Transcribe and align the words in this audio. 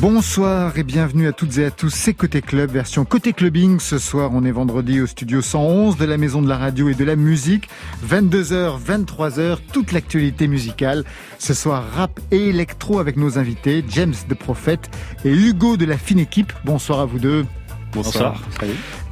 Bonsoir 0.00 0.78
et 0.78 0.82
bienvenue 0.82 1.28
à 1.28 1.32
toutes 1.32 1.58
et 1.58 1.66
à 1.66 1.70
tous. 1.70 1.90
C'est 1.90 2.14
Côté 2.14 2.40
Club, 2.40 2.70
version 2.70 3.04
Côté 3.04 3.34
Clubbing. 3.34 3.80
Ce 3.80 3.98
soir, 3.98 4.30
on 4.32 4.46
est 4.46 4.50
vendredi 4.50 4.98
au 4.98 5.06
studio 5.06 5.42
111 5.42 5.98
de 5.98 6.06
la 6.06 6.16
Maison 6.16 6.40
de 6.40 6.48
la 6.48 6.56
Radio 6.56 6.88
et 6.88 6.94
de 6.94 7.04
la 7.04 7.16
Musique. 7.16 7.68
22h, 8.08 8.80
23h, 8.82 9.58
toute 9.74 9.92
l'actualité 9.92 10.48
musicale. 10.48 11.04
Ce 11.38 11.52
soir, 11.52 11.84
rap 11.94 12.18
et 12.30 12.48
électro 12.48 12.98
avec 12.98 13.18
nos 13.18 13.38
invités, 13.38 13.84
James 13.90 14.14
de 14.26 14.32
Prophète 14.32 14.88
et 15.26 15.32
Hugo 15.32 15.76
de 15.76 15.84
la 15.84 15.98
fine 15.98 16.20
équipe. 16.20 16.54
Bonsoir 16.64 17.00
à 17.00 17.04
vous 17.04 17.18
deux. 17.18 17.44
Bonsoir. 17.92 18.40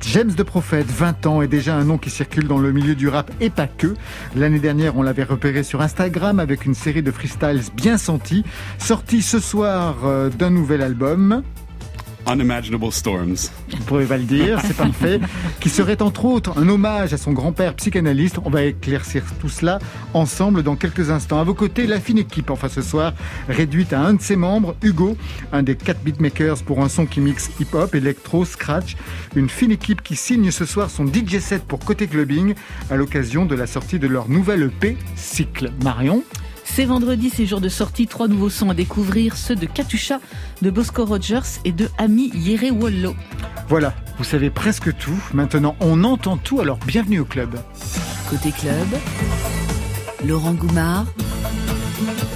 James 0.03 0.33
de 0.33 0.43
Prophète, 0.43 0.87
20 0.87 1.27
ans, 1.27 1.43
est 1.43 1.49
déjà 1.49 1.75
un 1.75 1.85
nom 1.85 1.99
qui 1.99 2.11
circule 2.11 2.47
dans 2.47 2.59
le 2.59 2.73
milieu 2.73 2.95
du 2.95 3.09
rap 3.09 3.31
et 3.41 3.51
pas 3.51 3.67
que. 3.67 3.95
L'année 4.37 4.59
dernière, 4.59 4.97
on 4.97 5.03
l'avait 5.03 5.25
repéré 5.25 5.63
sur 5.63 5.81
Instagram 5.81 6.39
avec 6.39 6.65
une 6.65 6.75
série 6.75 7.03
de 7.03 7.11
freestyles 7.11 7.63
bien 7.75 7.99
sentis, 7.99 8.45
sorti 8.79 9.23
ce 9.23 9.41
soir 9.41 9.97
euh, 10.05 10.31
d'un 10.31 10.51
nouvel 10.51 10.83
album. 10.83 11.43
Unimaginable 12.27 12.93
Storms. 12.93 13.37
Vous 13.71 13.85
pouvez 13.85 14.05
pas 14.05 14.17
le 14.17 14.25
dire, 14.25 14.61
c'est 14.65 14.77
parfait. 14.77 15.21
Qui 15.61 15.69
serait 15.69 16.03
entre 16.03 16.25
autres 16.25 16.59
un 16.59 16.69
hommage 16.69 17.13
à 17.13 17.19
son 17.19 17.33
grand-père 17.33 17.75
psychanalyste. 17.75 18.39
On 18.45 18.51
va 18.51 18.65
éclaircir 18.65 19.23
tout 19.41 19.49
cela 19.49 19.79
ensemble 20.15 20.63
dans 20.63 20.77
quelques 20.77 21.11
instants. 21.11 21.41
À 21.41 21.45
vos 21.45 21.55
côtés, 21.55 21.87
la 21.87 22.01
fine 22.01 22.19
équipe, 22.19 22.51
enfin 22.51 22.69
ce 22.69 22.83
soir, 22.83 23.13
réduite 23.49 23.93
à 23.93 24.01
un 24.01 24.15
de 24.15 24.23
ses 24.23 24.37
membres, 24.37 24.77
Hugo, 24.83 25.17
un 25.53 25.63
des 25.63 25.77
quatre 25.77 26.03
beatmakers 26.03 26.63
pour 26.65 26.81
un 26.81 26.89
son 26.89 27.07
qui 27.07 27.21
mixe 27.21 27.51
hip-hop, 27.61 27.95
électro, 27.95 28.45
scratch. 28.45 28.97
Une 29.37 29.49
fine 29.49 29.71
équipe 29.71 30.03
qui 30.03 30.17
signe 30.17 30.51
ce 30.51 30.65
soir 30.65 30.91
son 30.91 31.07
DJ 31.07 31.39
set 31.39 31.65
pour 31.65 31.79
Côté 31.81 32.07
Clubbing 32.07 32.55
à 32.91 32.97
l'occasion 32.97 33.47
de 33.47 33.55
la 33.55 33.67
sortie 33.67 33.99
de 33.99 34.07
leur 34.07 34.29
nouvelle 34.29 34.63
EP, 34.63 34.97
Cycle. 35.17 35.73
Marion? 35.83 36.23
C'est 36.75 36.85
vendredi, 36.85 37.31
c'est 37.31 37.47
jour 37.47 37.61
de 37.61 37.69
sortie. 37.69 38.07
Trois 38.07 38.29
nouveaux 38.29 38.51
sons 38.51 38.71
à 38.71 38.75
découvrir, 38.75 39.37
ceux 39.37 39.57
de 39.57 39.67
Katusha, 39.67 40.21
de 40.63 40.71
Bosco 40.71 41.05
Rogers 41.05 41.61
et 41.65 41.73
de 41.73 41.89
Ami 41.99 42.31
Yerewollo. 42.35 43.15
Voilà, 43.69 43.95
vous 44.19 44.25
savez 44.25 44.51
presque 44.51 44.97
tout. 44.97 45.19
Maintenant, 45.33 45.77
on 45.81 46.05
entend 46.05 46.37
tout, 46.37 46.61
alors 46.61 46.79
bienvenue 46.87 47.21
au 47.21 47.25
club. 47.25 47.59
Côté 48.31 48.53
club, 48.53 48.87
Laurent 50.27 50.55
Goumard 50.55 51.07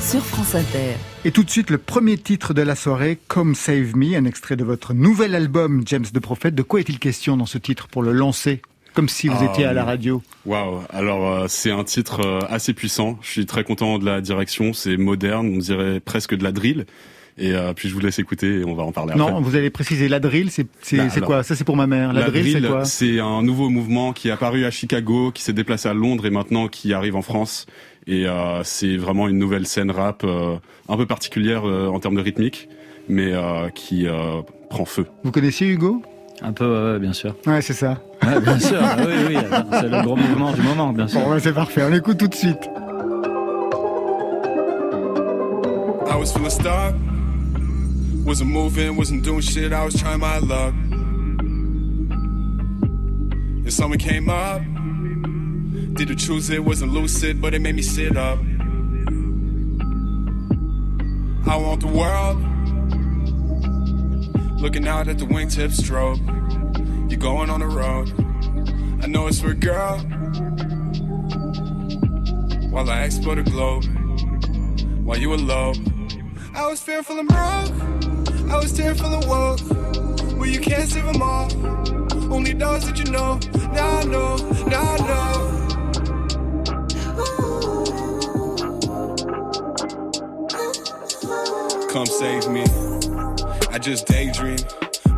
sur 0.01 0.25
France 0.25 0.55
Inter. 0.55 0.97
Et 1.25 1.31
tout 1.31 1.45
de 1.45 1.51
suite, 1.51 1.71
le 1.71 1.79
premier 1.79 2.19
titre 2.19 2.53
de 2.55 2.63
la 2.63 2.75
soirée, 2.75 3.19
Come 3.29 3.55
Save 3.55 3.97
Me, 3.97 4.17
un 4.17 4.25
extrait 4.25 4.57
de 4.57 4.65
votre 4.65 4.93
nouvel 4.93 5.35
album, 5.35 5.83
James 5.87 6.07
de 6.13 6.19
Prophète. 6.19 6.55
De 6.55 6.63
quoi 6.63 6.81
est-il 6.81 6.99
question 6.99 7.37
dans 7.37 7.47
ce 7.47 7.59
titre 7.59 7.87
pour 7.87 8.03
le 8.03 8.13
lancer 8.13 8.61
comme 8.95 9.09
si 9.09 9.29
vous 9.29 9.45
étiez 9.45 9.65
à 9.65 9.73
la 9.73 9.85
radio. 9.85 10.23
Waouh 10.47 10.81
Alors 10.91 11.27
euh, 11.27 11.47
c'est 11.49 11.71
un 11.71 11.85
titre 11.85 12.21
euh, 12.25 12.41
assez 12.49 12.75
puissant. 12.75 13.19
Je 13.23 13.31
suis 13.31 13.47
très 13.47 13.65
content 13.65 13.99
de 13.99 14.05
la 14.05 14.21
direction. 14.21 14.73
C'est 14.73 14.97
moderne, 14.97 15.53
on 15.55 15.59
dirait 15.59 16.01
presque 16.01 16.35
de 16.35 16.45
la 16.45 16.53
drill. 16.53 16.87
Et 17.39 17.53
euh, 17.53 17.73
puis 17.73 17.89
je 17.89 17.95
vous 17.95 18.01
laisse 18.01 18.19
écouter 18.19 18.61
et 18.61 18.65
on 18.65 18.75
va 18.75 18.83
en 18.83 18.93
parler 18.93 19.15
non, 19.15 19.41
vous 19.41 19.57
allez 19.57 19.71
préciser 19.71 20.07
la 20.07 20.21
drill, 20.21 20.51
c'est 20.51 20.67
bah, 20.93 21.09
quoi? 21.25 21.43
Ça 21.43 21.57
c'est 21.57 21.65
pour 21.65 21.77
ma 21.77 21.87
mère. 21.87 22.13
La, 22.13 22.31
drill, 22.31 22.53
c'est 22.53 22.69
quoi? 22.69 22.85
C'est 22.85 23.21
un 23.21 23.43
nouveau 23.43 23.71
mouvement 23.71 24.13
qui 24.13 24.29
est 24.29 24.31
apparu 24.31 24.67
à 24.67 24.71
Chicago, 24.71 25.31
qui 25.33 25.43
s'est 25.43 25.55
déplacé 25.55 25.89
à 25.89 25.95
Londres 25.95 26.27
et 26.27 26.31
maintenant 26.31 26.69
qui 26.69 26.93
arrive 26.93 27.17
en 27.17 27.23
France. 27.23 27.67
Et 28.07 28.27
euh, 28.27 28.63
c'est 28.65 28.99
vraiment 28.99 29.29
une 29.29 29.39
nouvelle 29.39 29.67
scène 29.67 29.91
rap 29.91 30.25
un 30.25 30.97
peu 30.97 31.07
particulière 31.07 31.65
en 31.65 31.99
termes 32.01 32.17
de 32.17 32.21
rythmique, 32.21 32.69
mais 33.09 33.33
qui 33.75 34.07
prend 34.69 34.85
feu. 34.85 35.07
Vous 35.25 35.33
connaissez 35.33 35.65
Hugo? 35.65 36.03
Un 36.43 36.53
peu, 36.53 36.99
bien 36.99 37.13
sûr. 37.13 37.35
Ouais, 37.47 37.63
c'est 37.63 37.73
ça. 37.73 37.99
Ouais, 38.23 38.41
bien 38.41 38.59
sûr, 38.59 38.81
oui, 38.99 39.15
oui, 39.29 39.37
c'est 39.71 39.89
le 39.89 40.03
gros 40.03 40.17
mouvement 40.17 40.53
du 40.53 40.63
moment, 40.63 40.93
bien 40.93 41.07
sûr. 41.09 41.21
Bon, 41.21 41.39
c'est 41.39 41.53
parfait, 41.53 41.83
on 41.89 41.95
écoute 41.95 42.19
tout 42.19 42.29
de 42.29 42.35
suite. 42.35 42.69
I 46.09 46.17
was 46.17 46.33
feeling 46.33 46.51
stuck, 46.51 46.95
wasn't 48.25 48.51
moving, 48.51 48.97
wasn't 48.97 49.23
doing 49.23 49.41
shit, 49.41 49.73
I 49.73 49.85
was 49.85 49.95
trying 49.95 50.21
my 50.21 50.39
luck. 50.39 50.75
And 53.65 53.73
someone 53.73 53.99
came 53.99 54.29
up, 54.29 54.61
didn't 55.95 56.19
choose 56.19 56.51
it, 56.51 56.65
wasn't 56.65 56.93
lucid, 56.93 57.41
but 57.41 57.55
it 57.55 57.61
made 57.61 57.77
me 57.77 57.83
sit 57.83 58.17
up. 58.17 58.39
I 61.47 61.57
want 61.57 61.81
the 61.81 61.89
world. 61.89 62.39
Looking 64.63 64.87
out 64.87 65.09
at 65.09 65.19
the 65.19 65.25
wingtip 65.25 65.73
stroke. 65.73 66.21
You're 67.11 67.19
going 67.19 67.51
on 67.51 67.59
the 67.59 67.67
road. 67.67 68.13
I 69.03 69.09
know 69.09 69.27
it's 69.27 69.41
for 69.41 69.51
a 69.51 69.55
girl. 69.55 69.99
While 72.71 72.89
I 72.89 73.03
explore 73.03 73.35
the 73.35 73.43
globe. 73.43 73.85
While 75.05 75.19
you 75.19 75.35
alone. 75.35 75.75
I 76.55 76.69
was 76.69 76.81
fearful 76.81 77.19
and 77.19 77.29
broke. 77.29 77.73
I 78.53 78.57
was 78.57 78.73
tearful 78.73 79.13
and 79.13 79.27
woke. 79.29 79.59
Well, 80.39 80.49
you 80.49 80.61
can't 80.61 80.89
save 80.89 81.07
them 81.07 81.21
all. 81.21 81.51
Only 82.33 82.53
those 82.53 82.87
that 82.87 82.97
you 83.01 83.11
know. 83.11 83.41
Now 83.73 83.99
I 83.99 84.05
know. 84.05 84.37
Now 84.69 84.95
I 84.95 84.99
know. 85.09 85.59
Come 91.89 92.07
save 92.07 92.49
me. 92.49 92.92
Just 93.83 94.07
daydream. 94.07 94.59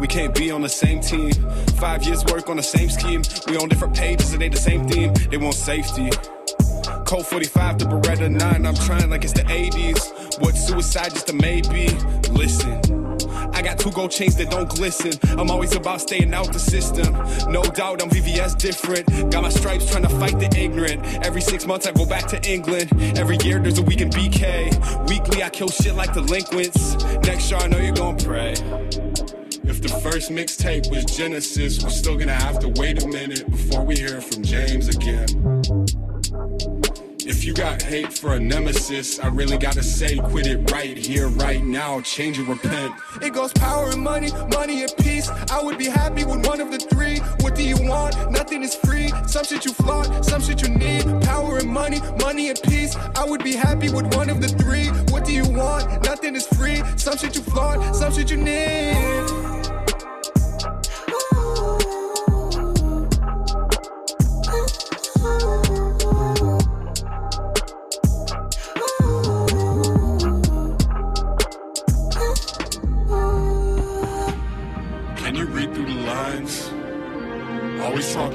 We 0.01 0.09
can't 0.09 0.35
be 0.35 0.51
on 0.51 0.63
the 0.63 0.71
same 0.71 1.03
team. 1.03 1.33
Five 1.77 2.03
years 2.05 2.25
work 2.25 2.49
on 2.49 2.57
the 2.57 2.63
same 2.63 2.89
scheme. 2.89 3.23
We 3.47 3.59
on 3.59 3.69
different 3.69 3.95
pages 3.95 4.33
and 4.33 4.41
they 4.41 4.49
the 4.49 4.57
same 4.57 4.89
theme. 4.89 5.13
They 5.31 5.37
want 5.37 5.55
safety. 5.55 6.09
Cold 7.05 7.27
45 7.27 7.77
to 7.79 7.85
Beretta 7.85 8.31
9. 8.31 8.67
I'm 8.67 8.75
trying 8.75 9.11
like 9.11 9.23
it's 9.23 9.35
the 9.35 9.43
80s. 9.43 10.41
What 10.41 10.57
suicide 10.57 11.11
just 11.11 11.29
a 11.29 11.35
maybe? 11.35 11.89
Listen. 12.31 12.94
I 13.55 13.63
got 13.63 13.79
two 13.79 13.91
gold 13.93 14.11
chains 14.11 14.37
that 14.37 14.51
don't 14.51 14.69
glisten. 14.69 15.13
I'm 15.39 15.51
always 15.51 15.75
about 15.75 16.01
staying 16.01 16.35
out 16.35 16.53
the 16.53 16.59
system. 16.59 17.13
No 17.53 17.63
doubt 17.63 18.03
I'm 18.03 18.11
VVS 18.11 18.59
different. 18.59 19.07
Got 19.31 19.43
my 19.43 19.49
stripes 19.49 19.89
trying 19.91 20.03
to 20.03 20.09
fight 20.09 20.39
the 20.39 20.53
ignorant. 20.59 21.05
Every 21.25 21.41
six 21.41 21.67
months 21.67 21.87
I 21.87 21.93
go 21.93 22.05
back 22.05 22.27
to 22.29 22.51
England. 22.51 22.91
Every 23.17 23.39
year 23.39 23.61
there's 23.61 23.79
a 23.79 23.83
week 23.83 24.01
in 24.01 24.11
BK. 24.11 25.09
Weekly 25.09 25.43
I 25.43 25.51
kill 25.51 25.69
shit 25.69 25.95
like 25.95 26.13
delinquents. 26.13 26.95
Next 27.27 27.51
year 27.51 27.61
I 27.61 27.69
know 27.69 27.79
you're 27.79 27.95
gonna 27.95 28.23
pray. 28.23 28.53
If 29.67 29.81
the 29.81 30.01
first 30.03 30.31
mixtape 30.31 30.91
was 30.91 31.05
Genesis, 31.05 31.83
we're 31.83 31.91
still 31.91 32.19
gonna 32.19 32.35
have 32.35 32.59
to 32.59 32.69
wait 32.81 33.03
a 33.03 33.07
minute 33.07 33.51
before 33.51 33.85
we 33.85 33.97
hear 33.97 34.21
from 34.21 34.43
James 34.43 34.89
again. 34.89 36.04
You 37.45 37.53
got 37.53 37.83
hate 37.83 38.11
for 38.11 38.37
a 38.37 38.41
nemesis, 38.41 39.21
I 39.21 39.29
really 39.29 39.59
gotta 39.59 39.83
say, 39.83 40.17
quit 40.17 40.47
it 40.47 40.71
right 40.71 40.97
here, 40.97 41.29
right 41.29 41.63
now, 41.63 42.01
change 42.01 42.39
and 42.39 42.49
repent. 42.49 42.95
It 43.21 43.35
goes 43.35 43.53
power 43.53 43.91
and 43.91 44.01
money, 44.01 44.33
money 44.49 44.83
and 44.83 44.91
peace. 44.97 45.29
I 45.29 45.63
would 45.63 45.77
be 45.77 45.85
happy 45.85 46.25
with 46.25 46.47
one 46.47 46.63
of 46.63 46.71
the 46.71 46.79
three. 46.79 47.19
What 47.41 47.55
do 47.55 47.63
you 47.63 47.77
want? 47.83 48.33
Nothing 48.33 48.63
is 48.63 48.75
free. 48.75 49.13
Some 49.27 49.45
shit 49.45 49.67
you 49.67 49.75
flaunt, 49.75 50.25
some 50.25 50.41
shit 50.41 50.63
you 50.63 50.71
need. 50.71 51.05
Power 51.21 51.59
and 51.59 51.69
money, 51.69 52.01
money 52.19 52.49
and 52.49 52.59
peace. 52.63 52.97
I 53.15 53.27
would 53.27 53.45
be 53.45 53.53
happy 53.53 53.91
with 53.91 54.15
one 54.17 54.31
of 54.31 54.41
the 54.41 54.49
three. 54.49 54.87
What 55.13 55.27
do 55.27 55.33
you 55.33 55.47
want? 55.47 56.03
Nothing 56.03 56.37
is 56.37 56.47
free. 56.47 56.83
Some 56.97 57.19
shit 57.19 57.37
you 57.37 57.43
flaunt, 57.43 57.95
some 57.95 58.11
shit 58.11 58.31
you 58.31 58.39
need. 58.39 59.54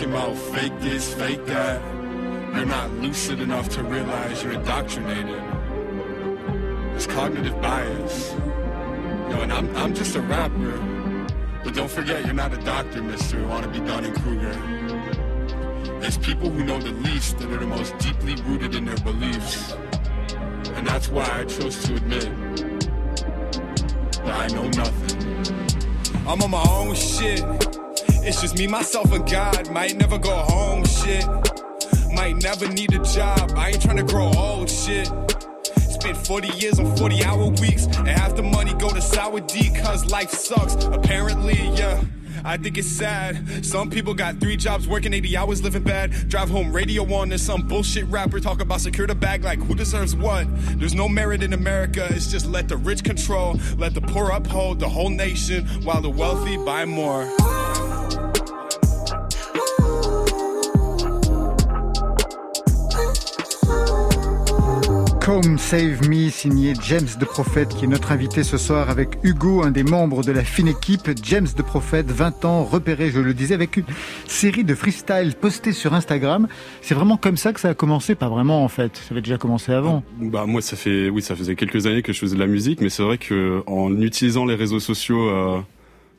Talking 0.09 0.33
about 0.33 0.37
fake 0.53 0.79
this, 0.79 1.13
fake 1.13 1.45
that. 1.45 1.81
You're 2.55 2.65
not 2.65 2.91
lucid 2.93 3.39
enough 3.39 3.69
to 3.69 3.83
realize 3.83 4.43
you're 4.43 4.53
indoctrinated. 4.53 5.41
It's 6.95 7.05
cognitive 7.05 7.59
bias. 7.61 8.33
Yo, 9.29 9.41
and 9.41 9.53
I'm, 9.53 9.75
I'm 9.75 9.93
just 9.93 10.15
a 10.15 10.21
rapper. 10.21 11.27
But 11.63 11.75
don't 11.75 11.91
forget, 11.91 12.25
you're 12.25 12.33
not 12.33 12.53
a 12.53 12.57
doctor, 12.57 13.01
mister. 13.01 13.39
You 13.39 13.47
wanna 13.47 13.67
be 13.67 13.79
Dunning 13.79 14.13
Kruger. 14.15 14.57
It's 16.01 16.17
people 16.17 16.49
who 16.49 16.63
know 16.63 16.79
the 16.79 16.91
least 16.91 17.37
that 17.39 17.51
are 17.51 17.57
the 17.57 17.67
most 17.67 17.97
deeply 17.99 18.35
rooted 18.43 18.75
in 18.75 18.85
their 18.85 18.97
beliefs. 18.97 19.73
And 20.75 20.87
that's 20.87 21.09
why 21.09 21.27
I 21.31 21.45
chose 21.45 21.83
to 21.83 21.95
admit 21.95 22.29
that 24.23 24.35
I 24.35 24.47
know 24.47 24.67
nothing. 24.69 26.25
I'm 26.27 26.41
on 26.41 26.51
my 26.51 26.65
own 26.69 26.95
shit. 26.95 27.43
It's 28.21 28.41
just 28.41 28.57
me, 28.57 28.67
myself, 28.67 29.11
and 29.11 29.29
God. 29.29 29.71
Might 29.71 29.95
never 29.95 30.17
go 30.17 30.35
home, 30.35 30.85
shit. 30.85 31.25
Might 32.13 32.35
never 32.43 32.67
need 32.67 32.93
a 32.93 33.03
job. 33.03 33.53
I 33.55 33.69
ain't 33.69 33.81
trying 33.81 33.97
to 33.97 34.03
grow 34.03 34.31
old, 34.35 34.69
shit. 34.69 35.07
Spent 35.89 36.17
40 36.17 36.49
years 36.59 36.79
on 36.79 36.95
40 36.97 37.23
hour 37.23 37.49
weeks, 37.61 37.85
and 37.85 38.07
half 38.07 38.35
the 38.35 38.43
money 38.43 38.73
go 38.73 38.89
to 38.89 39.01
sour 39.01 39.39
D 39.39 39.71
cause 39.73 40.05
life 40.11 40.31
sucks. 40.31 40.75
Apparently, 40.85 41.55
yeah. 41.75 42.03
I 42.43 42.57
think 42.57 42.77
it's 42.77 42.87
sad. 42.87 43.65
Some 43.65 43.89
people 43.89 44.13
got 44.13 44.39
three 44.39 44.55
jobs, 44.55 44.87
working 44.87 45.13
80 45.13 45.37
hours, 45.37 45.61
living 45.61 45.83
bad. 45.83 46.11
Drive 46.29 46.49
home, 46.49 46.71
radio 46.71 47.03
on, 47.13 47.31
and 47.31 47.39
some 47.39 47.67
bullshit 47.67 48.05
rapper 48.05 48.39
talk 48.39 48.61
about 48.61 48.81
secure 48.81 49.07
the 49.07 49.15
bag 49.15 49.43
like 49.43 49.59
who 49.59 49.75
deserves 49.75 50.15
what. 50.15 50.47
There's 50.79 50.95
no 50.95 51.09
merit 51.09 51.43
in 51.43 51.53
America, 51.53 52.07
it's 52.11 52.27
just 52.27 52.45
let 52.45 52.67
the 52.67 52.77
rich 52.77 53.03
control, 53.03 53.59
let 53.77 53.93
the 53.93 54.01
poor 54.01 54.29
uphold 54.29 54.79
the 54.79 54.89
whole 54.89 55.09
nation 55.09 55.65
while 55.83 56.01
the 56.01 56.09
wealthy 56.09 56.57
buy 56.57 56.85
more. 56.85 57.29
Come 65.29 65.59
Save 65.59 66.09
Me, 66.09 66.31
signé 66.31 66.73
James 66.87 67.07
de 67.19 67.23
Prophète, 67.23 67.69
qui 67.75 67.85
est 67.85 67.87
notre 67.87 68.11
invité 68.11 68.41
ce 68.41 68.57
soir 68.57 68.89
avec 68.89 69.19
Hugo, 69.21 69.61
un 69.61 69.69
des 69.69 69.83
membres 69.83 70.23
de 70.23 70.31
la 70.31 70.43
fine 70.43 70.67
équipe. 70.67 71.07
James 71.21 71.47
de 71.55 71.61
Prophète, 71.61 72.09
20 72.09 72.45
ans, 72.45 72.63
repéré, 72.63 73.11
je 73.11 73.19
le 73.19 73.35
disais, 73.35 73.53
avec 73.53 73.77
une 73.77 73.85
série 74.25 74.63
de 74.63 74.73
freestyle 74.73 75.35
postés 75.39 75.71
sur 75.71 75.93
Instagram. 75.93 76.47
C'est 76.81 76.95
vraiment 76.95 77.15
comme 77.15 77.37
ça 77.37 77.53
que 77.53 77.59
ça 77.59 77.69
a 77.69 77.73
commencé 77.75 78.15
Pas 78.15 78.27
vraiment, 78.27 78.63
en 78.63 78.69
fait. 78.69 78.97
Ça 78.97 79.11
avait 79.11 79.21
déjà 79.21 79.37
commencé 79.37 79.71
avant. 79.71 80.01
Bah, 80.19 80.47
moi, 80.47 80.63
ça 80.63 80.75
fait, 80.75 81.11
oui, 81.11 81.21
ça 81.21 81.35
faisait 81.35 81.53
quelques 81.53 81.85
années 81.85 82.01
que 82.01 82.11
je 82.11 82.17
faisais 82.17 82.33
de 82.35 82.41
la 82.41 82.47
musique, 82.47 82.81
mais 82.81 82.89
c'est 82.89 83.03
vrai 83.03 83.19
que 83.19 83.61
en 83.67 84.01
utilisant 84.01 84.47
les 84.47 84.55
réseaux 84.55 84.79
sociaux, 84.79 85.29
euh, 85.29 85.59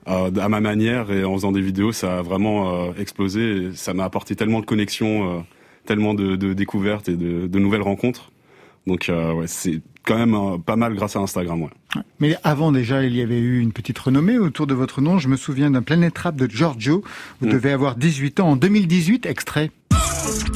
euh, 0.07 0.31
à 0.41 0.49
ma 0.49 0.61
manière 0.61 1.11
et 1.11 1.25
en 1.25 1.35
faisant 1.35 1.51
des 1.51 1.63
vidéos, 1.63 1.91
ça 1.91 2.19
a 2.19 2.23
vraiment 2.23 2.71
euh, 2.71 2.93
explosé. 2.97 3.71
Ça 3.75 3.93
m'a 3.93 4.05
apporté 4.05 4.37
tellement 4.37 4.61
de 4.61 4.67
connexions, 4.67 5.45
tellement 5.85 6.15
de, 6.15 6.37
découvertes 6.53 7.09
et 7.09 7.17
de 7.17 7.59
nouvelles 7.59 7.83
rencontres. 7.83 8.31
Donc 8.87 9.09
euh, 9.09 9.33
ouais, 9.33 9.47
c'est 9.47 9.81
quand 10.05 10.17
même 10.17 10.35
euh, 10.35 10.59
pas 10.59 10.77
mal 10.77 10.95
grâce 10.95 11.17
à 11.17 11.21
Instagram. 11.21 11.63
Ouais. 11.63 12.03
Mais 12.19 12.37
avant 12.43 12.73
déjà, 12.73 13.03
il 13.05 13.15
y 13.15 13.23
avait 13.23 13.39
eu 13.39 13.61
une 13.61 13.73
petite 13.73 13.99
renommée 13.99 14.39
autour 14.39 14.67
de 14.67 14.75
votre 14.75 15.01
nom. 15.01 15.19
Je 15.19 15.29
me 15.29 15.37
souviens 15.37 15.71
d'un 15.71 15.83
Planet 15.83 16.17
Rap 16.17 16.37
de 16.37 16.51
Giorgio. 16.51 17.03
Vous 17.41 17.47
mm. 17.47 17.53
devez 17.53 17.73
avoir 17.73 17.97
18 17.97 18.41
ans 18.41 18.51
en 18.51 18.57
2018, 18.57 19.27
extrait. 19.27 19.71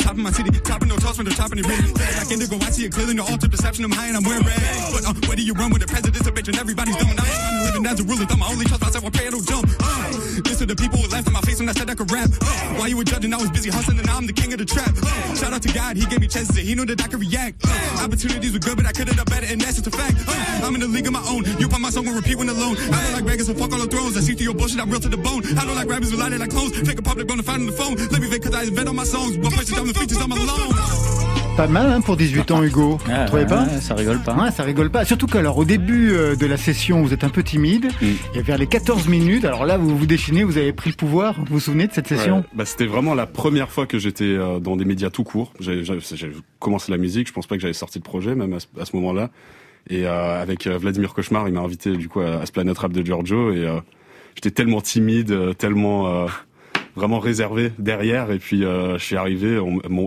Top 0.05 0.12
of 0.12 0.19
my 0.19 0.31
city, 0.31 0.50
topping 0.61 0.88
no 0.88 0.96
toss 0.96 1.16
from 1.16 1.25
the 1.25 1.32
top 1.32 1.50
of 1.52 1.56
the 1.56 1.64
ring. 1.64 1.94
Like 1.96 2.31
indigo, 2.31 2.56
I 2.61 2.70
see 2.70 2.84
it 2.84 2.93
clearly, 2.93 3.14
no 3.14 3.25
alter 3.25 3.49
perception. 3.49 3.84
I'm 3.84 3.90
high 3.90 4.08
and 4.08 4.16
I'm 4.16 4.25
wearing 4.25 4.44
red. 4.44 4.61
But 4.93 5.08
uh, 5.08 5.14
whether 5.26 5.40
you 5.40 5.55
run 5.55 5.72
with 5.72 5.81
the 5.81 5.88
president's 5.88 6.26
a 6.28 6.32
bitch 6.32 6.49
and 6.49 6.58
everybody's 6.58 6.96
doing, 6.96 7.16
I'm 7.16 7.64
living 7.64 7.87
as 7.87 8.00
a 8.00 8.05
rule 8.05 8.20
of 8.20 8.28
thumb. 8.28 8.43
I 8.43 8.52
only 8.52 8.66
trust 8.66 8.82
myself, 8.82 9.05
I 9.05 9.11
pray 9.11 9.26
I 9.26 9.31
jump. 9.31 9.64
Uh, 9.81 10.12
this 10.44 10.58
to 10.61 10.66
the 10.66 10.76
people 10.76 10.99
who 11.00 11.08
laughed 11.08 11.26
in 11.26 11.32
my 11.32 11.40
face 11.40 11.58
when 11.58 11.69
I 11.69 11.72
said 11.72 11.88
I 11.88 11.94
could 11.94 12.11
rap. 12.12 12.28
Uh, 12.28 12.46
while 12.76 12.88
you 12.88 12.96
were 12.96 13.08
judging, 13.08 13.32
I 13.32 13.38
was 13.40 13.50
busy 13.50 13.70
hustling 13.70 13.99
and 13.99 14.06
now 14.06 14.19
I'm 14.19 14.26
the 14.26 14.37
king 14.37 14.52
of 14.52 14.58
the 14.58 14.69
trap. 14.69 14.93
Uh, 15.00 15.34
shout 15.34 15.52
out 15.52 15.62
to 15.62 15.72
God, 15.72 15.96
he 15.96 16.05
gave 16.05 16.20
me 16.20 16.28
chances 16.28 16.56
and 16.56 16.67
he 16.69 16.75
knew 16.75 16.84
that 16.84 17.00
I 17.00 17.08
could 17.08 17.20
react. 17.20 17.64
Uh, 17.64 18.05
opportunities 18.05 18.52
were 18.52 18.60
good, 18.60 18.76
but 18.76 18.84
I 18.87 18.93
could 18.93 19.08
have 19.08 19.17
done 19.17 19.31
better 19.32 19.49
and 19.49 19.60
that's 19.60 19.81
just 19.81 19.88
a 19.88 19.94
fact. 19.96 20.20
Uh, 20.28 20.67
I'm 20.69 20.75
in 20.75 20.81
the 20.81 20.93
league 20.93 21.06
of 21.06 21.14
my 21.17 21.25
own. 21.25 21.44
You 21.58 21.69
put 21.69 21.81
my 21.81 21.90
song 21.90 22.06
on 22.08 22.14
repeat 22.14 22.37
when 22.37 22.49
alone. 22.49 22.76
I 22.76 23.00
don't 23.00 23.14
like 23.17 23.25
Vegas, 23.25 23.46
so 23.49 23.55
fuck 23.55 23.72
all 23.72 23.81
the 23.81 23.88
thrones. 23.88 24.17
I 24.17 24.20
see 24.20 24.34
through 24.34 24.52
your 24.52 24.55
bullshit, 24.55 24.81
I'm 24.81 24.90
real 24.90 25.00
to 25.00 25.08
the 25.08 25.17
bone. 25.17 25.40
I 25.56 25.64
don't 25.64 25.75
like 25.75 25.88
rappers 25.88 26.10
who 26.10 26.19
lie 26.19 26.28
like 26.28 26.50
clones. 26.50 26.76
Fake 26.76 26.99
a 26.99 27.02
public, 27.02 27.28
gonna 27.28 27.43
find 27.43 27.62
on 27.62 27.67
the 27.67 27.72
phone. 27.72 27.96
Let 28.12 28.20
me 28.20 28.28
fake 28.28 28.43
cause 28.43 28.55
I 28.55 28.64
invent 28.64 28.88
on 28.88 28.96
my 28.96 29.05
songs. 29.05 29.37
But 29.37 29.53
Pas 31.56 31.68
mal 31.68 31.88
hein, 31.88 32.00
pour 32.00 32.16
18 32.16 32.50
ans, 32.50 32.64
Hugo. 32.64 32.98
Ah, 33.08 33.26
trouvez 33.26 33.46
pas 33.46 33.68
Ça 33.80 33.94
rigole 33.94 34.20
pas. 34.20 34.50
ça 34.50 34.64
rigole 34.64 34.90
pas. 34.90 35.04
Surtout 35.04 35.28
qu'alors 35.28 35.56
au 35.56 35.64
début 35.64 36.10
euh, 36.10 36.34
de 36.34 36.46
la 36.46 36.56
session, 36.56 37.00
vous 37.00 37.14
êtes 37.14 37.22
un 37.22 37.28
peu 37.28 37.44
timide. 37.44 37.90
Mm. 38.02 38.06
Et 38.34 38.42
vers 38.42 38.58
les 38.58 38.66
14 38.66 39.06
minutes, 39.06 39.44
alors 39.44 39.64
là, 39.64 39.78
vous 39.78 39.96
vous 39.96 40.06
déchaînez, 40.06 40.42
vous 40.42 40.58
avez 40.58 40.72
pris 40.72 40.90
le 40.90 40.96
pouvoir. 40.96 41.38
Vous 41.38 41.54
vous 41.54 41.60
souvenez 41.60 41.86
de 41.86 41.92
cette 41.92 42.08
session 42.08 42.44
bah, 42.54 42.64
C'était 42.64 42.86
vraiment 42.86 43.14
la 43.14 43.26
première 43.26 43.70
fois 43.70 43.86
que 43.86 44.00
j'étais 44.00 44.24
euh, 44.24 44.58
dans 44.58 44.76
des 44.76 44.84
médias 44.84 45.10
tout 45.10 45.22
court. 45.22 45.52
J'avais 45.60 45.84
commencé 46.58 46.90
la 46.90 46.98
musique. 46.98 47.28
Je 47.28 47.32
pense 47.32 47.46
pas 47.46 47.54
que 47.54 47.62
j'avais 47.62 47.72
sorti 47.72 47.98
le 47.98 48.04
projet 48.04 48.34
même 48.34 48.52
à 48.52 48.84
ce, 48.84 48.96
moment-là. 48.96 49.30
Et 49.88 50.06
euh, 50.06 50.42
avec 50.42 50.66
Vladimir 50.66 51.14
Cauchemar, 51.14 51.46
il 51.46 51.54
m'a 51.54 51.60
invité 51.60 51.96
du 51.96 52.08
coup 52.08 52.20
à, 52.20 52.44
ce 52.44 52.50
Planet 52.50 52.76
Rap 52.76 52.92
de 52.92 53.06
Giorgio. 53.06 53.52
Et 53.52 53.68
j'étais 54.34 54.50
tellement 54.50 54.80
timide, 54.80 55.56
tellement 55.56 56.26
vraiment 56.96 57.19
réservé 57.19 57.73
derrière. 57.79 58.31
Et 58.31 58.38
puis 58.38 58.64
euh, 58.64 58.99
je 58.99 59.05
suis 59.05 59.17
arrivé, 59.17 59.58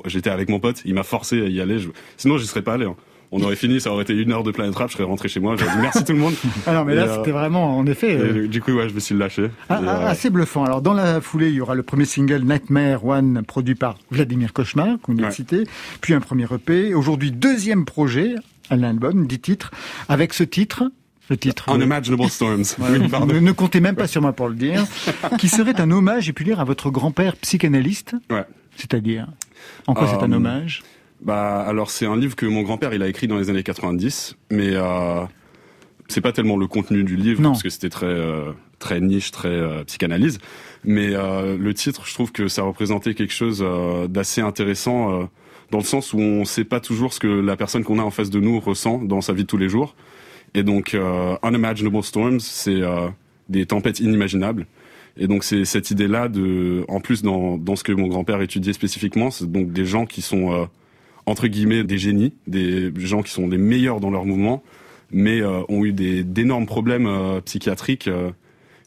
j'étais 0.05 0.29
avec 0.29 0.49
mon 0.49 0.59
pote, 0.59 0.81
il 0.85 0.93
m'a 0.93 1.03
forcé 1.03 1.41
à 1.41 1.47
y 1.47 1.61
aller. 1.61 1.79
Je... 1.79 1.89
Sinon, 2.17 2.37
j'y 2.37 2.47
serais 2.47 2.61
pas 2.61 2.73
allé. 2.73 2.85
Hein. 2.85 2.95
On 3.31 3.41
aurait 3.41 3.57
fini, 3.57 3.81
ça 3.81 3.91
aurait 3.91 4.03
été 4.03 4.13
une 4.13 4.31
heure 4.31 4.43
de 4.43 4.51
Planet 4.51 4.73
Rap, 4.73 4.89
je 4.89 4.93
serais 4.93 5.03
rentré 5.03 5.27
chez 5.27 5.41
moi, 5.41 5.55
j'aurais 5.57 5.75
dit 5.75 5.81
merci 5.81 6.03
tout 6.05 6.13
le 6.13 6.19
monde. 6.19 6.33
Alors, 6.65 6.85
mais 6.85 6.95
là, 6.95 7.17
c'était 7.17 7.31
vraiment, 7.31 7.77
en 7.77 7.85
effet. 7.85 8.15
Euh, 8.17 8.47
du 8.47 8.61
coup, 8.61 8.71
ouais, 8.71 8.87
je 8.87 8.93
me 8.93 9.01
suis 9.01 9.15
lâché. 9.15 9.49
Ah, 9.69 9.81
ah, 9.85 10.07
assez 10.07 10.29
bluffant. 10.29 10.63
Alors, 10.63 10.81
dans 10.81 10.93
la 10.93 11.19
foulée, 11.19 11.49
il 11.49 11.55
y 11.55 11.61
aura 11.61 11.75
le 11.75 11.83
premier 11.83 12.05
single 12.05 12.43
Nightmare 12.43 13.05
One, 13.05 13.43
produit 13.45 13.75
par 13.75 13.97
Vladimir 14.11 14.53
Cauchemar, 14.53 14.97
qu'on 15.01 15.17
a 15.19 15.31
cité, 15.31 15.65
puis 15.99 16.13
un 16.13 16.21
premier 16.21 16.45
EP. 16.45 16.93
Aujourd'hui, 16.93 17.31
deuxième 17.31 17.83
projet, 17.83 18.35
un 18.69 18.83
album, 18.83 19.27
dix 19.27 19.39
titres, 19.39 19.71
avec 20.07 20.33
ce 20.33 20.43
titre, 20.43 20.83
le 21.29 21.37
titre. 21.37 21.69
Unimaginable 21.73 22.29
Storms. 22.29 22.63
ne, 22.79 23.51
comptez 23.51 23.79
même 23.79 23.95
pas 23.95 24.07
sur 24.07 24.21
moi 24.21 24.33
pour 24.33 24.49
le 24.49 24.55
dire. 24.55 24.85
qui 25.39 25.49
serait 25.49 25.79
un 25.79 25.91
hommage, 25.91 26.25
j'ai 26.25 26.33
pu 26.33 26.43
lire, 26.43 26.59
à 26.59 26.63
votre 26.63 26.89
grand-père 26.89 27.35
psychanalyste. 27.37 28.15
Ouais. 28.29 28.45
C'est-à-dire 28.75 29.27
En 29.87 29.93
quoi 29.93 30.07
c'est 30.07 30.23
un 30.23 30.31
euh, 30.31 30.35
hommage 30.35 30.83
Bah, 31.21 31.61
alors 31.61 31.89
c'est 31.89 32.05
un 32.05 32.15
livre 32.15 32.35
que 32.35 32.45
mon 32.45 32.61
grand-père 32.61 32.93
il 32.93 33.01
a 33.01 33.07
écrit 33.07 33.27
dans 33.27 33.37
les 33.37 33.49
années 33.49 33.63
90, 33.63 34.37
mais 34.51 34.71
euh, 34.73 35.21
c'est 36.07 36.21
pas 36.21 36.31
tellement 36.31 36.57
le 36.57 36.67
contenu 36.67 37.03
du 37.03 37.15
livre 37.15 37.41
parce 37.41 37.63
que 37.63 37.69
c'était 37.69 37.89
très 37.89 38.05
euh, 38.05 38.51
très 38.79 39.01
niche, 39.01 39.31
très 39.31 39.49
euh, 39.49 39.83
psychanalyse. 39.83 40.39
Mais 40.83 41.07
le 41.09 41.73
titre, 41.73 42.05
je 42.05 42.13
trouve 42.13 42.31
que 42.31 42.47
ça 42.47 42.61
représentait 42.61 43.13
quelque 43.13 43.33
chose 43.33 43.65
d'assez 44.07 44.39
intéressant 44.39 45.27
dans 45.71 45.79
le 45.79 45.83
sens 45.83 46.13
où 46.13 46.19
on 46.19 46.45
sait 46.45 46.63
pas 46.63 46.79
toujours 46.79 47.13
ce 47.13 47.19
que 47.19 47.27
la 47.27 47.57
personne 47.57 47.83
qu'on 47.83 47.99
a 47.99 48.03
en 48.03 48.11
face 48.11 48.29
de 48.29 48.39
nous 48.39 48.57
ressent 48.59 48.99
dans 48.99 49.19
sa 49.19 49.33
vie 49.33 49.41
de 49.41 49.47
tous 49.47 49.57
les 49.57 49.67
jours. 49.67 49.95
Et 50.57 50.63
donc, 50.63 50.95
euh, 50.95 51.35
Unimaginable 51.43 52.03
Storms, 52.03 52.39
c'est 52.39 52.81
euh, 52.81 53.09
des 53.47 53.67
tempêtes 53.67 53.99
inimaginables. 53.99 54.65
Et 55.15 55.27
donc 55.27 55.43
c'est 55.43 55.65
cette 55.65 55.91
idée-là 55.91 56.29
en 56.87 56.99
plus 56.99 57.21
dans, 57.21 57.59
ce 57.75 57.83
que 57.83 57.91
mon 57.91 58.07
grand-père 58.07 58.41
étudiait 58.41 58.73
spécifiquement, 58.73 59.31
c'est 59.31 59.51
donc 59.51 59.71
des 59.71 59.85
gens 59.85 60.05
qui 60.05 60.21
sont 60.21 60.51
euh, 60.51 60.65
entre 61.25 61.47
guillemets 61.47 61.83
des 61.83 61.97
génies, 61.97 62.33
des 62.45 62.91
gens 62.97 63.23
qui 63.23 63.31
sont 63.31 63.47
les 63.47 63.57
meilleurs 63.57 63.99
dans 63.99 64.11
leur 64.11 64.25
mouvement, 64.25 64.63
mais 65.11 65.41
ont 65.43 65.85
eu 65.85 65.91
d'énormes 65.91 66.67
problèmes 66.67 67.09
psychiatriques 67.45 68.09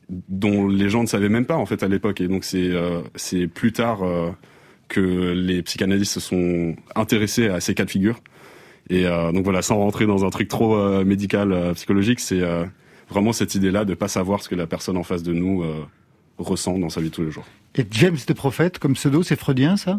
dont 0.09 0.69
les 0.69 0.89
gens 0.89 1.03
ne 1.03 1.09
savaient 1.09 1.29
même 1.29 1.47
pas 1.47 1.57
en 1.57 1.67
fait 1.67 1.83
à 1.83 1.89
l'époque. 1.89 2.21
Et 2.21 2.29
donc 2.29 2.45
c'est 2.45 2.71
c'est 3.17 3.49
plus 3.49 3.73
tard 3.73 4.03
que 4.87 5.33
les 5.33 5.63
psychanalystes 5.63 6.13
se 6.13 6.21
sont 6.21 6.77
intéressés 6.95 7.49
à 7.49 7.59
ces 7.59 7.75
cas 7.75 7.85
de 7.85 7.91
figure. 7.91 8.21
Et 8.91 9.07
euh, 9.07 9.31
donc 9.31 9.45
voilà, 9.45 9.63
sans 9.63 9.77
rentrer 9.77 10.05
dans 10.05 10.25
un 10.25 10.31
truc 10.31 10.49
trop 10.49 10.75
euh, 10.75 11.05
médical, 11.05 11.53
euh, 11.53 11.73
psychologique, 11.75 12.19
c'est 12.19 12.43
vraiment 13.09 13.33
cette 13.33 13.55
idée-là 13.55 13.85
de 13.85 13.95
pas 13.95 14.09
savoir 14.09 14.43
ce 14.43 14.49
que 14.49 14.57
la 14.57 14.67
personne 14.67 14.97
en 14.97 15.05
face 15.05 15.23
de 15.23 15.33
nous 15.33 15.65
ressent 16.39 16.79
dans 16.79 16.91
sa 16.91 17.01
vie 17.01 17.09
de 17.09 17.15
tous 17.15 17.23
les 17.23 17.31
jours. 17.31 17.45
Et 17.77 17.87
James 17.91 18.17
the 18.27 18.35
Prophet, 18.35 18.73
comme 18.81 18.95
pseudo, 18.95 19.23
c'est 19.23 19.39
freudien 19.39 19.77
ça? 19.77 19.99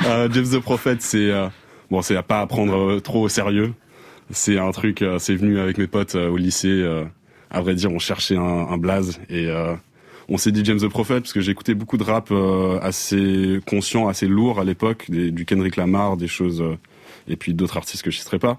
James 0.00 0.48
the 0.52 0.60
Prophet, 0.60 0.96
c'est 1.00 1.30
bon, 1.90 2.02
c'est 2.02 2.16
à 2.16 2.22
pas 2.22 2.40
à 2.40 2.46
prendre 2.46 3.00
trop 3.00 3.22
au 3.22 3.28
sérieux. 3.28 3.74
C'est 4.30 4.58
un 4.58 4.70
truc, 4.70 5.02
c'est 5.18 5.34
venu 5.34 5.58
avec 5.58 5.78
mes 5.78 5.86
potes 5.86 6.14
au 6.14 6.36
lycée. 6.36 6.86
à 7.50 7.60
vrai 7.60 7.74
dire, 7.74 7.90
on 7.90 7.98
cherchait 7.98 8.36
un, 8.36 8.42
un 8.42 8.76
blaze 8.76 9.18
et 9.30 9.50
on 10.28 10.36
s'est 10.36 10.52
dit 10.52 10.62
James 10.64 10.80
the 10.80 10.88
Prophet 10.88 11.20
parce 11.20 11.32
que 11.32 11.40
j'écoutais 11.40 11.74
beaucoup 11.74 11.96
de 11.96 12.04
rap 12.04 12.30
assez 12.82 13.60
conscient, 13.66 14.08
assez 14.08 14.26
lourd 14.26 14.60
à 14.60 14.64
l'époque, 14.64 15.10
du 15.10 15.44
Kendrick 15.46 15.76
Lamar, 15.76 16.18
des 16.18 16.28
choses 16.28 16.62
et 17.28 17.36
puis 17.36 17.54
d'autres 17.54 17.76
artistes 17.76 18.02
que 18.02 18.10
je 18.10 18.18
citerai 18.18 18.38
pas. 18.38 18.58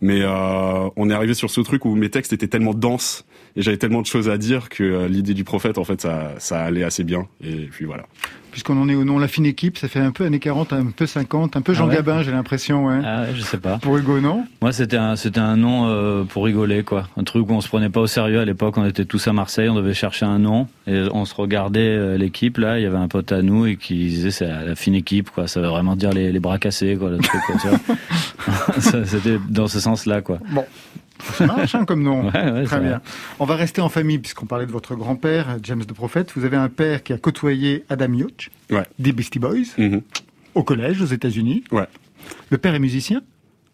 Mais 0.00 0.22
euh, 0.22 0.88
on 0.96 1.08
est 1.10 1.14
arrivé 1.14 1.32
sur 1.32 1.48
ce 1.48 1.60
truc 1.60 1.84
où 1.84 1.94
mes 1.94 2.10
textes 2.10 2.32
étaient 2.32 2.48
tellement 2.48 2.74
denses 2.74 3.24
et 3.54 3.62
j'avais 3.62 3.76
tellement 3.76 4.02
de 4.02 4.06
choses 4.06 4.28
à 4.28 4.36
dire 4.36 4.68
que 4.68 4.82
euh, 4.82 5.08
l'idée 5.08 5.32
du 5.32 5.44
prophète, 5.44 5.78
en 5.78 5.84
fait, 5.84 6.00
ça, 6.00 6.34
ça 6.38 6.60
allait 6.60 6.82
assez 6.82 7.04
bien. 7.04 7.28
Et 7.40 7.66
puis 7.66 7.84
voilà 7.84 8.06
puisqu'on 8.52 8.80
en 8.80 8.88
est 8.88 8.94
au 8.94 9.04
nom 9.04 9.18
La 9.18 9.26
Fine 9.26 9.46
Équipe, 9.46 9.78
ça 9.78 9.88
fait 9.88 9.98
un 9.98 10.12
peu 10.12 10.24
années 10.24 10.38
40, 10.38 10.72
un 10.72 10.84
peu 10.86 11.06
50, 11.06 11.56
un 11.56 11.62
peu 11.62 11.74
Jean 11.74 11.88
ah 11.88 11.94
Gabin, 11.94 12.22
j'ai 12.22 12.30
l'impression. 12.30 12.86
Ouais. 12.86 13.00
Ah 13.04 13.24
je 13.34 13.40
sais 13.40 13.58
pas. 13.58 13.78
Pour 13.78 13.96
Hugo, 13.96 14.20
non? 14.20 14.44
Moi, 14.60 14.72
c'était 14.72 14.98
un, 14.98 15.16
c'était 15.16 15.40
un 15.40 15.56
nom 15.56 15.88
euh, 15.88 16.22
pour 16.24 16.44
rigoler, 16.44 16.84
quoi. 16.84 17.08
Un 17.16 17.24
truc 17.24 17.50
où 17.50 17.54
on 17.54 17.60
se 17.60 17.68
prenait 17.68 17.88
pas 17.88 18.00
au 18.00 18.06
sérieux 18.06 18.38
à 18.38 18.44
l'époque. 18.44 18.76
On 18.76 18.84
était 18.84 19.04
tous 19.04 19.26
à 19.26 19.32
Marseille, 19.32 19.68
on 19.68 19.74
devait 19.74 19.94
chercher 19.94 20.26
un 20.26 20.38
nom 20.38 20.68
et 20.86 21.04
on 21.12 21.24
se 21.24 21.34
regardait 21.34 21.80
euh, 21.80 22.16
l'équipe 22.16 22.58
là. 22.58 22.78
Il 22.78 22.82
y 22.82 22.86
avait 22.86 22.96
un 22.96 23.08
pote 23.08 23.32
à 23.32 23.42
nous 23.42 23.66
et 23.66 23.76
qui 23.76 23.96
disait 23.96 24.30
c'est 24.30 24.46
la 24.46 24.74
Fine 24.76 24.94
Équipe, 24.94 25.30
quoi. 25.30 25.48
Ça 25.48 25.60
veut 25.60 25.68
vraiment 25.68 25.96
dire 25.96 26.12
les, 26.12 26.30
les 26.30 26.40
bras 26.40 26.58
cassés, 26.58 26.96
quoi, 26.96 27.10
le 27.10 27.18
truc. 27.18 27.40
c'était 29.06 29.38
dans 29.48 29.66
ce 29.66 29.80
sens-là, 29.80 30.20
quoi. 30.20 30.38
Bon, 30.50 30.64
ça 31.34 31.46
marche 31.46 31.74
hein, 31.74 31.84
comme 31.84 32.02
nom. 32.02 32.30
Très 32.64 32.80
bien. 32.80 33.00
On 33.38 33.44
va 33.44 33.56
rester 33.56 33.80
en 33.80 33.88
famille 33.88 34.18
puisqu'on 34.18 34.46
parlait 34.46 34.66
de 34.66 34.72
votre 34.72 34.94
grand-père, 34.94 35.58
James 35.62 35.84
de 35.84 35.92
Prophète. 35.92 36.32
Vous 36.36 36.44
avez 36.44 36.56
un 36.56 36.68
père 36.68 37.02
qui 37.02 37.12
a 37.12 37.18
côtoyé 37.18 37.84
Adam 37.88 38.12
Yoch, 38.12 38.50
des 38.98 39.12
Beastie 39.12 39.38
Boys, 39.38 39.76
mm-hmm. 39.78 40.02
au 40.54 40.62
collège 40.62 41.00
aux 41.02 41.06
États-Unis. 41.06 41.64
Ouais. 41.70 41.86
Le 42.50 42.58
père 42.58 42.74
est 42.74 42.78
musicien? 42.78 43.22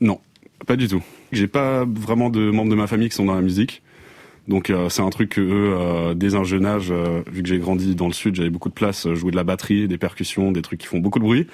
Non, 0.01 0.21
pas 0.67 0.77
du 0.77 0.89
tout. 0.89 1.03
J'ai 1.33 1.49
pas 1.49 1.85
vraiment 1.85 2.31
de 2.31 2.51
membres 2.51 2.71
de 2.71 2.77
ma 2.77 2.87
famille 2.87 3.09
qui 3.09 3.17
sont 3.17 3.25
dans 3.25 3.35
la 3.35 3.43
musique. 3.43 3.83
Donc 4.49 4.71
euh, 4.71 4.89
c'est 4.89 5.03
un 5.03 5.11
truc 5.11 5.31
que 5.31 5.41
eux, 5.43 5.75
euh, 5.77 6.15
dès 6.15 6.35
un 6.35 6.43
jeune 6.43 6.65
âge, 6.65 6.89
euh, 6.91 7.23
vu 7.31 7.43
que 7.43 7.49
j'ai 7.49 7.59
grandi 7.59 7.95
dans 7.95 8.07
le 8.07 8.15
sud, 8.15 8.35
j'avais 8.35 8.49
beaucoup 8.49 8.71
de 8.71 8.75
place, 8.75 9.13
jouer 9.13 9.31
de 9.31 9.37
la 9.37 9.45
batterie, 9.45 9.87
des 9.89 9.99
percussions, 9.99 10.53
des 10.53 10.63
trucs 10.63 10.81
qui 10.81 10.87
font 10.87 10.99
beaucoup 10.99 11.19
de 11.19 11.25
bruit. 11.25 11.47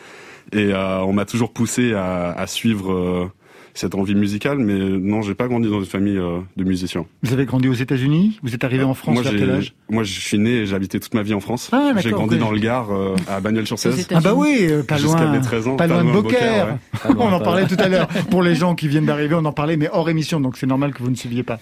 Et 0.53 0.75
on 0.75 1.13
m'a 1.15 1.25
toujours 1.25 1.53
poussé 1.53 1.95
à, 1.95 2.31
à 2.31 2.47
suivre 2.47 3.33
cette 3.75 3.97
envie 3.97 4.14
musicale, 4.14 4.59
mais 4.59 4.78
non, 4.78 5.21
j'ai 5.21 5.35
pas 5.35 5.49
grandi 5.49 5.69
dans 5.69 5.81
une 5.81 5.87
famille 5.87 6.16
euh, 6.16 6.38
de 6.57 6.64
musiciens. 6.64 7.07
Vous 7.23 7.33
avez 7.33 7.45
grandi 7.45 7.69
aux 7.69 7.75
États-Unis? 7.75 8.38
Vous 8.43 8.54
êtes 8.54 8.62
arrivé 8.62 8.85
en 8.85 8.95
France 8.95 9.14
moi, 9.14 9.23
vers 9.23 9.33
quel 9.37 9.50
âge? 9.50 9.75
Moi, 9.90 10.04
je 10.04 10.21
suis 10.21 10.38
né 10.38 10.50
et 10.50 10.66
j'ai 10.66 10.76
habité 10.76 11.00
toute 11.00 11.12
ma 11.12 11.23
vie 11.23 11.35
en 11.35 11.40
France. 11.40 11.71
Ah, 11.73 11.93
j'ai 11.99 12.11
grandi 12.11 12.38
dans 12.38 12.52
le 12.52 12.61
Gard, 12.61 12.93
euh, 12.93 13.16
à 13.28 13.40
Bagnols-sur-Cèze. 13.40 14.07
Ah 14.14 14.21
bah 14.21 14.33
oui, 14.35 14.59
euh, 14.61 14.85
pas 14.85 14.99
loin. 14.99 15.19
Jusqu'à 15.19 15.40
13 15.40 15.69
ans. 15.69 15.76
Pas, 15.76 15.88
loin 15.88 16.04
de 16.04 16.12
Beaucaire. 16.12 16.78
Ouais. 17.04 17.14
on 17.19 17.33
en 17.33 17.40
parlait 17.40 17.66
tout 17.66 17.76
à 17.78 17.88
l'heure. 17.88 18.07
Pour 18.31 18.43
les 18.43 18.54
gens 18.54 18.76
qui 18.76 18.87
viennent 18.87 19.07
d'arriver, 19.07 19.35
on 19.35 19.45
en 19.45 19.52
parlait, 19.52 19.76
mais 19.76 19.88
hors 19.93 20.09
émission, 20.09 20.40
donc 20.40 20.57
c'est 20.57 20.66
normal 20.66 20.95
que 20.95 21.02
vous 21.02 21.11
ne 21.11 21.16
suiviez 21.16 21.43
pas. 21.43 21.59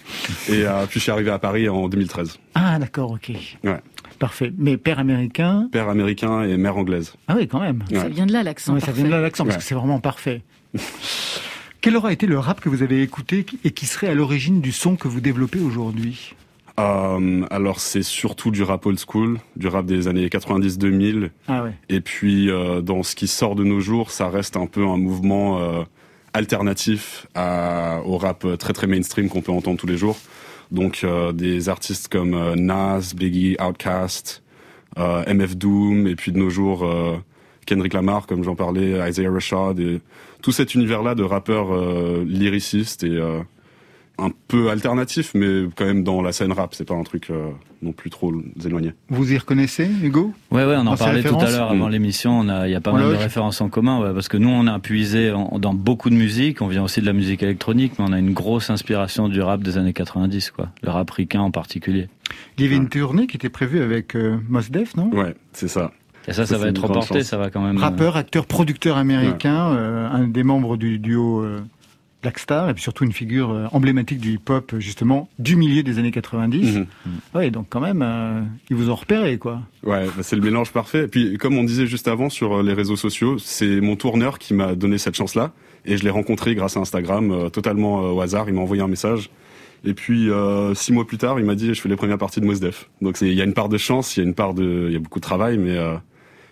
Et 0.49 0.65
puis 0.89 0.99
je 0.99 0.99
suis 0.99 1.11
arrivé 1.11 1.31
à 1.31 1.39
Paris 1.39 1.67
en 1.67 1.89
2013. 1.89 2.37
Ah 2.53 2.77
d'accord, 2.77 3.11
ok. 3.11 3.31
Ouais. 3.63 3.79
Parfait. 4.19 4.53
Mais 4.57 4.77
père 4.77 4.99
américain? 4.99 5.67
Père 5.71 5.89
américain 5.89 6.43
et 6.43 6.57
mère 6.57 6.77
anglaise. 6.77 7.15
Ah 7.27 7.33
oui, 7.35 7.47
quand 7.47 7.59
même. 7.59 7.83
Ça 7.91 8.07
vient 8.07 8.27
de 8.27 8.33
là 8.33 8.43
l'accent. 8.43 8.75
Ouais, 8.75 8.79
ça 8.79 8.91
vient 8.91 9.05
de 9.05 9.09
là 9.09 9.19
l'accent, 9.19 9.45
parce 9.45 9.57
que 9.57 9.63
c'est 9.63 9.75
vraiment 9.75 9.99
parfait. 9.99 10.43
Quel 11.83 11.97
aura 11.97 12.13
été 12.13 12.27
le 12.27 12.39
rap 12.39 12.61
que 12.61 12.69
vous 12.69 12.81
avez 12.81 13.03
écouté 13.03 13.45
et 13.65 13.71
qui 13.71 13.85
serait 13.85 14.07
à 14.07 14.15
l'origine 14.15 14.61
du 14.61 14.71
son 14.71 14.95
que 14.95 15.09
vous 15.09 15.19
développez 15.21 15.59
aujourd'hui 15.59 16.33
euh, 16.79 17.45
alors 17.51 17.79
c'est 17.79 18.01
surtout 18.01 18.49
du 18.49 18.63
rap 18.63 18.83
old 18.87 18.97
school, 18.99 19.37
du 19.55 19.67
rap 19.67 19.85
des 19.85 20.07
années 20.07 20.27
90-2000. 20.27 21.29
Ah 21.47 21.65
ouais. 21.65 21.73
Et 21.89 22.01
puis 22.01 22.49
euh, 22.49 22.81
dans 22.81 23.03
ce 23.03 23.15
qui 23.15 23.27
sort 23.27 23.53
de 23.53 23.63
nos 23.63 23.79
jours, 23.79 24.09
ça 24.09 24.27
reste 24.27 24.57
un 24.57 24.65
peu 24.65 24.83
un 24.87 24.97
mouvement 24.97 25.59
euh, 25.59 25.83
alternatif 26.33 27.27
à, 27.35 28.01
au 28.05 28.17
rap 28.17 28.47
très 28.57 28.73
très 28.73 28.87
mainstream 28.87 29.29
qu'on 29.29 29.41
peut 29.41 29.51
entendre 29.51 29.77
tous 29.77 29.85
les 29.85 29.97
jours. 29.97 30.17
Donc 30.71 31.01
euh, 31.03 31.31
des 31.31 31.69
artistes 31.69 32.07
comme 32.07 32.33
euh, 32.33 32.55
Nas, 32.55 33.13
Biggie, 33.15 33.55
Outkast, 33.61 34.41
euh, 34.97 35.23
MF 35.31 35.55
Doom, 35.55 36.07
et 36.07 36.15
puis 36.15 36.31
de 36.31 36.39
nos 36.39 36.49
jours 36.49 36.89
Kendrick 37.65 37.93
Lamar, 37.93 38.25
comme 38.25 38.43
j'en 38.43 38.55
parlais, 38.55 39.07
Isaiah 39.07 39.31
Rashad, 39.31 39.79
et 39.79 40.01
tout 40.43 40.51
cet 40.51 40.75
univers-là 40.75 41.15
de 41.15 41.23
rappeurs 41.23 41.75
lyricistes 42.23 43.03
et 43.03 43.19
un 44.19 44.29
peu 44.47 44.69
alternatif, 44.69 45.31
mais 45.33 45.63
quand 45.75 45.85
même 45.85 46.03
dans 46.03 46.21
la 46.21 46.31
scène 46.31 46.51
rap. 46.51 46.75
C'est 46.75 46.85
pas 46.85 46.93
un 46.93 47.03
truc 47.03 47.29
euh, 47.29 47.49
non 47.81 47.93
plus 47.93 48.09
trop 48.09 48.31
éloigné. 48.63 48.93
Vous 49.09 49.33
y 49.33 49.37
reconnaissez, 49.37 49.89
Hugo? 50.03 50.33
Ouais, 50.51 50.65
ouais, 50.65 50.75
on 50.77 50.85
en 50.85 50.95
parlait 50.95 51.23
tout 51.23 51.39
à 51.39 51.49
l'heure 51.49 51.71
avant 51.71 51.87
l'émission. 51.87 52.43
Il 52.65 52.71
y 52.71 52.75
a 52.75 52.81
pas 52.81 52.91
mal 52.91 53.09
de 53.09 53.15
références 53.15 53.61
en 53.61 53.69
commun, 53.69 53.99
ouais, 54.01 54.13
parce 54.13 54.27
que 54.27 54.37
nous, 54.37 54.49
on 54.49 54.67
a 54.67 54.79
puisé 54.79 55.31
dans 55.31 55.73
beaucoup 55.73 56.09
de 56.09 56.15
musique. 56.15 56.61
On 56.61 56.67
vient 56.67 56.83
aussi 56.83 57.01
de 57.01 57.05
la 57.05 57.13
musique 57.13 57.41
électronique, 57.41 57.93
mais 57.97 58.05
on 58.07 58.13
a 58.13 58.19
une 58.19 58.33
grosse 58.33 58.69
inspiration 58.69 59.29
du 59.29 59.41
rap 59.41 59.61
des 59.63 59.77
années 59.77 59.93
90, 59.93 60.51
quoi. 60.51 60.69
Le 60.83 60.89
rap 60.89 61.09
ricain 61.09 61.41
en 61.41 61.51
particulier. 61.51 62.07
Il 62.57 62.63
y 62.63 62.67
avait 62.67 62.77
une 62.77 62.89
tournée 62.89 63.27
qui 63.27 63.37
était 63.37 63.49
prévue 63.49 63.81
avec 63.81 64.15
euh, 64.15 64.37
Mos 64.47 64.69
Def, 64.69 64.95
non? 64.95 65.09
Ouais, 65.11 65.35
c'est 65.53 65.67
ça. 65.67 65.91
Et 66.27 66.33
ça, 66.33 66.45
ça, 66.45 66.57
va 66.57 66.67
être 66.67 66.81
reporté, 66.81 67.23
ça 67.23 67.37
va 67.37 67.49
quand 67.49 67.61
même. 67.61 67.77
Rappeur, 67.77 68.15
acteur, 68.15 68.45
producteur 68.45 68.97
américain, 68.97 69.73
euh, 69.73 70.09
un 70.09 70.27
des 70.27 70.43
membres 70.43 70.77
du 70.77 70.99
duo 70.99 71.43
Black 72.23 72.39
Star 72.39 72.69
et 72.69 72.73
puis 72.73 72.81
surtout 72.81 73.03
une 73.03 73.11
figure 73.11 73.51
euh, 73.51 73.67
emblématique 73.73 74.19
du 74.19 74.35
hip-hop 74.35 74.75
justement 74.79 75.29
du 75.39 75.57
milieu 75.57 75.83
des 75.83 75.99
années 75.99 76.11
90. 76.11 76.77
Mhm. 76.77 76.85
Ouais, 77.35 77.51
donc 77.51 77.67
quand 77.69 77.81
même, 77.81 78.01
euh, 78.01 78.41
ils 78.69 78.75
vous 78.75 78.89
ont 78.89 78.95
repéré 78.95 79.37
quoi. 79.37 79.61
Ouais, 79.83 80.05
bah, 80.05 80.23
c'est 80.23 80.37
le 80.37 80.41
mélange 80.41 80.71
parfait. 80.71 81.03
Et 81.03 81.07
puis 81.07 81.37
comme 81.37 81.57
on 81.57 81.65
disait 81.65 81.85
juste 81.85 82.07
avant 82.07 82.29
sur 82.29 82.59
euh, 82.59 82.63
les 82.63 82.73
réseaux 82.73 82.95
sociaux, 82.95 83.37
c'est 83.37 83.81
mon 83.81 83.97
tourneur 83.97 84.39
qui 84.39 84.53
m'a 84.53 84.73
donné 84.73 84.97
cette 84.97 85.15
chance-là 85.15 85.51
et 85.85 85.97
je 85.97 86.03
l'ai 86.03 86.09
rencontré 86.09 86.55
grâce 86.55 86.77
à 86.77 86.79
Instagram, 86.79 87.49
totalement 87.51 88.13
au 88.13 88.21
hasard. 88.21 88.47
Il 88.47 88.55
m'a 88.55 88.61
envoyé 88.61 88.81
un 88.81 88.87
message. 88.87 89.29
Et 89.83 89.93
puis 89.93 90.29
six 90.75 90.93
mois 90.93 91.05
plus 91.05 91.17
tard, 91.17 91.41
il 91.41 91.45
m'a 91.45 91.55
dit 91.55 91.73
je 91.73 91.81
fais 91.81 91.89
les 91.89 91.97
premières 91.97 92.17
parties 92.17 92.39
de 92.39 92.45
Mosdef. 92.45 92.89
Donc 93.01 93.17
il 93.19 93.33
y 93.33 93.41
a 93.41 93.43
une 93.43 93.53
part 93.53 93.67
de 93.67 93.77
chance, 93.77 94.15
il 94.15 94.21
y 94.21 94.23
a 94.23 94.25
une 94.25 94.33
part 94.33 94.53
de, 94.53 94.85
il 94.87 94.93
y 94.93 94.95
a 94.95 94.99
beaucoup 94.99 95.19
de 95.19 95.25
travail, 95.25 95.57
mais 95.57 95.77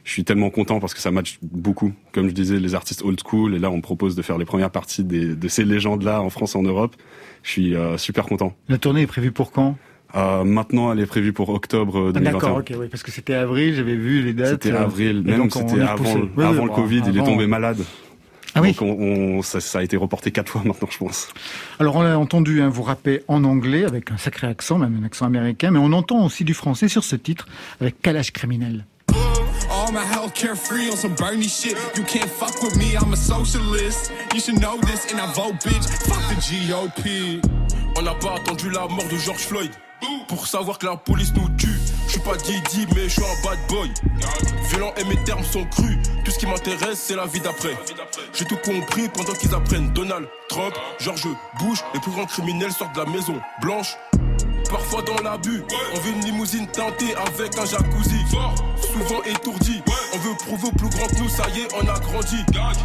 je 0.04 0.12
suis 0.12 0.24
tellement 0.24 0.50
content 0.50 0.80
parce 0.80 0.94
que 0.94 1.00
ça 1.00 1.12
match 1.12 1.38
beaucoup. 1.42 1.94
Comme 2.12 2.28
je 2.28 2.34
disais, 2.34 2.60
les 2.60 2.76
artistes 2.76 3.04
old 3.04 3.20
school, 3.26 3.56
et 3.56 3.60
là 3.60 3.70
on 3.70 3.78
me 3.78 3.82
propose 3.82 4.16
de 4.16 4.22
faire 4.22 4.38
les 4.38 4.46
premières 4.46 4.72
parties 4.72 5.04
de 5.04 5.48
ces 5.48 5.64
légendes-là 5.64 6.22
en 6.22 6.30
France 6.30 6.56
et 6.56 6.58
en 6.58 6.64
Europe. 6.64 6.96
Je 7.44 7.50
suis 7.50 7.76
euh, 7.76 7.98
super 7.98 8.26
content. 8.26 8.56
La 8.70 8.78
tournée 8.78 9.02
est 9.02 9.08
prévue 9.08 9.32
pour 9.32 9.52
quand? 9.52 9.78
Euh, 10.16 10.44
maintenant, 10.44 10.92
elle 10.92 11.00
est 11.00 11.06
prévue 11.06 11.34
pour 11.34 11.50
octobre 11.50 12.12
2021. 12.12 12.30
Ah, 12.30 12.32
D'accord, 12.34 12.58
ok, 12.58 12.74
oui, 12.78 12.88
parce 12.90 13.02
que 13.04 13.12
c'était 13.12 13.34
avril, 13.34 13.76
j'avais 13.76 13.96
vu 13.96 14.22
les 14.22 14.34
dates. 14.34 14.64
C'était 14.64 14.72
avril, 14.72 15.22
même 15.24 15.50
c'était 15.50 15.82
avant, 15.82 16.16
avant 16.38 16.66
le 16.66 16.72
Covid, 16.72 17.04
il 17.08 17.18
est 17.18 17.24
tombé 17.24 17.48
malade. 17.48 17.82
Ah 18.54 18.62
oui. 18.62 18.74
Donc 18.74 18.82
on, 18.82 19.42
ça, 19.42 19.62
ça, 19.62 19.80
a 19.80 19.84
été 19.84 19.96
reporté 19.96 20.32
quatre 20.32 20.50
fois 20.50 20.62
maintenant, 20.66 20.90
je 20.92 20.98
pense. 20.98 21.30
Alors 21.80 21.96
on 21.96 22.02
a 22.02 22.18
entendu 22.18 22.62
hein, 22.62 22.68
vous 22.68 22.84
rapper 22.84 23.22
en 23.30 23.46
anglais 23.46 23.86
avec 23.86 24.12
un 24.12 24.18
sacré 24.18 24.48
accent, 24.48 24.78
même 24.78 25.00
un 25.02 25.06
accent 25.06 25.26
américain, 25.26 25.72
mais 25.72 25.80
on 25.80 25.94
entend 25.94 26.26
aussi 26.26 26.44
du 26.44 26.54
français 26.54 26.90
sur 26.90 27.06
ce 27.06 27.16
titre 27.16 27.48
avec 27.80 28.02
Calage 28.02 28.34
criminel. 28.34 28.86
Carefree 29.92 30.90
on 30.90 30.96
some 30.96 31.16
Bernie 31.16 31.48
shit. 31.48 31.78
You 31.98 32.04
can't 32.04 32.30
fuck 32.30 32.62
with 32.64 32.78
me, 32.78 32.96
I'm 32.96 33.12
a 33.12 33.18
socialist. 33.18 34.12
You 34.34 34.40
should 34.40 34.60
know 34.60 34.78
this, 34.78 35.12
and 35.12 35.20
I 35.20 35.32
vote 35.34 35.56
bitch. 35.60 35.86
Fuck 36.08 36.24
the 36.30 36.36
GOP. 36.36 37.42
On 37.98 38.02
n'a 38.02 38.16
pas 38.16 38.36
attendu 38.36 38.70
la 38.70 38.88
mort 38.88 39.08
de 39.10 39.18
George 39.18 39.42
Floyd. 39.42 39.72
Pour 40.28 40.48
savoir 40.48 40.80
que 40.80 40.86
la 40.86 40.96
police 40.96 41.34
nous 41.36 41.50
tue, 41.58 41.68
je 42.08 42.14
suis 42.14 42.22
pas 42.22 42.36
Didi 42.38 42.88
mais 42.96 43.04
je 43.04 43.10
suis 43.10 43.22
un 43.22 43.44
bad 43.44 43.60
boy. 43.68 43.92
Violent 44.70 44.94
et 44.98 45.04
mes 45.04 45.22
termes 45.26 45.44
sont 45.44 45.66
crus. 45.66 45.98
Tout 46.24 46.32
ce 46.32 46.40
qui 46.40 46.48
m'intéresse 46.48 47.00
c'est 47.00 47.16
la 47.16 47.26
vie 47.26 47.42
d'après. 47.42 47.78
J'ai 48.34 48.46
tout 48.46 48.58
compris 48.64 49.10
pendant 49.10 49.34
qu'ils 49.34 49.54
apprennent 49.54 49.92
Donald 49.94 50.28
Trump, 50.50 50.74
George 51.00 51.28
Bush, 51.60 51.80
les 51.94 52.00
plus 52.00 52.12
grands 52.12 52.26
criminels 52.26 52.72
sortent 52.72 52.96
de 52.96 53.02
la 53.02 53.10
maison 53.10 53.40
blanche 53.62 53.98
parfois 54.72 55.02
dans 55.02 55.22
l'abus. 55.22 55.62
On 55.94 56.00
veut 56.00 56.12
une 56.14 56.26
limousine 56.26 56.68
teintée 56.68 57.14
avec 57.16 57.58
un 57.58 57.66
jacuzzi. 57.66 58.22
Souvent 58.78 59.22
étourdi. 59.24 59.82
On 60.14 60.18
veut 60.18 60.36
prouver 60.38 60.68
au 60.68 60.72
plus 60.72 60.90
grand 60.90 61.08
que 61.08 61.20
nous, 61.22 61.30
ça 61.30 61.46
y 61.56 61.60
est, 61.62 61.68
on 61.76 61.88
a 61.88 62.00
grandi. 62.00 62.38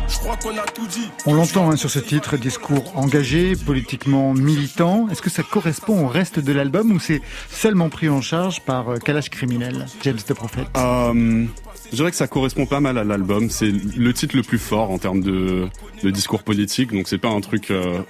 Je 0.09 0.16
crois 0.19 0.37
qu'on 0.37 0.57
a 0.57 0.62
tout 0.62 0.87
dit. 0.87 1.09
On 1.26 1.35
l'entend 1.35 1.71
hein, 1.71 1.76
sur 1.76 1.90
ce 1.90 1.99
titre, 1.99 2.37
discours 2.37 2.97
engagé, 2.97 3.55
politiquement 3.57 4.35
militant. 4.35 5.09
Est-ce 5.11 5.23
que 5.23 5.31
ça 5.31 5.43
correspond 5.43 6.05
au 6.05 6.09
reste 6.09 6.38
de 6.38 6.52
l'album 6.52 6.93
ou 6.93 7.00
c'est 7.00 7.23
seulement 7.50 7.88
pris 7.88 8.09
en 8.09 8.21
charge 8.21 8.61
par 8.61 8.90
euh, 8.90 8.97
Kalash 8.99 9.31
Criminel, 9.31 9.87
James 10.02 10.19
the 10.26 10.35
Prophet? 10.35 10.64
Euh, 10.76 11.45
Je 11.90 11.97
dirais 11.97 12.11
que 12.11 12.16
ça 12.16 12.26
correspond 12.26 12.66
pas 12.66 12.81
mal 12.81 12.99
à 12.99 13.05
l'album. 13.05 13.50
C'est 13.50 13.71
le 13.71 14.12
titre 14.12 14.37
le 14.37 14.43
plus 14.43 14.59
fort 14.59 14.90
en 14.90 14.99
termes 14.99 15.21
de, 15.21 15.69
de 16.02 16.11
discours 16.11 16.43
politique, 16.43 16.93
donc 16.93 17.09
c'est 17.09 17.19
pas 17.19 17.31
un 17.31 17.40
truc. 17.40 17.71
Euh, 17.71 18.00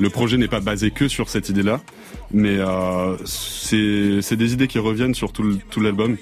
le 0.00 0.10
projet 0.10 0.36
n'est 0.36 0.48
pas 0.48 0.60
basé 0.60 0.90
que 0.90 1.08
sur 1.08 1.28
cette 1.28 1.48
idée-là, 1.48 1.80
mais 2.32 2.56
euh, 2.58 3.16
c'est 3.24 4.36
des 4.36 4.52
idées 4.52 4.66
qui 4.66 4.78
reviennent 4.78 5.14
sur 5.14 5.32
tout 5.32 5.80
l'album. 5.80 6.16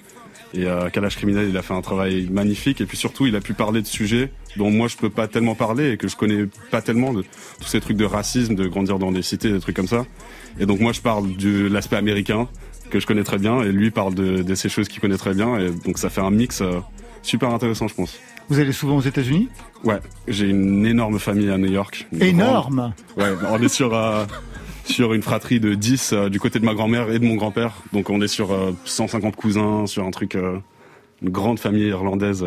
Et 0.54 0.64
euh, 0.66 0.88
Kalash 0.88 1.16
Criminel, 1.16 1.48
il 1.50 1.56
a 1.56 1.62
fait 1.62 1.74
un 1.74 1.82
travail 1.82 2.26
magnifique. 2.30 2.80
Et 2.80 2.86
puis 2.86 2.96
surtout, 2.96 3.26
il 3.26 3.36
a 3.36 3.40
pu 3.40 3.52
parler 3.52 3.82
de 3.82 3.86
sujets 3.86 4.32
dont 4.56 4.70
moi 4.70 4.88
je 4.88 4.96
peux 4.96 5.10
pas 5.10 5.28
tellement 5.28 5.54
parler 5.54 5.92
et 5.92 5.96
que 5.96 6.08
je 6.08 6.16
connais 6.16 6.46
pas 6.70 6.80
tellement 6.80 7.12
tous 7.12 7.66
ces 7.66 7.80
trucs 7.80 7.96
de 7.96 8.04
racisme, 8.04 8.54
de 8.54 8.66
grandir 8.66 8.98
dans 8.98 9.12
des 9.12 9.22
cités, 9.22 9.52
des 9.52 9.60
trucs 9.60 9.76
comme 9.76 9.88
ça. 9.88 10.06
Et 10.58 10.66
donc 10.66 10.80
moi 10.80 10.92
je 10.92 11.00
parle 11.00 11.36
de 11.36 11.68
l'aspect 11.68 11.96
américain 11.96 12.48
que 12.90 12.98
je 12.98 13.06
connais 13.06 13.24
très 13.24 13.38
bien 13.38 13.60
et 13.62 13.70
lui 13.70 13.90
parle 13.90 14.14
de, 14.14 14.42
de 14.42 14.54
ces 14.54 14.70
choses 14.70 14.88
qu'il 14.88 15.00
connaît 15.00 15.18
très 15.18 15.34
bien. 15.34 15.58
Et 15.58 15.70
donc 15.70 15.98
ça 15.98 16.08
fait 16.08 16.22
un 16.22 16.30
mix 16.30 16.62
euh, 16.62 16.80
super 17.22 17.50
intéressant, 17.50 17.86
je 17.86 17.94
pense. 17.94 18.18
Vous 18.48 18.58
allez 18.60 18.72
souvent 18.72 18.96
aux 18.96 19.02
États-Unis? 19.02 19.48
Ouais, 19.84 20.00
j'ai 20.26 20.48
une 20.48 20.86
énorme 20.86 21.18
famille 21.18 21.50
à 21.50 21.58
New 21.58 21.70
York. 21.70 22.06
Énorme 22.18 22.94
Ouais, 23.16 23.28
on 23.50 23.60
est 23.62 23.68
sur, 23.68 23.94
euh, 23.94 24.24
sur 24.84 25.12
une 25.12 25.20
fratrie 25.20 25.60
de 25.60 25.74
10 25.74 26.12
euh, 26.12 26.28
du 26.30 26.40
côté 26.40 26.58
de 26.58 26.64
ma 26.64 26.72
grand-mère 26.72 27.10
et 27.10 27.18
de 27.18 27.26
mon 27.26 27.34
grand-père. 27.34 27.74
Donc 27.92 28.08
on 28.08 28.22
est 28.22 28.28
sur 28.28 28.56
150 28.86 29.34
euh, 29.34 29.36
cousins, 29.36 29.86
sur 29.86 30.04
un 30.04 30.10
truc, 30.10 30.34
une 30.34 31.28
grande 31.28 31.58
famille 31.58 31.88
irlandaise 31.88 32.44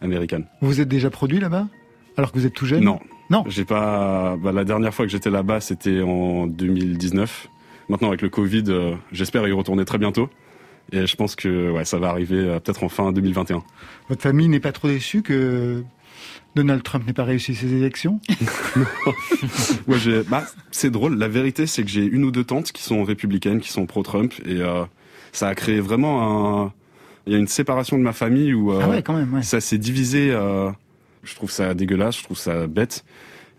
américaine. 0.00 0.46
Vous 0.60 0.80
êtes 0.80 0.88
déjà 0.88 1.10
produit 1.10 1.40
là-bas? 1.40 1.66
Alors 2.16 2.30
que 2.30 2.38
vous 2.38 2.46
êtes 2.46 2.54
tout 2.54 2.66
jeune? 2.66 2.84
Non. 2.84 3.00
Non 3.30 3.42
J'ai 3.48 3.64
pas. 3.64 4.36
Bah, 4.36 4.52
la 4.52 4.64
dernière 4.64 4.94
fois 4.94 5.04
que 5.04 5.10
j'étais 5.10 5.30
là-bas, 5.30 5.60
c'était 5.60 6.00
en 6.00 6.46
2019. 6.46 7.48
Maintenant, 7.88 8.08
avec 8.08 8.22
le 8.22 8.28
Covid, 8.28 8.64
j'espère 9.10 9.46
y 9.48 9.52
retourner 9.52 9.84
très 9.84 9.98
bientôt. 9.98 10.30
Et 10.92 11.06
je 11.06 11.16
pense 11.16 11.34
que 11.34 11.70
ouais, 11.70 11.84
ça 11.84 11.98
va 11.98 12.08
arriver 12.08 12.36
euh, 12.36 12.60
peut-être 12.60 12.84
en 12.84 12.88
fin 12.88 13.12
2021. 13.12 13.62
Votre 14.08 14.22
famille 14.22 14.48
n'est 14.48 14.60
pas 14.60 14.72
trop 14.72 14.88
déçue 14.88 15.22
que 15.22 15.82
Donald 16.54 16.82
Trump 16.82 17.06
n'ait 17.06 17.12
pas 17.12 17.24
réussi 17.24 17.54
ses 17.54 17.72
élections 17.74 18.20
ouais, 19.88 20.22
bah, 20.28 20.44
C'est 20.70 20.90
drôle. 20.90 21.18
La 21.18 21.28
vérité, 21.28 21.66
c'est 21.66 21.82
que 21.82 21.90
j'ai 21.90 22.04
une 22.04 22.24
ou 22.24 22.30
deux 22.30 22.44
tantes 22.44 22.70
qui 22.70 22.82
sont 22.82 23.02
républicaines, 23.02 23.60
qui 23.60 23.72
sont 23.72 23.86
pro-Trump. 23.86 24.32
Et 24.46 24.60
euh, 24.60 24.84
ça 25.32 25.48
a 25.48 25.54
créé 25.54 25.80
vraiment 25.80 26.64
un... 26.64 26.72
Il 27.26 27.32
y 27.32 27.36
a 27.36 27.38
une 27.38 27.48
séparation 27.48 27.96
de 27.96 28.02
ma 28.02 28.12
famille 28.12 28.52
où 28.52 28.70
euh, 28.70 28.80
ah 28.82 28.88
ouais, 28.88 29.02
quand 29.02 29.14
même, 29.14 29.32
ouais. 29.32 29.42
ça 29.42 29.60
s'est 29.60 29.78
divisé. 29.78 30.30
Euh, 30.30 30.70
je 31.22 31.34
trouve 31.34 31.50
ça 31.50 31.72
dégueulasse, 31.72 32.18
je 32.18 32.24
trouve 32.24 32.36
ça 32.36 32.66
bête. 32.66 33.04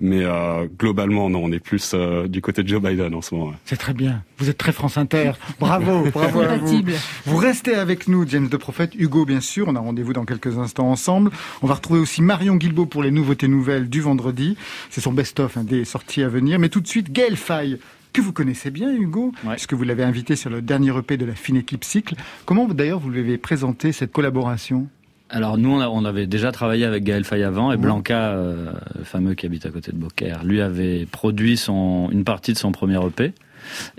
Mais 0.02 0.24
euh, 0.24 0.68
globalement, 0.78 1.30
non, 1.30 1.42
on 1.44 1.52
est 1.52 1.60
plus 1.60 1.92
euh, 1.94 2.28
du 2.28 2.42
côté 2.42 2.64
de 2.64 2.68
Joe 2.68 2.82
Biden 2.82 3.16
en 3.16 3.22
ce 3.22 3.34
moment. 3.34 3.54
C'est 3.64 3.78
très 3.78 3.94
bien. 3.94 4.24
Vous 4.38 4.50
êtes 4.50 4.58
très 4.58 4.74
France 4.74 4.98
Inter. 4.98 5.32
Bravo, 5.60 6.06
bravo 6.12 6.42
à 6.42 6.58
vous. 6.58 6.82
Vous 7.26 7.38
restez 7.38 7.76
avec 7.76 8.08
nous, 8.08 8.28
James 8.28 8.50
de 8.50 8.58
Prophète, 8.58 8.94
Hugo 8.96 9.26
bien 9.26 9.40
sûr. 9.40 9.68
On 9.70 9.76
a 9.76 9.80
rendez-vous 9.80 10.14
dans 10.14 10.26
quelques 10.26 10.58
instants 10.58 10.90
ensemble. 10.90 11.32
On 11.62 11.68
va 11.68 11.76
retrouver 11.76 12.00
aussi 12.00 12.22
Marion 12.22 12.56
Guilbault 12.58 12.88
pour 12.88 13.04
les 13.04 13.12
nouveautés 13.12 13.48
nouvelles 13.48 13.90
du 13.90 14.02
vendredi. 14.02 14.58
C'est 14.90 15.02
son 15.02 15.14
best-of 15.14 15.56
hein, 15.58 15.64
des 15.64 15.86
sorties 15.86 16.24
à 16.24 16.28
venir. 16.28 16.60
Mais 16.60 16.70
tout 16.70 16.82
de 16.82 16.88
suite, 16.88 17.12
Gaël 17.12 17.38
Faye 17.38 17.80
que 18.16 18.22
vous 18.22 18.32
connaissez 18.32 18.72
bien, 18.72 18.94
Hugo, 18.94 19.34
puisque 19.52 19.74
vous 19.74 19.84
l'avez 19.84 20.04
invité 20.04 20.38
sur 20.38 20.50
le 20.50 20.62
dernier 20.62 20.98
EP 20.98 21.18
de 21.18 21.26
la 21.26 21.36
fine 21.36 21.58
équipe 21.58 21.84
Cycle. 21.84 22.16
Comment 22.46 22.66
d'ailleurs 22.66 23.00
vous 23.00 23.10
lui 23.10 23.20
avez 23.20 23.38
présenté 23.38 23.92
cette 23.92 24.14
collaboration? 24.14 24.88
Alors 25.30 25.58
nous, 25.58 25.72
on, 25.72 26.06
avait 26.06 26.28
déjà 26.28 26.52
travaillé 26.52 26.86
avec 26.86 27.04
Gaël 27.04 27.24
Fay 27.24 27.44
avant 27.44 27.72
et 27.72 27.78
Blanca, 27.78 28.30
euh, 28.30 28.72
le 28.98 29.04
fameux 29.04 29.34
qui 29.34 29.46
habite 29.46 29.66
à 29.66 29.70
côté 29.70 29.92
de 29.92 29.98
Beaucaire, 29.98 30.44
lui 30.44 30.62
avait 30.62 31.06
produit 31.06 31.58
son, 31.58 32.10
une 32.12 32.24
partie 32.24 32.54
de 32.54 32.58
son 32.58 32.72
premier 32.72 33.00
EP. 33.06 33.34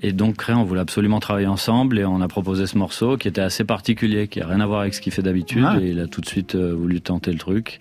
Et 0.01 0.13
donc, 0.13 0.45
on 0.49 0.63
voulait 0.63 0.81
absolument 0.81 1.19
travailler 1.19 1.49
ensemble 1.49 1.99
et 1.99 2.05
on 2.05 2.21
a 2.21 2.29
proposé 2.29 2.67
ce 2.69 2.79
morceau 2.79 3.17
qui 3.17 3.27
était 3.27 3.41
assez 3.41 3.65
particulier, 3.65 4.29
qui 4.29 4.41
a 4.41 4.47
rien 4.47 4.61
à 4.61 4.67
voir 4.67 4.81
avec 4.83 4.95
ce 4.95 5.01
qu'il 5.01 5.13
fait 5.13 5.23
d'habitude. 5.23 5.65
Ah. 5.67 5.79
Et 5.81 5.89
il 5.89 6.01
a 6.01 6.07
tout 6.07 6.21
de 6.21 6.27
suite 6.27 6.55
euh, 6.55 6.73
voulu 6.73 7.01
tenter 7.01 7.33
le 7.33 7.39
truc. 7.39 7.81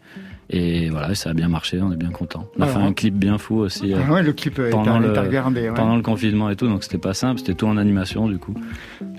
Et 0.50 0.90
voilà, 0.90 1.16
ça 1.16 1.32
a 1.32 1.34
bien 1.34 1.48
marché, 1.48 1.82
on 1.82 1.92
est 1.92 1.98
bien 1.98 2.12
content. 2.12 2.48
On 2.58 2.62
a 2.62 2.68
fait 2.68 2.78
un 2.78 2.94
clip 2.94 3.16
bien 3.16 3.38
fou 3.38 3.58
aussi. 3.58 3.94
Ah 3.94 4.12
ouais, 4.12 4.22
le 4.22 4.32
clip 4.32 4.62
pendant, 4.70 5.00
le, 5.00 5.12
regardé, 5.12 5.72
pendant 5.76 5.96
le 5.96 6.04
confinement 6.04 6.50
et 6.50 6.56
tout, 6.56 6.68
donc 6.68 6.84
c'était 6.84 7.00
pas 7.00 7.14
simple, 7.16 7.40
c'était 7.40 7.56
tout 7.56 7.66
en 7.66 7.78
animation 7.78 8.28
du 8.28 8.38
coup. 8.38 8.54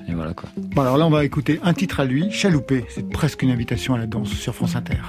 Et 0.09 0.14
voilà 0.14 0.35
quoi. 0.35 0.49
Bon 0.56 0.83
alors 0.83 0.97
là, 0.97 1.06
on 1.06 1.11
va 1.11 1.25
écouter 1.25 1.59
un 1.64 1.75
titre 1.75 2.00
à 2.00 2.04
lui, 2.04 2.30
Chaloupé. 2.30 2.85
C'est 2.88 3.09
presque 3.09 3.42
une 3.42 3.50
invitation 3.50 3.95
à 3.95 3.99
la 3.99 4.06
danse 4.06 4.28
sur 4.28 4.54
France 4.54 4.76
Inter. 4.76 5.00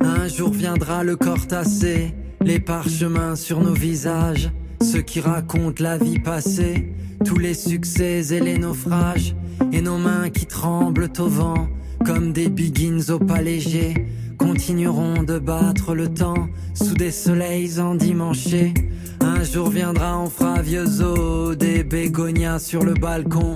Un 0.00 0.28
jour 0.28 0.52
viendra 0.52 1.02
le 1.02 1.16
corps 1.16 1.48
tassé, 1.48 2.14
les 2.40 2.60
parchemins 2.60 3.34
sur 3.34 3.60
nos 3.60 3.74
visages, 3.74 4.50
ceux 4.80 5.02
qui 5.02 5.20
racontent 5.20 5.82
la 5.82 5.98
vie 5.98 6.20
passée, 6.20 6.92
tous 7.24 7.38
les 7.38 7.54
succès 7.54 8.32
et 8.32 8.40
les 8.40 8.56
naufrages, 8.56 9.34
et 9.72 9.82
nos 9.82 9.98
mains 9.98 10.30
qui 10.30 10.46
tremblent 10.46 11.10
au 11.18 11.26
vent, 11.26 11.68
comme 12.06 12.32
des 12.32 12.48
biggins 12.48 13.10
au 13.10 13.18
pas 13.18 13.42
léger 13.42 13.94
continueront 14.40 15.22
de 15.22 15.38
battre 15.38 15.94
le 15.94 16.08
temps 16.08 16.48
sous 16.74 16.94
des 16.94 17.10
soleils 17.10 17.78
endimanchés. 17.78 18.72
Un 19.20 19.44
jour 19.44 19.68
viendra, 19.68 20.18
on 20.18 20.30
fera 20.30 20.62
vieux 20.62 21.02
os, 21.02 21.56
des 21.56 21.84
bégonias 21.84 22.58
sur 22.58 22.82
le 22.82 22.94
balcon, 22.94 23.52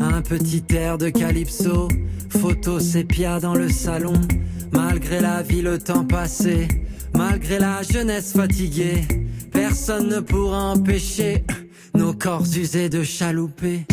un 0.00 0.20
petit 0.22 0.64
air 0.70 0.98
de 0.98 1.08
calypso, 1.08 1.88
photo 2.28 2.80
sépia 2.80 3.38
dans 3.38 3.54
le 3.54 3.68
salon. 3.68 4.20
Malgré 4.72 5.20
la 5.20 5.42
vie, 5.42 5.62
le 5.62 5.78
temps 5.78 6.04
passé, 6.04 6.66
malgré 7.16 7.60
la 7.60 7.82
jeunesse 7.82 8.32
fatiguée, 8.32 9.02
personne 9.52 10.08
ne 10.08 10.18
pourra 10.18 10.72
empêcher 10.72 11.44
nos 11.94 12.12
corps 12.12 12.42
usés 12.56 12.88
de 12.88 13.04
chalouper. 13.04 13.86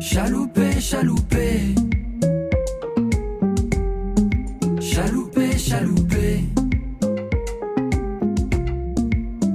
Chalouper, 0.00 0.80
chalouper. 0.80 1.74
Chaloupé, 4.96 5.58
chaloupé. 5.58 6.44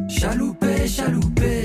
Chaloupé, 0.08 0.88
chaloupé. 0.88 1.61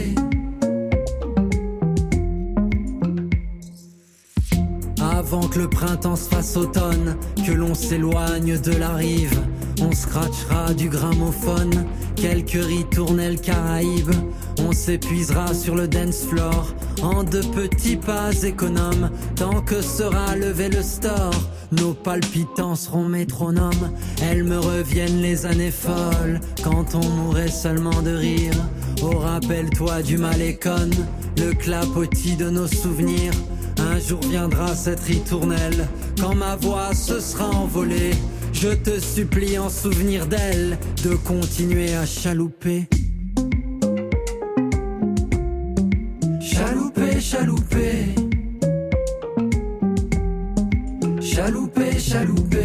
Avant 5.27 5.49
que 5.49 5.59
le 5.59 5.69
printemps 5.69 6.15
se 6.15 6.29
fasse 6.29 6.57
automne, 6.57 7.17
que 7.45 7.51
l'on 7.51 7.75
s'éloigne 7.75 8.61
de 8.61 8.71
la 8.71 8.91
rive, 8.91 9.37
on 9.83 9.91
scratchera 9.91 10.73
du 10.73 10.89
gramophone, 10.89 11.85
quelques 12.15 12.65
ritournelles 12.65 13.41
caraïbes, 13.41 14.15
on 14.61 14.71
s'épuisera 14.71 15.53
sur 15.53 15.75
le 15.75 15.89
dance 15.89 16.27
floor 16.27 16.73
en 17.03 17.25
de 17.25 17.41
petits 17.41 17.97
pas 17.97 18.31
économes, 18.45 19.11
tant 19.35 19.63
que 19.63 19.83
sera 19.83 20.37
levé 20.37 20.69
le 20.69 20.81
store. 20.81 21.35
Nos 21.73 21.93
palpitants 21.93 22.77
seront 22.77 23.09
métronomes, 23.09 23.91
elles 24.23 24.45
me 24.45 24.61
reviennent 24.61 25.23
les 25.23 25.45
années 25.45 25.73
folles, 25.73 26.39
quand 26.63 26.95
on 26.95 27.05
mourrait 27.05 27.49
seulement 27.49 28.01
de 28.03 28.15
rire. 28.15 28.55
Oh, 29.03 29.19
rappelle-toi 29.19 30.03
du 30.03 30.19
malécon, 30.19 30.91
le 31.37 31.53
clapotis 31.53 32.37
de 32.37 32.49
nos 32.49 32.69
souvenirs. 32.69 33.33
Un 33.79 33.99
jour 33.99 34.21
viendra 34.21 34.75
cette 34.75 35.01
ritournelle, 35.01 35.89
quand 36.21 36.35
ma 36.35 36.57
voix 36.57 36.95
se 36.95 37.21
sera 37.21 37.51
envolée. 37.51 38.13
Je 38.53 38.69
te 38.69 38.99
supplie 38.99 39.59
en 39.59 39.69
souvenir 39.69 40.27
d'elle, 40.27 40.79
de 41.05 41.15
continuer 41.15 41.95
à 41.95 42.07
chalouper. 42.07 42.89
Chalouper, 46.41 47.21
chalouper. 47.21 48.15
Chalouper, 51.21 51.99
chalouper. 51.99 52.56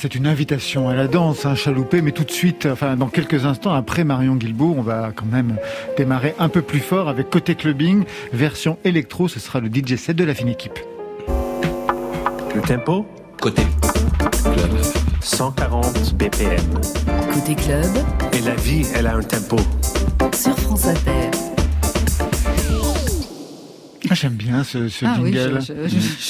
C'est 0.00 0.14
une 0.14 0.26
invitation 0.26 0.88
à 0.88 0.94
la 0.94 1.08
danse, 1.08 1.44
un 1.44 1.54
chaloupé, 1.54 2.00
mais 2.00 2.12
tout 2.12 2.24
de 2.24 2.30
suite, 2.30 2.66
enfin, 2.66 2.96
dans 2.96 3.08
quelques 3.08 3.44
instants, 3.44 3.74
après 3.74 4.02
Marion 4.02 4.34
Guilbault, 4.34 4.74
on 4.78 4.80
va 4.80 5.12
quand 5.14 5.26
même 5.26 5.56
démarrer 5.98 6.34
un 6.38 6.48
peu 6.48 6.62
plus 6.62 6.80
fort 6.80 7.08
avec 7.10 7.28
Côté 7.28 7.54
Clubbing, 7.54 8.04
version 8.32 8.78
électro, 8.84 9.28
ce 9.28 9.38
sera 9.38 9.60
le 9.60 9.68
DJ 9.68 9.96
set 9.96 10.16
de 10.16 10.24
la 10.24 10.32
fine 10.32 10.48
équipe. 10.48 10.78
Le 12.54 12.62
tempo? 12.62 13.06
Côté 13.40 13.62
club. 14.42 14.70
140 15.20 16.14
BPM. 16.14 16.60
Côté 17.34 17.54
club. 17.54 17.90
Et 18.32 18.40
la 18.40 18.54
vie, 18.54 18.86
elle 18.94 19.06
a 19.06 19.16
un 19.16 19.22
tempo. 19.22 19.56
Sur 20.32 20.58
France 20.58 20.86
Inter. 20.86 21.49
Ah, 24.10 24.14
j'aime 24.14 24.34
bien 24.34 24.64
ce, 24.64 24.88
ce 24.88 25.04
ah, 25.04 25.14
jingle. 25.14 25.60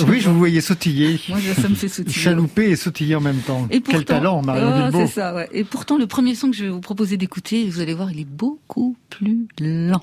Oui 0.06 0.20
je, 0.20 0.28
vous 0.28 0.38
voyais 0.38 0.60
sautiller. 0.60 1.18
Moi, 1.30 1.38
ça 1.58 1.66
me 1.66 1.74
fait 1.74 1.88
sautiller. 1.88 2.14
Chalouper 2.14 2.68
et 2.68 2.76
sautiller 2.76 3.16
en 3.16 3.22
même 3.22 3.38
temps. 3.38 3.66
Et 3.70 3.80
Quel 3.80 4.04
talent, 4.04 4.42
Marion 4.42 4.90
oh, 4.92 4.96
C'est 4.98 5.06
ça, 5.06 5.34
ouais. 5.34 5.48
Et 5.52 5.64
pourtant, 5.64 5.96
le 5.96 6.06
premier 6.06 6.34
son 6.34 6.50
que 6.50 6.56
je 6.56 6.64
vais 6.64 6.68
vous 6.68 6.82
proposer 6.82 7.16
d'écouter, 7.16 7.70
vous 7.70 7.80
allez 7.80 7.94
voir, 7.94 8.12
il 8.12 8.20
est 8.20 8.28
beaucoup 8.28 8.98
plus 9.08 9.48
lent. 9.58 10.02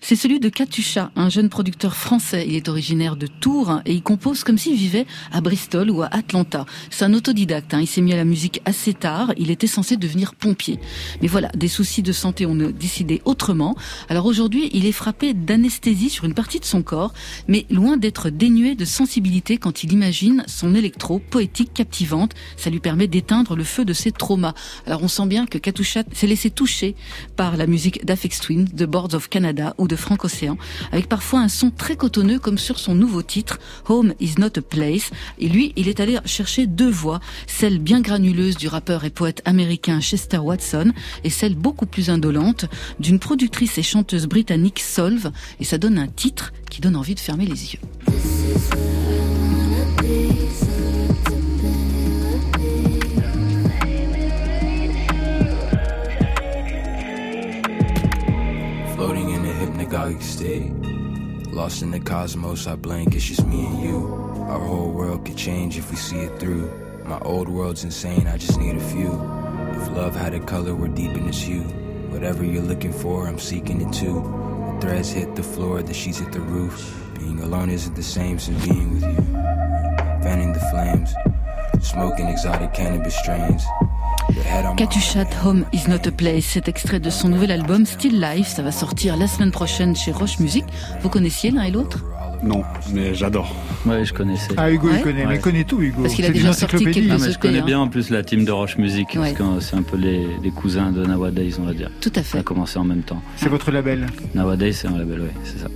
C'est 0.00 0.14
celui 0.14 0.38
de 0.38 0.48
Katusha, 0.48 1.10
un 1.16 1.28
jeune 1.28 1.48
producteur 1.48 1.96
français. 1.96 2.46
Il 2.46 2.54
est 2.54 2.68
originaire 2.68 3.16
de 3.16 3.26
Tours 3.26 3.80
et 3.84 3.94
il 3.94 4.02
compose 4.02 4.44
comme 4.44 4.56
s'il 4.56 4.76
vivait 4.76 5.06
à 5.32 5.40
Bristol 5.40 5.90
ou 5.90 6.02
à 6.02 6.06
Atlanta. 6.06 6.66
C'est 6.88 7.04
un 7.04 7.14
autodidacte. 7.14 7.74
Hein. 7.74 7.80
Il 7.80 7.88
s'est 7.88 8.00
mis 8.00 8.12
à 8.12 8.16
la 8.16 8.24
musique 8.24 8.62
assez 8.64 8.94
tard. 8.94 9.32
Il 9.38 9.50
était 9.50 9.66
censé 9.66 9.96
devenir 9.96 10.36
pompier. 10.36 10.78
Mais 11.20 11.26
voilà, 11.26 11.48
des 11.56 11.68
soucis 11.68 12.04
de 12.04 12.12
santé 12.12 12.46
ont 12.46 12.54
décidé 12.54 13.22
autrement. 13.24 13.74
Alors 14.08 14.26
aujourd'hui, 14.26 14.70
il 14.72 14.86
est 14.86 14.92
frappé 14.92 15.34
d'anesthésie 15.34 16.10
sur 16.10 16.24
une 16.24 16.34
partie 16.34 16.60
de 16.60 16.64
son 16.64 16.82
corps 16.82 17.07
mais 17.46 17.66
loin 17.70 17.96
d'être 17.96 18.30
dénué 18.30 18.74
de 18.74 18.84
sensibilité 18.84 19.58
quand 19.58 19.84
il 19.84 19.92
imagine 19.92 20.44
son 20.46 20.74
électro 20.74 21.18
poétique 21.18 21.72
captivante. 21.74 22.34
Ça 22.56 22.70
lui 22.70 22.80
permet 22.80 23.06
d'éteindre 23.06 23.56
le 23.56 23.64
feu 23.64 23.84
de 23.84 23.92
ses 23.92 24.12
traumas. 24.12 24.54
Alors 24.86 25.02
on 25.02 25.08
sent 25.08 25.26
bien 25.26 25.46
que 25.46 25.58
Katusha 25.58 26.02
s'est 26.12 26.26
laissé 26.26 26.50
toucher 26.50 26.94
par 27.36 27.56
la 27.56 27.66
musique 27.66 28.04
d'Afex 28.04 28.40
Twin, 28.40 28.64
de 28.72 28.86
Boards 28.86 29.14
of 29.14 29.28
Canada 29.28 29.74
ou 29.78 29.88
de 29.88 29.96
Frank 29.96 30.24
Océan, 30.24 30.56
avec 30.92 31.08
parfois 31.08 31.40
un 31.40 31.48
son 31.48 31.70
très 31.70 31.96
cotonneux 31.96 32.38
comme 32.38 32.58
sur 32.58 32.78
son 32.78 32.94
nouveau 32.94 33.22
titre, 33.22 33.58
Home 33.88 34.14
is 34.20 34.34
not 34.38 34.58
a 34.58 34.62
place. 34.62 35.10
Et 35.38 35.48
lui, 35.48 35.72
il 35.76 35.88
est 35.88 36.00
allé 36.00 36.18
chercher 36.24 36.66
deux 36.66 36.90
voix, 36.90 37.20
celle 37.46 37.78
bien 37.78 38.00
granuleuse 38.00 38.56
du 38.56 38.68
rappeur 38.68 39.04
et 39.04 39.10
poète 39.10 39.42
américain 39.44 40.00
Chester 40.00 40.38
Watson 40.38 40.92
et 41.24 41.30
celle 41.30 41.54
beaucoup 41.54 41.86
plus 41.86 42.10
indolente 42.10 42.66
d'une 43.00 43.18
productrice 43.18 43.78
et 43.78 43.82
chanteuse 43.82 44.26
britannique 44.26 44.80
Solve. 44.80 45.32
Et 45.60 45.64
ça 45.64 45.78
donne 45.78 45.98
un 45.98 46.08
titre 46.08 46.52
qui 46.70 46.80
donne 46.80 46.96
envie 46.98 47.14
de 47.14 47.20
fermer 47.20 47.46
les 47.46 47.74
yeux. 47.74 47.80
Floating 58.94 59.30
in 59.30 59.44
a 59.44 59.52
hypnagogic 59.52 60.22
state. 60.22 60.72
Lost 61.52 61.82
in 61.82 61.90
the 61.92 62.00
cosmos, 62.00 62.66
I 62.66 62.74
blink, 62.76 63.14
it's 63.14 63.24
just 63.24 63.46
me 63.46 63.64
and 63.66 63.82
you. 63.82 63.98
Our 64.48 64.58
whole 64.58 64.90
world 64.90 65.24
could 65.24 65.36
change 65.36 65.78
if 65.78 65.90
we 65.90 65.96
see 65.96 66.18
it 66.18 66.38
through. 66.38 66.70
My 67.04 67.18
old 67.20 67.48
world's 67.48 67.84
insane, 67.84 68.26
I 68.26 68.36
just 68.36 68.58
need 68.58 68.76
a 68.76 68.80
few. 68.80 69.12
If 69.72 69.88
love 69.96 70.16
had 70.16 70.34
a 70.34 70.40
color, 70.40 70.74
we're 70.74 70.88
deep 70.88 71.16
in 71.16 71.28
its 71.28 71.40
hue. 71.40 71.62
Whatever 72.10 72.44
you're 72.44 72.62
looking 72.62 72.92
for, 72.92 73.26
I'm 73.28 73.38
seeking 73.38 73.80
it 73.80 73.92
too. 73.92 74.47
Threads 74.80 75.10
hit 75.10 75.34
the 75.34 75.42
floor, 75.42 75.82
the 75.82 75.92
sheets 75.92 76.18
hit 76.18 76.30
the 76.30 76.40
roof. 76.40 76.94
Being 77.18 77.40
alone 77.40 77.68
isn't 77.68 77.94
the 77.96 78.02
same 78.02 78.36
as 78.36 78.48
being 78.64 78.94
with 78.94 79.02
you. 79.02 79.16
Fanning 80.22 80.52
the 80.52 80.60
flames, 80.70 81.12
smoking 81.82 82.28
exotic 82.28 82.72
cannabis 82.74 83.16
strains. 83.16 83.64
Katushat 84.76 85.32
Home 85.42 85.64
is 85.72 85.88
not 85.88 86.06
a 86.06 86.12
place, 86.12 86.46
cet 86.46 86.68
extrait 86.68 87.00
de 87.00 87.10
son 87.10 87.28
nouvel 87.28 87.50
album 87.50 87.86
Still 87.86 88.20
Life, 88.20 88.48
ça 88.48 88.62
va 88.62 88.70
sortir 88.70 89.16
la 89.16 89.26
semaine 89.26 89.50
prochaine 89.50 89.96
chez 89.96 90.12
Roche 90.12 90.38
Music. 90.38 90.64
Vous 91.00 91.08
connaissiez 91.08 91.50
l'un 91.50 91.62
et 91.62 91.70
l'autre? 91.70 92.04
Non, 92.42 92.62
mais 92.92 93.14
j'adore. 93.14 93.54
Ouais, 93.84 94.04
je 94.04 94.12
connaissais. 94.12 94.52
Ah, 94.56 94.70
Hugo, 94.70 94.88
Ouais. 94.88 94.94
il 94.98 95.02
connaît, 95.02 95.26
mais 95.26 95.34
il 95.36 95.40
connaît 95.40 95.64
tout, 95.64 95.80
Hugo. 95.82 96.02
Parce 96.02 96.14
qu'il 96.14 96.24
a 96.24 96.30
déjà 96.30 96.52
sorti 96.52 96.84
quelques 96.84 97.10
Ah, 97.10 97.16
mais 97.20 97.32
je 97.32 97.38
connais 97.38 97.58
hein. 97.60 97.64
bien 97.64 97.80
en 97.80 97.88
plus 97.88 98.10
la 98.10 98.22
team 98.22 98.44
de 98.44 98.52
Roche 98.52 98.78
Music, 98.78 99.08
Ouais. 99.16 99.32
parce 99.34 99.58
que 99.58 99.60
c'est 99.60 99.76
un 99.76 99.82
peu 99.82 99.96
les, 99.96 100.26
les 100.42 100.50
cousins 100.50 100.92
de 100.92 101.04
Nowadays, 101.04 101.54
on 101.58 101.64
va 101.64 101.74
dire. 101.74 101.90
Tout 102.00 102.12
à 102.14 102.22
Ça 102.22 102.38
a 102.38 102.38
fait. 102.38 102.44
commencé 102.44 102.78
en 102.78 102.84
même 102.84 103.02
temps. 103.02 103.20
C'est 103.36 103.48
votre 103.48 103.70
label. 103.72 104.06
Nowadays, 104.34 104.72
c'est 104.72 104.88
un 104.88 104.96
label, 104.96 105.20
ouais, 105.22 105.32
c'est 105.44 105.58
ça. 105.58 105.66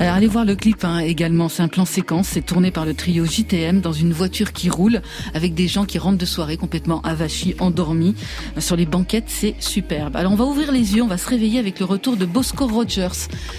Alors 0.00 0.14
allez 0.14 0.28
voir 0.28 0.44
le 0.44 0.54
clip 0.54 0.84
hein, 0.84 1.00
également, 1.00 1.48
c'est 1.48 1.62
un 1.62 1.68
plan 1.68 1.84
séquence, 1.84 2.28
c'est 2.28 2.46
tourné 2.46 2.70
par 2.70 2.84
le 2.86 2.94
trio 2.94 3.24
JTM 3.24 3.80
dans 3.80 3.92
une 3.92 4.12
voiture 4.12 4.52
qui 4.52 4.70
roule 4.70 5.02
avec 5.34 5.54
des 5.54 5.66
gens 5.66 5.84
qui 5.84 5.98
rentrent 5.98 6.18
de 6.18 6.24
soirée 6.26 6.56
complètement 6.56 7.00
avachis, 7.02 7.56
endormis 7.58 8.14
sur 8.58 8.76
les 8.76 8.86
banquettes, 8.86 9.24
c'est 9.26 9.56
superbe. 9.58 10.14
Alors 10.14 10.30
on 10.32 10.36
va 10.36 10.44
ouvrir 10.44 10.70
les 10.70 10.94
yeux, 10.94 11.02
on 11.02 11.08
va 11.08 11.18
se 11.18 11.28
réveiller 11.28 11.58
avec 11.58 11.80
le 11.80 11.84
retour 11.86 12.16
de 12.16 12.24
Bosco 12.26 12.66
Rogers. 12.68 13.08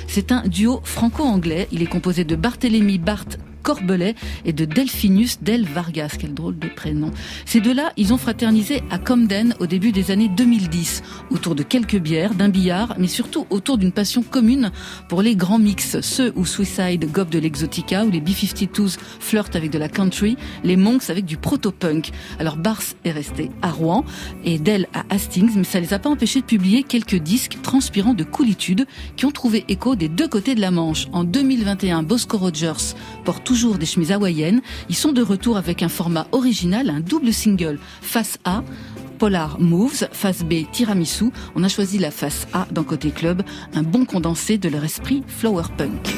C'est 0.07 0.31
un 0.31 0.43
duo 0.47 0.79
franco-anglais, 0.85 1.67
il 1.73 1.81
est 1.81 1.87
composé 1.87 2.23
de 2.23 2.35
Barthélemy 2.39 2.97
Bart 2.99 3.37
Corbelet 3.61 4.15
et 4.45 4.53
de 4.53 4.65
Delphinus 4.65 5.39
Del 5.41 5.65
Vargas. 5.65 6.15
Quel 6.19 6.33
drôle 6.33 6.57
de 6.57 6.67
prénom. 6.67 7.11
Ces 7.45 7.59
deux-là, 7.59 7.91
ils 7.97 8.13
ont 8.13 8.17
fraternisé 8.17 8.81
à 8.89 8.97
Comden 8.97 9.55
au 9.59 9.67
début 9.67 9.91
des 9.91 10.11
années 10.11 10.29
2010, 10.29 11.03
autour 11.31 11.55
de 11.55 11.63
quelques 11.63 11.97
bières, 11.97 12.33
d'un 12.33 12.49
billard, 12.49 12.95
mais 12.97 13.07
surtout 13.07 13.45
autour 13.49 13.77
d'une 13.77 13.91
passion 13.91 14.23
commune 14.23 14.71
pour 15.07 15.21
les 15.21 15.35
grands 15.35 15.59
mix, 15.59 15.99
ceux 16.01 16.31
où 16.35 16.45
Suicide 16.45 17.11
gobe 17.11 17.29
de 17.29 17.39
l'exotica, 17.39 18.05
où 18.05 18.11
les 18.11 18.21
B-52s 18.21 18.97
flirtent 19.19 19.55
avec 19.55 19.71
de 19.71 19.77
la 19.77 19.89
country, 19.89 20.37
les 20.63 20.77
Monks 20.77 21.09
avec 21.09 21.25
du 21.25 21.37
proto-punk. 21.37 22.11
Alors 22.39 22.57
Bars 22.57 22.81
est 23.03 23.11
resté 23.11 23.49
à 23.61 23.71
Rouen 23.71 24.05
et 24.43 24.59
Del 24.59 24.87
à 24.93 25.03
Hastings, 25.09 25.51
mais 25.55 25.63
ça 25.63 25.79
les 25.79 25.93
a 25.93 25.99
pas 25.99 26.09
empêchés 26.09 26.41
de 26.41 26.45
publier 26.45 26.83
quelques 26.83 27.15
disques 27.15 27.57
transpirant 27.61 28.13
de 28.13 28.23
coolitude 28.23 28.85
qui 29.15 29.25
ont 29.25 29.31
trouvé 29.31 29.65
écho 29.67 29.95
des 29.95 30.09
deux 30.09 30.27
côtés 30.27 30.55
de 30.55 30.61
la 30.61 30.71
Manche. 30.71 31.07
En 31.11 31.23
2021, 31.23 32.03
Bosco 32.03 32.37
Rogers 32.37 32.95
porte 33.25 33.48
toujours 33.49 33.79
des 33.79 33.87
chemises 33.87 34.11
hawaïennes. 34.11 34.61
Ils 34.89 34.95
sont 34.95 35.11
de 35.11 35.23
retour 35.23 35.57
avec 35.57 35.81
un 35.81 35.89
format 35.89 36.27
original, 36.33 36.87
un 36.91 36.99
double 36.99 37.33
single, 37.33 37.79
face 37.99 38.37
A. 38.45 38.63
Polar 39.17 39.59
Moves, 39.59 40.07
face 40.11 40.43
B 40.43 40.69
Tiramisu. 40.71 41.31
On 41.55 41.63
a 41.63 41.67
choisi 41.67 41.97
la 41.97 42.11
face 42.11 42.47
A 42.53 42.67
dans 42.71 42.83
Côté 42.83 43.09
Club, 43.09 43.41
un 43.73 43.81
bon 43.81 44.05
condensé 44.05 44.59
de 44.59 44.69
leur 44.69 44.85
esprit 44.85 45.23
flower 45.27 45.63
punk. 45.75 46.13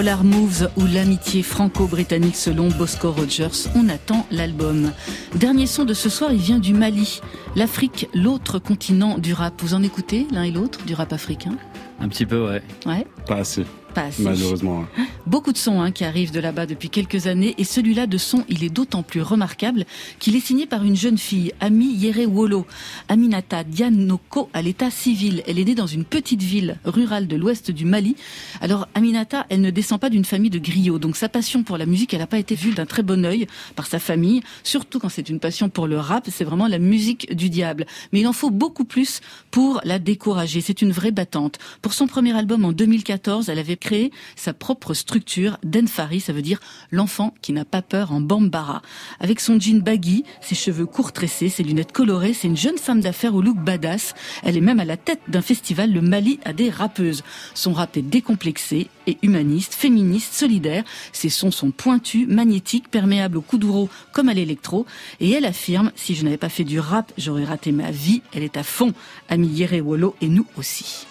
Polar 0.00 0.24
Moves 0.24 0.70
ou 0.78 0.86
l'amitié 0.86 1.42
franco-britannique 1.42 2.34
selon 2.34 2.68
Bosco 2.68 3.12
Rogers. 3.12 3.68
On 3.74 3.86
attend 3.90 4.26
l'album. 4.30 4.92
Dernier 5.34 5.66
son 5.66 5.84
de 5.84 5.92
ce 5.92 6.08
soir, 6.08 6.32
il 6.32 6.38
vient 6.38 6.58
du 6.58 6.72
Mali. 6.72 7.20
L'Afrique, 7.54 8.08
l'autre 8.14 8.58
continent 8.58 9.18
du 9.18 9.34
rap. 9.34 9.60
Vous 9.60 9.74
en 9.74 9.82
écoutez 9.82 10.26
l'un 10.32 10.44
et 10.44 10.52
l'autre 10.52 10.86
du 10.86 10.94
rap 10.94 11.12
africain? 11.12 11.52
Un 12.00 12.08
petit 12.08 12.24
peu, 12.24 12.48
ouais. 12.48 12.62
Ouais, 12.86 13.06
Pas 13.26 13.40
assez, 13.40 13.66
pas 13.90 14.02
assez. 14.04 14.22
malheureusement. 14.22 14.86
hein. 14.98 15.06
Beaucoup 15.26 15.52
de 15.52 15.58
sons 15.58 15.80
hein, 15.80 15.90
qui 15.92 16.04
arrivent 16.04 16.32
de 16.32 16.40
là-bas 16.40 16.66
depuis 16.66 16.88
quelques 16.90 17.26
années 17.26 17.54
et 17.58 17.64
celui-là 17.64 18.06
de 18.06 18.18
son, 18.18 18.44
il 18.48 18.64
est 18.64 18.68
d'autant 18.70 19.02
plus 19.02 19.22
remarquable 19.22 19.84
qu'il 20.18 20.34
est 20.36 20.40
signé 20.40 20.66
par 20.66 20.84
une 20.84 20.96
jeune 20.96 21.18
fille, 21.18 21.52
Ami 21.60 21.86
Yere 21.94 22.26
Wolo. 22.28 22.66
Aminata 23.08 23.64
Dianoko 23.64 24.48
à 24.52 24.62
l'état 24.62 24.90
civil. 24.90 25.42
Elle 25.46 25.58
est 25.58 25.64
née 25.64 25.74
dans 25.74 25.86
une 25.86 26.04
petite 26.04 26.42
ville 26.42 26.78
rurale 26.84 27.26
de 27.26 27.36
l'ouest 27.36 27.70
du 27.70 27.84
Mali. 27.84 28.16
Alors 28.60 28.88
Aminata, 28.94 29.46
elle 29.48 29.60
ne 29.60 29.70
descend 29.70 30.00
pas 30.00 30.10
d'une 30.10 30.24
famille 30.24 30.50
de 30.50 30.58
griots, 30.58 30.98
donc 30.98 31.16
sa 31.16 31.28
passion 31.28 31.62
pour 31.62 31.78
la 31.78 31.86
musique, 31.86 32.12
elle 32.14 32.20
n'a 32.20 32.26
pas 32.26 32.38
été 32.38 32.54
vue 32.54 32.72
d'un 32.72 32.86
très 32.86 33.02
bon 33.02 33.24
œil 33.24 33.46
par 33.76 33.86
sa 33.86 33.98
famille, 33.98 34.42
surtout 34.64 34.98
quand 34.98 35.08
c'est 35.08 35.28
une 35.28 35.40
passion 35.40 35.68
pour 35.68 35.86
le 35.86 35.98
rap, 35.98 36.28
c'est 36.30 36.44
vraiment 36.44 36.66
la 36.68 36.78
musique 36.78 37.34
du 37.34 37.50
diable. 37.50 37.86
Mais 38.12 38.20
il 38.20 38.26
en 38.26 38.32
faut 38.32 38.50
beaucoup 38.50 38.84
plus 38.84 39.20
pour 39.50 39.80
la 39.84 39.98
décourager. 39.98 40.60
C'est 40.60 40.82
une 40.82 40.92
vraie 40.92 41.10
battante. 41.10 41.58
Pour 41.82 41.92
son 41.92 42.06
premier 42.06 42.36
album 42.36 42.64
en 42.64 42.72
2014, 42.72 43.48
elle 43.48 43.58
avait 43.58 43.76
créé 43.80 44.12
sa 44.36 44.52
propre 44.52 44.94
structure, 44.94 45.58
Denfari, 45.64 46.20
ça 46.20 46.32
veut 46.32 46.42
dire 46.42 46.60
l'enfant 46.90 47.34
qui 47.42 47.52
n'a 47.52 47.64
pas 47.64 47.82
peur 47.82 48.12
en 48.12 48.20
bambara. 48.20 48.82
Avec 49.18 49.40
son 49.40 49.58
jean 49.58 49.82
baggy, 49.82 50.24
ses 50.40 50.54
cheveux 50.54 50.86
courts 50.86 51.12
tressés, 51.12 51.48
ses 51.48 51.62
lunettes 51.62 51.92
colorées, 51.92 52.34
c'est 52.34 52.48
une 52.48 52.56
jeune 52.56 52.78
femme 52.78 53.00
d'affaires 53.00 53.34
au 53.34 53.42
look 53.42 53.56
badass. 53.56 54.14
Elle 54.42 54.56
est 54.56 54.62
même 54.62 54.80
à 54.80 54.84
la 54.84 54.96
tête 54.96 55.20
d'un 55.28 55.42
festival, 55.42 55.92
le 55.92 56.00
Mali 56.00 56.38
a 56.44 56.52
des 56.52 56.70
rappeuses. 56.70 57.22
Son 57.54 57.72
rap 57.72 57.96
est 57.96 58.02
décomplexé 58.02 58.88
et 59.06 59.18
humaniste, 59.22 59.74
féministe, 59.74 60.34
solidaire. 60.34 60.84
Ses 61.12 61.30
sons 61.30 61.50
sont 61.50 61.70
pointus, 61.70 62.26
magnétiques, 62.28 62.90
perméables 62.90 63.38
au 63.38 63.42
kuduro 63.42 63.88
comme 64.12 64.28
à 64.28 64.34
l'électro. 64.34 64.86
Et 65.20 65.30
elle 65.30 65.46
affirme, 65.46 65.92
si 65.96 66.14
je 66.14 66.24
n'avais 66.24 66.36
pas 66.36 66.48
fait 66.48 66.64
du 66.64 66.78
rap, 66.78 67.12
j'aurais 67.18 67.44
raté 67.44 67.72
ma 67.72 67.90
vie. 67.90 68.22
Elle 68.34 68.42
est 68.42 68.56
à 68.56 68.62
fond. 68.62 68.92
Ami 69.28 69.48
Yere 69.48 69.84
Wolo 69.84 70.14
et 70.20 70.28
nous 70.28 70.46
aussi. 70.56 71.06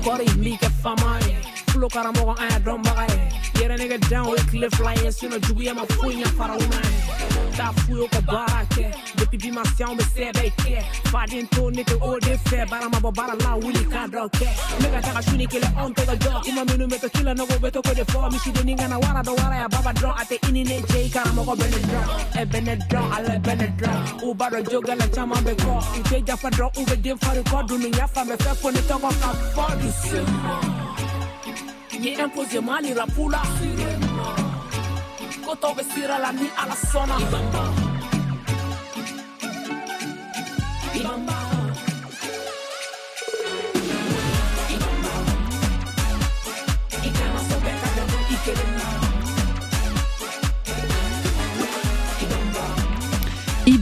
koori 0.00 0.26
lii 0.44 0.56
kë 0.62 0.68
famaay 0.82 1.24
lu 1.80 1.88
karamogo 1.88 2.34
aya 2.42 2.58
dɔnbaga 2.66 3.04
ye 3.12 3.43
yeah, 3.60 3.68
that 3.68 3.80
nigga 3.80 4.08
down 4.10 4.30
with 4.30 4.46
Cliff 4.50 4.78
Lyons, 4.80 5.22
you 5.22 5.28
know, 5.28 5.38
Julia 5.38 5.74
Mafunha 5.74 6.26
para 6.36 6.54
o 6.54 6.60
man. 6.60 6.94
Tá 7.56 7.72
fui 7.72 8.00
eu 8.00 8.08
com 8.08 8.20
barraque, 8.22 8.90
the 9.14 9.26
pipi 9.26 9.52
macião 9.52 9.94
me 9.94 10.02
sebe 10.02 10.50
que. 10.56 10.82
Fadin 11.08 11.46
to 11.50 11.70
nigga 11.70 11.96
o 12.02 12.18
de 12.18 12.36
fe, 12.48 12.66
bara 12.68 12.88
ma 12.88 12.98
bobara 12.98 13.34
la 13.40 13.54
wili 13.56 13.84
kadro 13.86 14.28
ke. 14.28 14.48
Nigga 14.80 15.00
taka 15.00 15.22
shuni 15.22 15.46
kele 15.48 15.68
on 15.78 15.94
to 15.94 16.04
the 16.04 16.16
dog, 16.16 16.44
uma 16.48 16.64
minu 16.64 16.88
meto 16.90 17.08
kila 17.12 17.32
no 17.32 17.46
go 17.46 17.54
beto 17.54 17.80
ko 17.80 17.94
de 17.94 18.04
form, 18.06 18.32
shi 18.40 18.50
de 18.50 18.60
ninga 18.62 18.88
na 18.88 18.98
wara 18.98 19.22
do 19.22 19.34
wara 19.36 19.54
ya 19.54 19.68
baba 19.68 19.92
draw 19.94 20.16
at 20.18 20.28
the 20.28 20.36
ini 20.48 20.64
ne 20.66 20.82
jay 20.88 21.08
kana 21.08 21.32
mo 21.32 21.44
go 21.44 21.54
bene 21.54 21.78
draw. 21.78 22.42
E 22.42 22.44
bene 22.44 22.76
draw, 22.88 23.12
ale 23.12 23.38
bene 23.38 23.72
draw. 23.78 24.28
U 24.28 24.34
bara 24.34 24.60
joga 24.60 24.98
la 24.98 25.06
chama 25.06 25.40
be 25.44 25.54
ko. 25.54 25.78
Ite 25.94 26.26
jafa 26.26 26.50
draw 26.50 26.70
u 26.76 26.84
be 26.86 26.96
de 26.96 27.14
faru 27.14 27.44
ko, 27.44 27.62
dunia 27.62 28.08
fa 28.08 28.24
me 28.24 28.36
fe 28.36 28.50
ko 28.60 28.70
ni 28.70 28.80
to 28.82 28.98
ko 28.98 29.08
ka 29.08 29.32
fa 29.54 29.76
du 29.78 29.88
sima 30.02 30.93
yenye 31.94 32.12
impoze 32.22 32.60
mali 32.60 32.94
la 32.94 33.06
pula 33.06 33.42
kotobe 35.46 35.82
sirala 35.94 36.32
ni 36.32 36.46
ala 36.62 36.76
sona 36.76 37.14
Ibamba. 37.20 37.62
Ibamba. 40.94 41.43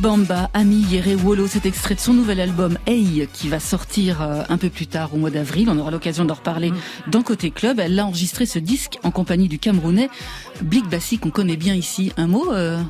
Ibamba, 0.03 0.51
Ami 0.53 0.79
Yere 0.91 1.15
Wolo, 1.25 1.47
cet 1.47 1.65
extrait 1.65 1.95
de 1.95 2.01
son 2.01 2.13
nouvel 2.13 2.41
album 2.41 2.77
Hey, 2.89 3.29
qui 3.33 3.49
va 3.49 3.61
sortir 3.61 4.21
euh, 4.21 4.43
un 4.49 4.59
peu 4.59 4.69
plus 4.69 4.89
tard 4.89 5.15
au 5.15 5.17
mois 5.17 5.31
d'avril. 5.31 5.69
On 5.71 5.79
aura 5.79 5.93
l'occasion 5.93 6.25
d'en 6.25 6.35
reparler 6.35 6.73
dans 7.07 7.23
Côté 7.23 7.53
Club. 7.53 7.79
Elle 7.79 7.97
a 8.01 8.05
enregistré 8.05 8.45
ce 8.45 8.59
disque 8.59 8.99
en 9.05 9.13
compagnie 9.13 9.47
du 9.47 9.61
Camerounais 9.61 10.11
Blik 10.61 10.89
Bassi, 10.91 11.19
qu'on 11.19 11.31
connaît 11.31 11.57
bien 11.57 11.77
ici. 11.77 12.13
Un 12.17 12.27
mot 12.27 12.51
euh, 12.53 12.81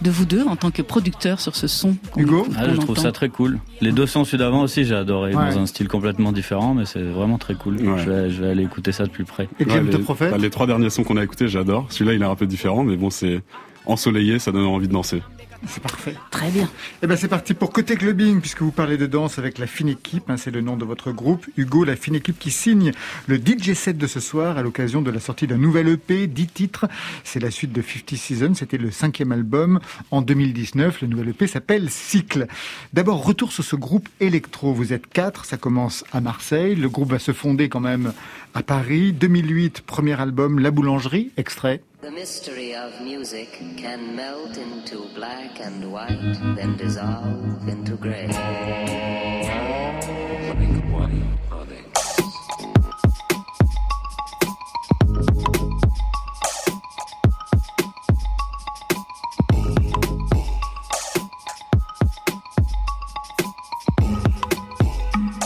de 0.00 0.10
vous 0.12 0.24
deux 0.26 0.44
en 0.44 0.54
tant 0.54 0.70
que 0.70 0.80
producteur 0.82 1.40
sur 1.40 1.56
ce 1.56 1.66
son 1.66 1.96
Hugo 2.16 2.46
Ah, 2.56 2.68
je 2.70 2.76
trouve 2.76 2.90
entend. 2.90 3.02
ça 3.02 3.10
très 3.10 3.30
cool. 3.30 3.58
Les 3.80 3.90
deux 3.90 4.06
sons 4.06 4.22
d'avant 4.34 4.62
aussi, 4.62 4.84
j'ai 4.84 4.94
adoré, 4.94 5.34
Ouais. 5.34 5.50
dans 5.52 5.58
un 5.58 5.66
style 5.66 5.88
complètement 5.88 6.30
différent, 6.30 6.74
mais 6.74 6.84
c'est 6.84 7.02
vraiment 7.02 7.38
très 7.38 7.56
cool. 7.56 7.78
Ouais. 7.82 7.98
Je, 8.04 8.08
vais, 8.08 8.30
je 8.30 8.42
vais 8.44 8.50
aller 8.50 8.62
écouter 8.62 8.92
ça 8.92 9.06
de 9.06 9.10
plus 9.10 9.24
près. 9.24 9.48
Et 9.58 9.64
Clem 9.64 9.86
Ouais, 9.86 9.92
les, 9.92 9.98
Prophète 9.98 10.30
bah, 10.30 10.38
les 10.38 10.50
trois 10.50 10.68
derniers 10.68 10.90
sons 10.90 11.02
qu'on 11.02 11.16
a 11.16 11.24
écoutés, 11.24 11.48
j'adore. 11.48 11.86
Celui-là, 11.90 12.14
il 12.14 12.22
est 12.22 12.26
un 12.26 12.36
peu 12.36 12.46
différent, 12.46 12.84
mais 12.84 12.96
bon, 12.96 13.10
c'est 13.10 13.42
ensoleillé, 13.86 14.38
ça 14.38 14.52
donne 14.52 14.66
envie 14.66 14.86
de 14.86 14.92
danser. 14.92 15.20
C'est 15.66 15.82
parfait. 15.82 16.14
Très 16.30 16.50
bien. 16.50 16.70
Eh 17.02 17.06
ben 17.06 17.16
c'est 17.16 17.28
parti 17.28 17.52
pour 17.52 17.70
côté 17.70 17.96
clubbing 17.96 18.40
puisque 18.40 18.62
vous 18.62 18.72
parlez 18.72 18.96
de 18.96 19.06
danse 19.06 19.38
avec 19.38 19.58
la 19.58 19.66
fine 19.66 19.88
équipe. 19.88 20.30
Hein, 20.30 20.36
c'est 20.36 20.50
le 20.50 20.62
nom 20.62 20.76
de 20.76 20.84
votre 20.84 21.12
groupe. 21.12 21.46
Hugo, 21.56 21.84
la 21.84 21.96
fine 21.96 22.14
équipe 22.14 22.38
qui 22.38 22.50
signe 22.50 22.92
le 23.26 23.36
DJ 23.36 23.74
set 23.74 23.98
de 23.98 24.06
ce 24.06 24.20
soir 24.20 24.56
à 24.56 24.62
l'occasion 24.62 25.02
de 25.02 25.10
la 25.10 25.20
sortie 25.20 25.46
d'un 25.46 25.58
nouvel 25.58 25.88
EP, 25.88 26.26
10 26.26 26.46
titres. 26.46 26.86
C'est 27.24 27.40
la 27.40 27.50
suite 27.50 27.72
de 27.72 27.82
50 27.82 28.16
Seasons. 28.16 28.54
C'était 28.54 28.78
le 28.78 28.90
cinquième 28.90 29.32
album 29.32 29.80
en 30.10 30.22
2019. 30.22 31.02
Le 31.02 31.08
nouvel 31.08 31.28
EP 31.30 31.46
s'appelle 31.46 31.90
Cycle. 31.90 32.46
D'abord, 32.94 33.24
retour 33.24 33.52
sur 33.52 33.64
ce 33.64 33.76
groupe 33.76 34.08
électro. 34.18 34.72
Vous 34.72 34.92
êtes 34.94 35.06
quatre. 35.06 35.44
Ça 35.44 35.58
commence 35.58 36.04
à 36.12 36.20
Marseille. 36.20 36.74
Le 36.74 36.88
groupe 36.88 37.10
va 37.10 37.18
se 37.18 37.32
fonder 37.32 37.68
quand 37.68 37.80
même 37.80 38.12
à 38.54 38.62
Paris. 38.62 39.12
2008, 39.12 39.82
premier 39.82 40.18
album, 40.18 40.58
La 40.58 40.70
Boulangerie, 40.70 41.30
extrait. 41.36 41.82
The 42.00 42.10
mystery 42.10 42.74
of 42.74 42.98
music 43.02 43.52
can 43.76 44.16
melt 44.16 44.56
into 44.56 45.06
black 45.14 45.60
and 45.60 45.92
white, 45.92 46.38
then 46.56 46.78
dissolve 46.78 47.68
into 47.68 47.94
gray. 47.96 48.26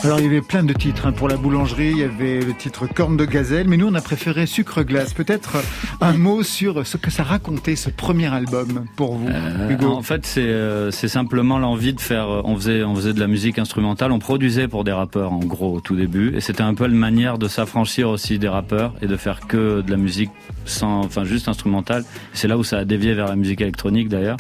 Alors 0.05 0.21
il 0.21 0.25
y 0.25 0.29
avait 0.29 0.43
plein 0.43 0.63
de 0.63 0.75
titres 0.75 1.07
hein. 1.07 1.13
pour 1.13 1.29
la 1.29 1.39
boulangerie, 1.39 1.93
il 1.93 1.99
y 1.99 2.03
avait 2.03 2.41
le 2.41 2.53
titre 2.53 2.87
Corne 2.87 3.17
de 3.17 3.25
gazelle, 3.25 3.67
mais 3.69 3.79
nous 3.79 3.87
on 3.87 3.95
a 3.95 4.03
préféré 4.03 4.45
Sucre 4.45 4.83
glace. 4.83 5.15
Peut-être 5.15 5.57
un 6.03 6.13
mot 6.13 6.43
sur 6.43 6.87
ce 6.87 6.99
que 6.99 7.11
ça 7.11 7.23
racontait 7.23 7.75
ce 7.75 7.89
premier 7.89 8.27
album 8.27 8.85
pour 8.97 9.15
vous, 9.15 9.29
euh, 9.29 9.71
Hugo. 9.71 9.87
En 9.87 10.03
fait, 10.03 10.27
c'est 10.27 10.43
euh, 10.43 10.91
c'est 10.91 11.09
simplement 11.09 11.59
l'envie 11.59 11.95
de 11.95 12.03
faire. 12.03 12.29
Euh, 12.29 12.43
on 12.45 12.55
faisait 12.57 12.85
on 12.85 12.95
faisait 12.95 13.15
de 13.15 13.21
la 13.21 13.29
musique 13.29 13.59
instrumentale, 13.59 14.13
on 14.13 14.19
produisait 14.19 14.69
pour 14.69 14.85
des 14.85 14.93
rappeurs 14.93 15.33
en 15.33 15.39
gros 15.39 15.77
au 15.77 15.81
tout 15.81 15.97
début, 15.97 16.37
et 16.37 16.43
c'était 16.43 16.63
un 16.63 16.75
peu 16.75 16.85
une 16.85 16.93
manière 16.93 17.39
de 17.39 17.49
s'affranchir 17.49 18.11
aussi 18.11 18.39
des 18.39 18.49
rappeurs 18.49 18.93
et 19.01 19.07
de 19.07 19.17
faire 19.17 19.41
que 19.47 19.81
de 19.81 19.91
la 19.91 19.97
musique 19.97 20.31
sans, 20.67 20.99
enfin 21.01 21.25
juste 21.25 21.49
instrumentale. 21.49 22.05
C'est 22.35 22.47
là 22.47 22.59
où 22.59 22.65
ça 22.65 22.77
a 22.77 22.85
dévié 22.85 23.15
vers 23.15 23.29
la 23.29 23.37
musique 23.37 23.63
électronique 23.63 24.11
d'ailleurs, 24.11 24.37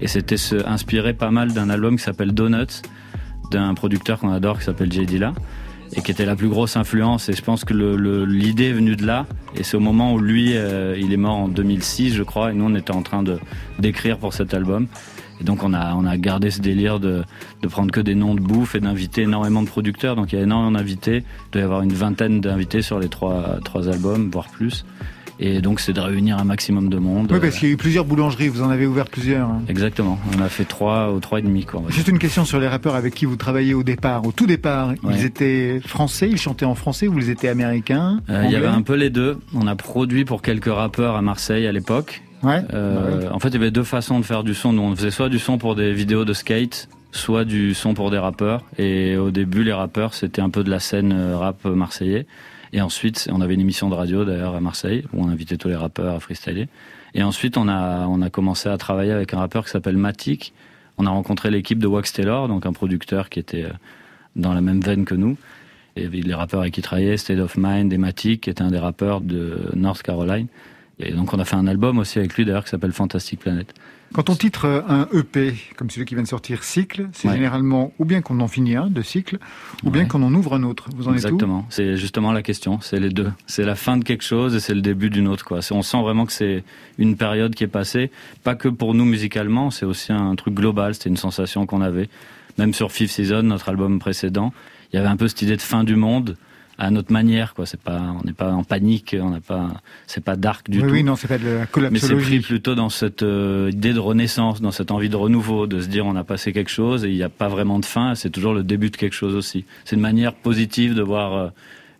et 0.00 0.08
c'était 0.08 0.38
se 0.38 0.66
inspirer 0.66 1.12
pas 1.12 1.30
mal 1.30 1.52
d'un 1.52 1.68
album 1.68 1.98
qui 1.98 2.02
s'appelle 2.02 2.32
Donuts 2.32 2.80
d'un 3.52 3.74
producteur 3.74 4.18
qu'on 4.18 4.32
adore 4.32 4.58
qui 4.58 4.64
s'appelle 4.64 4.90
Jay 4.90 5.06
Dilla 5.06 5.32
et 5.94 6.00
qui 6.00 6.10
était 6.10 6.24
la 6.24 6.36
plus 6.36 6.48
grosse 6.48 6.76
influence. 6.76 7.28
Et 7.28 7.34
je 7.34 7.42
pense 7.42 7.64
que 7.64 7.74
l'idée 7.74 8.70
est 8.70 8.72
venue 8.72 8.96
de 8.96 9.06
là. 9.06 9.26
Et 9.56 9.62
c'est 9.62 9.76
au 9.76 9.80
moment 9.80 10.14
où 10.14 10.18
lui, 10.18 10.56
euh, 10.56 10.96
il 10.98 11.12
est 11.12 11.18
mort 11.18 11.36
en 11.36 11.48
2006, 11.48 12.14
je 12.14 12.22
crois, 12.22 12.50
et 12.50 12.54
nous 12.54 12.64
on 12.64 12.74
était 12.74 12.92
en 12.92 13.02
train 13.02 13.22
de 13.22 13.38
d'écrire 13.78 14.18
pour 14.18 14.32
cet 14.32 14.54
album. 14.54 14.86
Et 15.40 15.44
donc 15.44 15.62
on 15.62 15.74
a 15.74 15.94
on 15.94 16.06
a 16.06 16.16
gardé 16.16 16.50
ce 16.50 16.60
délire 16.60 16.98
de 16.98 17.24
de 17.62 17.68
prendre 17.68 17.90
que 17.90 18.00
des 18.00 18.14
noms 18.14 18.34
de 18.34 18.40
bouffe 18.40 18.74
et 18.74 18.80
d'inviter 18.80 19.22
énormément 19.22 19.62
de 19.62 19.68
producteurs. 19.68 20.16
Donc 20.16 20.32
il 20.32 20.36
y 20.36 20.38
a 20.38 20.42
énormément 20.42 20.72
d'invités. 20.72 21.18
Il 21.18 21.50
doit 21.52 21.60
y 21.60 21.64
avoir 21.64 21.82
une 21.82 21.92
vingtaine 21.92 22.40
d'invités 22.40 22.80
sur 22.80 22.98
les 22.98 23.08
trois 23.08 23.58
trois 23.64 23.88
albums, 23.88 24.30
voire 24.30 24.48
plus. 24.48 24.84
Et 25.44 25.60
donc, 25.60 25.80
c'est 25.80 25.92
de 25.92 26.00
réunir 26.00 26.38
un 26.38 26.44
maximum 26.44 26.88
de 26.88 26.98
monde. 26.98 27.28
Oui, 27.32 27.40
parce 27.40 27.58
qu'il 27.58 27.66
y 27.66 27.70
a 27.72 27.74
eu 27.74 27.76
plusieurs 27.76 28.04
boulangeries. 28.04 28.48
Vous 28.48 28.62
en 28.62 28.70
avez 28.70 28.86
ouvert 28.86 29.06
plusieurs. 29.06 29.48
Hein. 29.48 29.62
Exactement. 29.68 30.16
On 30.36 30.40
a 30.40 30.48
fait 30.48 30.64
trois 30.64 31.12
ou 31.12 31.18
trois 31.18 31.40
et 31.40 31.42
demi, 31.42 31.64
quoi. 31.64 31.82
Juste 31.88 32.06
une 32.06 32.20
question 32.20 32.44
sur 32.44 32.60
les 32.60 32.68
rappeurs 32.68 32.94
avec 32.94 33.12
qui 33.12 33.24
vous 33.26 33.34
travaillez 33.34 33.74
au 33.74 33.82
départ. 33.82 34.24
Au 34.24 34.30
tout 34.30 34.46
départ, 34.46 34.94
ils 35.10 35.24
étaient 35.24 35.80
français, 35.84 36.28
ils 36.30 36.38
chantaient 36.38 36.64
en 36.64 36.76
français 36.76 37.08
ou 37.08 37.18
ils 37.18 37.28
étaient 37.28 37.48
américains 37.48 38.20
euh, 38.30 38.44
Il 38.44 38.52
y 38.52 38.56
avait 38.56 38.68
un 38.68 38.82
peu 38.82 38.94
les 38.94 39.10
deux. 39.10 39.38
On 39.52 39.66
a 39.66 39.74
produit 39.74 40.24
pour 40.24 40.42
quelques 40.42 40.72
rappeurs 40.72 41.16
à 41.16 41.22
Marseille 41.22 41.66
à 41.66 41.72
l'époque. 41.72 42.22
Ouais. 42.44 42.62
Euh, 42.72 43.28
En 43.32 43.40
fait, 43.40 43.48
il 43.48 43.54
y 43.54 43.56
avait 43.56 43.72
deux 43.72 43.82
façons 43.82 44.20
de 44.20 44.24
faire 44.24 44.44
du 44.44 44.54
son. 44.54 44.72
Nous, 44.72 44.82
on 44.82 44.94
faisait 44.94 45.10
soit 45.10 45.28
du 45.28 45.40
son 45.40 45.58
pour 45.58 45.74
des 45.74 45.92
vidéos 45.92 46.24
de 46.24 46.34
skate, 46.34 46.88
soit 47.10 47.44
du 47.44 47.74
son 47.74 47.94
pour 47.94 48.12
des 48.12 48.18
rappeurs. 48.18 48.62
Et 48.78 49.16
au 49.16 49.32
début, 49.32 49.64
les 49.64 49.72
rappeurs, 49.72 50.14
c'était 50.14 50.40
un 50.40 50.50
peu 50.50 50.62
de 50.62 50.70
la 50.70 50.78
scène 50.78 51.12
euh, 51.12 51.36
rap 51.36 51.64
marseillais. 51.64 52.26
Et 52.72 52.80
ensuite, 52.80 53.28
on 53.30 53.40
avait 53.40 53.54
une 53.54 53.60
émission 53.60 53.90
de 53.90 53.94
radio 53.94 54.24
d'ailleurs 54.24 54.54
à 54.54 54.60
Marseille 54.60 55.04
où 55.12 55.22
on 55.22 55.28
invitait 55.28 55.56
tous 55.56 55.68
les 55.68 55.76
rappeurs 55.76 56.14
à 56.14 56.20
freestyler. 56.20 56.68
Et 57.14 57.22
ensuite, 57.22 57.56
on 57.56 57.68
a, 57.68 58.06
on 58.06 58.22
a 58.22 58.30
commencé 58.30 58.68
à 58.68 58.78
travailler 58.78 59.12
avec 59.12 59.34
un 59.34 59.38
rappeur 59.38 59.64
qui 59.64 59.70
s'appelle 59.70 59.96
Matic. 59.98 60.54
On 60.96 61.06
a 61.06 61.10
rencontré 61.10 61.50
l'équipe 61.50 61.78
de 61.78 61.86
Wax 61.86 62.12
Taylor, 62.12 62.48
donc 62.48 62.64
un 62.64 62.72
producteur 62.72 63.28
qui 63.28 63.38
était 63.38 63.64
euh, 63.64 63.72
dans 64.36 64.54
la 64.54 64.60
même 64.60 64.80
veine 64.80 65.04
que 65.04 65.14
nous. 65.14 65.36
Et 65.96 66.08
les 66.08 66.34
rappeurs 66.34 66.60
avec 66.60 66.72
qui 66.72 66.80
il 66.80 66.84
travaillait, 66.84 67.18
State 67.18 67.38
of 67.38 67.56
Mind 67.58 67.92
et 67.92 67.98
Matic, 67.98 68.42
qui 68.42 68.50
était 68.50 68.62
un 68.62 68.70
des 68.70 68.78
rappeurs 68.78 69.20
de 69.20 69.70
North 69.74 70.02
Caroline. 70.02 70.46
Et 70.98 71.12
donc 71.12 71.34
on 71.34 71.38
a 71.38 71.44
fait 71.44 71.56
un 71.56 71.66
album 71.66 71.98
aussi 71.98 72.18
avec 72.18 72.34
lui 72.34 72.46
d'ailleurs 72.46 72.64
qui 72.64 72.70
s'appelle 72.70 72.92
Fantastic 72.92 73.40
Planet. 73.40 73.74
Quand 74.12 74.28
on 74.28 74.34
titre 74.34 74.84
un 74.88 75.08
EP, 75.12 75.54
comme 75.76 75.88
celui 75.88 76.04
qui 76.04 76.14
vient 76.14 76.22
de 76.22 76.28
sortir, 76.28 76.64
cycle, 76.64 77.08
c'est 77.12 77.30
généralement 77.30 77.92
ou 77.98 78.04
bien 78.04 78.20
qu'on 78.20 78.40
en 78.40 78.48
finit 78.48 78.76
un 78.76 78.88
de 78.88 79.02
cycle, 79.02 79.38
ou 79.84 79.90
bien 79.90 80.04
qu'on 80.04 80.22
en 80.22 80.34
ouvre 80.34 80.54
un 80.54 80.62
autre. 80.64 80.88
Vous 80.96 81.08
en 81.08 81.14
Exactement. 81.14 81.66
C'est 81.70 81.96
justement 81.96 82.32
la 82.32 82.42
question. 82.42 82.80
C'est 82.80 83.00
les 83.00 83.10
deux. 83.10 83.30
C'est 83.46 83.64
la 83.64 83.74
fin 83.74 83.96
de 83.96 84.04
quelque 84.04 84.24
chose 84.24 84.54
et 84.54 84.60
c'est 84.60 84.74
le 84.74 84.82
début 84.82 85.10
d'une 85.10 85.28
autre. 85.28 85.44
Quoi. 85.44 85.60
On 85.70 85.82
sent 85.82 86.00
vraiment 86.00 86.26
que 86.26 86.32
c'est 86.32 86.64
une 86.98 87.16
période 87.16 87.54
qui 87.54 87.64
est 87.64 87.68
passée. 87.68 88.10
Pas 88.44 88.54
que 88.54 88.68
pour 88.68 88.94
nous 88.94 89.04
musicalement, 89.04 89.70
c'est 89.70 89.86
aussi 89.86 90.12
un 90.12 90.34
truc 90.36 90.54
global. 90.54 90.94
C'était 90.94 91.10
une 91.10 91.16
sensation 91.16 91.66
qu'on 91.66 91.80
avait. 91.80 92.08
Même 92.58 92.74
sur 92.74 92.92
Fifth 92.92 93.12
Season, 93.12 93.42
notre 93.42 93.70
album 93.70 93.98
précédent, 93.98 94.52
il 94.92 94.96
y 94.96 94.98
avait 94.98 95.08
un 95.08 95.16
peu 95.16 95.28
cette 95.28 95.42
idée 95.42 95.56
de 95.56 95.62
fin 95.62 95.84
du 95.84 95.96
monde 95.96 96.36
à 96.78 96.90
notre 96.90 97.12
manière 97.12 97.54
quoi. 97.54 97.66
C'est 97.66 97.80
pas 97.80 98.00
on 98.20 98.24
n'est 98.24 98.32
pas 98.32 98.52
en 98.52 98.64
panique 98.64 99.16
on 99.18 99.30
n'a 99.30 99.40
pas 99.40 99.68
c'est 100.06 100.24
pas 100.24 100.36
dark 100.36 100.70
du 100.70 100.80
tout 100.80 100.86
oui 100.86 101.04
non 101.04 101.16
c'est 101.16 101.28
pas 101.28 101.38
de 101.38 101.48
la 101.48 101.66
collapsologie. 101.66 102.36
Mais 102.36 102.40
c'est 102.40 102.46
plutôt 102.46 102.74
dans 102.74 102.88
cette 102.88 103.22
euh, 103.22 103.70
idée 103.72 103.92
de 103.92 103.98
renaissance 103.98 104.60
dans 104.60 104.70
cette 104.70 104.90
envie 104.90 105.08
de 105.08 105.16
renouveau 105.16 105.66
de 105.66 105.80
se 105.80 105.86
dire 105.86 106.06
on 106.06 106.16
a 106.16 106.24
passé 106.24 106.52
quelque 106.52 106.70
chose 106.70 107.04
et 107.04 107.10
il 107.10 107.16
n'y 107.16 107.22
a 107.22 107.28
pas 107.28 107.48
vraiment 107.48 107.78
de 107.78 107.84
fin 107.84 108.14
c'est 108.14 108.30
toujours 108.30 108.54
le 108.54 108.62
début 108.62 108.90
de 108.90 108.96
quelque 108.96 109.14
chose 109.14 109.34
aussi. 109.34 109.64
C'est 109.84 109.96
une 109.96 110.02
manière 110.02 110.34
positive 110.34 110.94
de 110.94 111.02
voir 111.02 111.34
euh, 111.34 111.48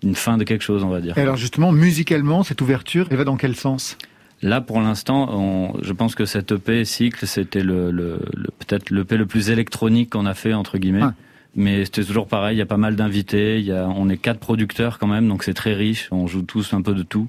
une 0.02 0.14
fin 0.14 0.36
de 0.38 0.44
quelque 0.44 0.62
chose 0.64 0.82
on 0.84 0.88
va 0.88 1.00
dire. 1.00 1.16
Et 1.16 1.20
alors 1.20 1.36
justement 1.36 1.72
musicalement 1.72 2.42
cette 2.42 2.60
ouverture 2.60 3.06
elle 3.10 3.18
va 3.18 3.24
dans 3.24 3.36
quel 3.36 3.56
sens? 3.56 3.96
Là, 4.44 4.60
pour 4.60 4.80
l'instant, 4.80 5.72
je 5.82 5.92
pense 5.92 6.16
que 6.16 6.24
cet 6.24 6.50
EP 6.50 6.84
cycle, 6.84 7.28
c'était 7.28 7.62
le, 7.62 7.92
le, 7.92 8.18
le 8.34 8.48
peut-être 8.58 8.90
l'EP 8.90 9.16
le 9.16 9.26
plus 9.26 9.50
électronique 9.50 10.10
qu'on 10.10 10.26
a 10.26 10.34
fait 10.34 10.52
entre 10.52 10.78
guillemets. 10.78 11.02
Ah 11.04 11.14
mais 11.54 11.84
c'était 11.84 12.04
toujours 12.04 12.26
pareil. 12.26 12.56
Il 12.56 12.58
y 12.58 12.62
a 12.62 12.66
pas 12.66 12.76
mal 12.76 12.96
d'invités. 12.96 13.58
Il 13.58 13.66
y 13.66 13.72
a, 13.72 13.88
on 13.88 14.08
est 14.08 14.16
quatre 14.16 14.40
producteurs 14.40 14.98
quand 14.98 15.06
même, 15.06 15.28
donc 15.28 15.44
c'est 15.44 15.54
très 15.54 15.74
riche. 15.74 16.08
On 16.10 16.26
joue 16.26 16.42
tous 16.42 16.72
un 16.72 16.82
peu 16.82 16.94
de 16.94 17.02
tout, 17.02 17.28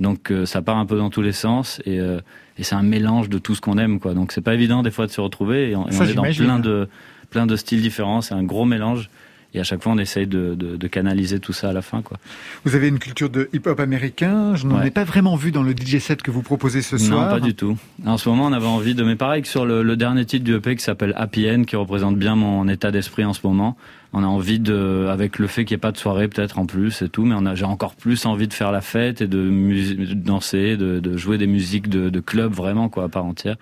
donc 0.00 0.30
euh, 0.30 0.46
ça 0.46 0.62
part 0.62 0.76
un 0.76 0.86
peu 0.86 0.98
dans 0.98 1.10
tous 1.10 1.22
les 1.22 1.32
sens 1.32 1.80
et, 1.84 1.98
euh, 1.98 2.20
et 2.58 2.64
c'est 2.64 2.74
un 2.74 2.82
mélange 2.82 3.28
de 3.28 3.38
tout 3.38 3.54
ce 3.54 3.60
qu'on 3.60 3.78
aime, 3.78 4.00
quoi. 4.00 4.14
Donc 4.14 4.32
c'est 4.32 4.40
pas 4.40 4.54
évident 4.54 4.82
des 4.82 4.90
fois 4.90 5.06
de 5.06 5.12
se 5.12 5.20
retrouver. 5.20 5.70
Et 5.70 5.76
on, 5.76 5.88
est 5.88 6.14
dans 6.14 6.22
plein 6.22 6.58
de 6.58 6.88
plein 7.30 7.46
de 7.46 7.56
styles 7.56 7.82
différents. 7.82 8.20
C'est 8.20 8.34
un 8.34 8.44
gros 8.44 8.64
mélange. 8.64 9.10
Et 9.54 9.60
à 9.60 9.64
chaque 9.64 9.82
fois, 9.82 9.92
on 9.92 9.98
essaye 9.98 10.26
de, 10.26 10.54
de, 10.54 10.76
de, 10.76 10.86
canaliser 10.86 11.40
tout 11.40 11.52
ça 11.52 11.70
à 11.70 11.72
la 11.72 11.82
fin. 11.82 12.02
Quoi. 12.02 12.18
Vous 12.64 12.74
avez 12.74 12.88
une 12.88 12.98
culture 12.98 13.30
de 13.30 13.48
hip-hop 13.52 13.80
américain. 13.80 14.54
Je 14.54 14.66
n'en 14.66 14.82
ai 14.82 14.90
pas 14.90 15.04
vraiment 15.04 15.36
vu 15.36 15.50
dans 15.50 15.62
le 15.62 15.72
DJ 15.72 15.98
set 15.98 16.22
que 16.22 16.30
vous 16.30 16.42
proposez 16.42 16.82
ce 16.82 16.98
soir. 16.98 17.24
Non, 17.24 17.30
pas 17.30 17.40
du 17.40 17.54
tout. 17.54 17.76
En 18.04 18.18
ce 18.18 18.28
moment, 18.28 18.46
on 18.46 18.52
avait 18.52 18.66
envie 18.66 18.94
de... 18.94 19.02
Mais 19.02 19.16
pareil 19.16 19.42
que 19.42 19.48
sur 19.48 19.64
le, 19.64 19.82
le 19.82 19.96
dernier 19.96 20.24
titre 20.26 20.44
du 20.44 20.54
EP 20.54 20.76
qui 20.76 20.82
s'appelle 20.82 21.14
Happy 21.16 21.48
End, 21.48 21.64
qui 21.64 21.76
représente 21.76 22.16
bien 22.16 22.36
mon 22.36 22.68
état 22.68 22.90
d'esprit 22.90 23.24
en 23.24 23.32
ce 23.32 23.40
moment. 23.44 23.76
On 24.12 24.22
a 24.22 24.26
envie 24.26 24.60
de, 24.60 25.08
avec 25.10 25.38
le 25.38 25.46
fait 25.46 25.64
qu'il 25.64 25.74
n'y 25.74 25.78
ait 25.78 25.80
pas 25.80 25.92
de 25.92 25.98
soirée 25.98 26.28
peut-être 26.28 26.58
en 26.58 26.66
plus 26.66 27.02
et 27.02 27.08
tout, 27.08 27.24
mais 27.24 27.34
on 27.36 27.44
a, 27.44 27.54
j'ai 27.54 27.64
encore 27.64 27.94
plus 27.94 28.24
envie 28.24 28.48
de 28.48 28.54
faire 28.54 28.72
la 28.72 28.80
fête 28.80 29.20
et 29.20 29.26
de, 29.26 29.36
de 29.38 30.14
danser, 30.14 30.76
de, 30.76 31.16
jouer 31.16 31.38
des 31.38 31.46
musiques 31.46 31.88
de, 31.88 32.08
de 32.08 32.20
club 32.20 32.52
vraiment 32.52 32.88
quoi 32.88 33.04
à 33.04 33.08
part 33.08 33.24
entière. 33.24 33.56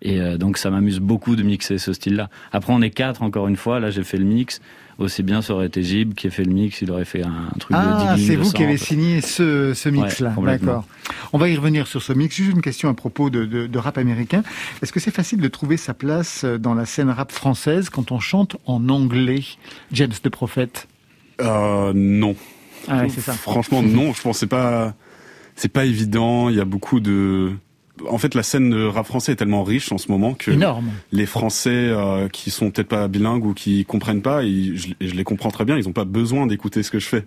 Et 0.00 0.20
euh, 0.20 0.36
donc 0.36 0.58
ça 0.58 0.70
m'amuse 0.70 0.98
beaucoup 0.98 1.36
de 1.36 1.42
mixer 1.42 1.78
ce 1.78 1.92
style-là. 1.92 2.30
Après 2.50 2.72
on 2.72 2.82
est 2.82 2.90
quatre 2.90 3.22
encore 3.22 3.46
une 3.46 3.56
fois. 3.56 3.78
Là 3.78 3.90
j'ai 3.90 4.02
fait 4.02 4.18
le 4.18 4.24
mix 4.24 4.60
aussi 4.98 5.22
bien 5.22 5.42
ça 5.42 5.54
aurait 5.54 5.66
été 5.66 5.82
Gib 5.82 6.14
qui 6.14 6.26
a 6.26 6.30
fait 6.30 6.44
le 6.44 6.52
mix, 6.52 6.82
il 6.82 6.90
aurait 6.90 7.04
fait 7.04 7.22
un 7.22 7.48
truc 7.58 7.76
ah, 7.78 8.14
de 8.16 8.20
c'est 8.20 8.36
vous 8.36 8.50
qui 8.52 8.62
avez 8.62 8.76
signé 8.76 9.20
ce, 9.20 9.74
ce 9.74 9.88
mix-là. 9.88 10.34
D'accord. 10.44 10.86
On 11.32 11.38
va 11.38 11.48
y 11.48 11.56
revenir 11.56 11.86
sur 11.86 12.02
ce 12.02 12.12
mix. 12.12 12.36
Juste 12.36 12.52
une 12.52 12.62
question 12.62 12.88
à 12.88 12.94
propos 12.94 13.30
de, 13.30 13.44
de, 13.44 13.66
de 13.66 13.78
rap 13.78 13.98
américain. 13.98 14.42
Est-ce 14.82 14.92
que 14.92 15.00
c'est 15.00 15.14
facile 15.14 15.40
de 15.40 15.48
trouver 15.48 15.76
sa 15.76 15.94
place 15.94 16.44
dans 16.44 16.74
la 16.74 16.86
scène 16.86 17.10
rap 17.10 17.32
française 17.32 17.90
quand 17.90 18.12
on 18.12 18.20
chante 18.20 18.56
en 18.66 18.88
anglais, 18.88 19.42
James 19.92 20.12
de 20.22 20.28
Prophète 20.28 20.88
euh, 21.40 21.92
Non. 21.94 22.36
Ah, 22.88 23.04
c'est 23.08 23.20
ça. 23.20 23.32
Franchement, 23.32 23.82
non. 23.82 24.12
Je 24.12 24.22
pense 24.22 24.44
pas. 24.44 24.94
C'est 25.54 25.68
pas 25.68 25.84
évident. 25.84 26.48
Il 26.48 26.56
y 26.56 26.60
a 26.60 26.64
beaucoup 26.64 27.00
de 27.00 27.52
en 28.08 28.18
fait, 28.18 28.34
la 28.34 28.42
scène 28.42 28.74
rap 28.74 29.06
français 29.06 29.32
est 29.32 29.36
tellement 29.36 29.64
riche 29.64 29.92
en 29.92 29.98
ce 29.98 30.10
moment 30.10 30.34
que 30.34 30.50
les 31.12 31.26
Français 31.26 31.70
euh, 31.70 32.28
qui 32.28 32.50
sont 32.50 32.70
peut-être 32.70 32.88
pas 32.88 33.08
bilingues 33.08 33.44
ou 33.44 33.54
qui 33.54 33.84
comprennent 33.84 34.22
pas, 34.22 34.42
je, 34.42 34.94
les 35.00 35.24
comprends 35.24 35.50
très 35.50 35.64
bien, 35.64 35.76
ils 35.76 35.88
ont 35.88 35.92
pas 35.92 36.04
besoin 36.04 36.46
d'écouter 36.46 36.82
ce 36.82 36.90
que 36.90 36.98
je 36.98 37.06
fais. 37.06 37.26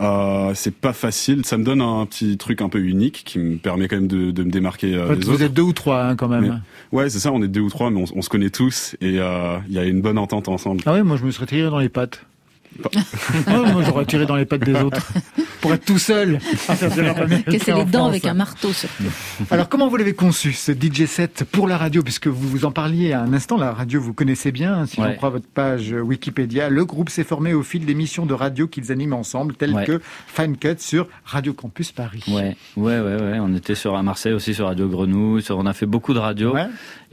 Euh, 0.00 0.52
c'est 0.54 0.74
pas 0.74 0.92
facile, 0.92 1.44
ça 1.44 1.58
me 1.58 1.64
donne 1.64 1.80
un 1.80 2.06
petit 2.06 2.36
truc 2.36 2.62
un 2.62 2.68
peu 2.68 2.78
unique 2.78 3.22
qui 3.24 3.38
me 3.38 3.56
permet 3.56 3.88
quand 3.88 3.96
même 3.96 4.06
de, 4.06 4.30
de 4.30 4.44
me 4.44 4.50
démarquer 4.50 4.94
euh, 4.94 5.16
Vous 5.20 5.42
êtes 5.42 5.52
deux 5.52 5.62
ou 5.62 5.72
trois 5.72 6.04
hein, 6.04 6.16
quand 6.16 6.28
même. 6.28 6.62
ouais, 6.92 7.10
c'est 7.10 7.18
ça, 7.18 7.32
on 7.32 7.42
est 7.42 7.48
deux 7.48 7.60
ou 7.60 7.70
trois, 7.70 7.90
mais 7.90 8.00
on, 8.00 8.18
on 8.18 8.22
se 8.22 8.28
connaît 8.28 8.50
tous 8.50 8.96
et 9.00 9.08
il 9.10 9.14
y 9.72 9.78
a 9.78 9.84
une 9.84 10.00
bonne 10.00 10.18
entente 10.18 10.48
ensemble. 10.48 10.82
Ah 10.86 10.92
ouais, 10.92 11.02
moi 11.02 11.16
je 11.16 11.24
me 11.24 11.30
serais 11.32 11.46
tiré 11.46 11.68
dans 11.68 11.78
les 11.80 11.88
pattes. 11.88 12.24
Moi 13.46 13.82
j'aurais 13.84 14.04
tiré 14.06 14.26
dans 14.26 14.36
les 14.36 14.44
pattes 14.44 14.64
des 14.64 14.74
autres. 14.74 15.06
pour 15.60 15.72
être 15.72 15.84
tout 15.84 15.98
seul 15.98 16.38
à 16.68 16.74
faire 16.76 17.18
américain 17.22 17.52
Casser 17.52 17.72
les 17.72 17.84
dents 17.84 18.06
avec 18.06 18.24
un 18.26 18.34
marteau 18.34 18.72
surtout. 18.72 19.04
Alors 19.50 19.68
comment 19.68 19.88
vous 19.88 19.96
l'avez 19.96 20.14
conçu 20.14 20.52
ce 20.52 20.72
DJ 20.72 21.06
set 21.06 21.44
pour 21.50 21.66
la 21.68 21.76
radio? 21.78 22.02
Puisque 22.02 22.26
vous 22.26 22.48
vous 22.48 22.64
en 22.64 22.70
parliez 22.70 23.12
à 23.12 23.20
un 23.22 23.32
instant 23.32 23.56
la 23.56 23.72
radio 23.72 24.00
vous 24.00 24.12
connaissez 24.12 24.52
bien 24.52 24.74
hein, 24.74 24.86
si 24.86 25.00
Ouais. 25.00 25.08
j'en 25.10 25.14
crois 25.16 25.30
votre 25.30 25.46
page 25.48 25.92
Wikipédia 25.92 26.68
le 26.70 26.84
groupe 26.84 27.10
s'est 27.10 27.24
formé 27.24 27.52
au 27.54 27.62
fil 27.62 27.84
d'émissions 27.84 28.26
de 28.26 28.34
radio 28.34 28.66
qu'ils 28.68 28.92
animent 28.92 29.14
ensemble 29.14 29.54
telles 29.54 29.74
Ouais. 29.74 29.84
que 29.84 30.00
Fine 30.28 30.56
Cut 30.56 30.76
sur 30.78 31.08
Radio 31.24 31.52
Campus 31.52 31.90
Paris. 31.92 32.22
Ouais, 32.28 32.56
ouais, 32.76 33.00
ouais, 33.00 33.14
ouais. 33.22 33.38
On 33.40 33.54
était 33.56 33.74
sur 33.74 33.96
à 33.96 34.02
Marseille 34.02 34.32
aussi 34.32 34.54
sur 34.54 34.66
Radio 34.66 34.88
Grenouille. 34.88 35.42
Sur, 35.42 35.58
on 35.58 35.66
a 35.66 35.72
fait 35.72 35.86
beaucoup 35.86 36.14
de 36.14 36.18
radio. 36.18 36.54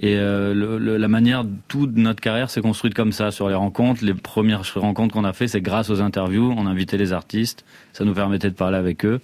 Et 0.04 0.18
euh, 0.18 0.54
le- 0.56 0.80
le- 0.80 0.98
la 0.98 1.08
manière, 1.08 1.46
toute 1.68 1.96
notre 1.96 2.22
carrière 2.22 2.50
s'est 2.50 2.62
construite 2.62 2.96
comme 2.96 3.12
ça 3.12 3.30
sur 3.30 3.48
les 3.50 3.56
rencontres. 3.56 4.04
Les 4.04 4.16
premières 4.16 4.64
rencontres 4.76 5.14
qu'on 5.14 5.24
a 5.24 5.34
fait, 5.34 5.48
c'est 5.48 5.62
grâce 5.62 5.90
aux 5.92 6.02
interviews. 6.02 6.54
On 6.58 6.66
invitait 6.66 6.98
les 6.98 7.14
artistes. 7.14 7.64
Ça 7.94 8.04
nous 8.04 8.14
permettait 8.14 8.50
de 8.50 8.56
parler 8.56 8.78
avec 8.78 9.06
eux. 9.06 9.20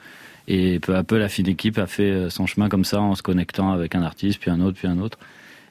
Et 0.48 0.80
peu 0.80 0.96
à 0.96 1.04
peu, 1.04 1.18
la 1.18 1.30
fine 1.30 1.48
équipe 1.48 1.78
a 1.80 1.88
fait 1.88 2.12
euh, 2.12 2.30
son 2.30 2.46
chemin 2.46 2.70
comme 2.70 2.86
ça, 2.86 3.02
en 3.02 3.16
se 3.16 3.24
connectant 3.24 3.72
avec 3.74 3.96
un 3.96 4.04
artiste, 4.04 4.40
puis 4.40 4.52
un 4.52 4.62
autre, 4.62 4.78
puis 4.78 4.88
un 4.88 5.00
autre. 5.00 5.18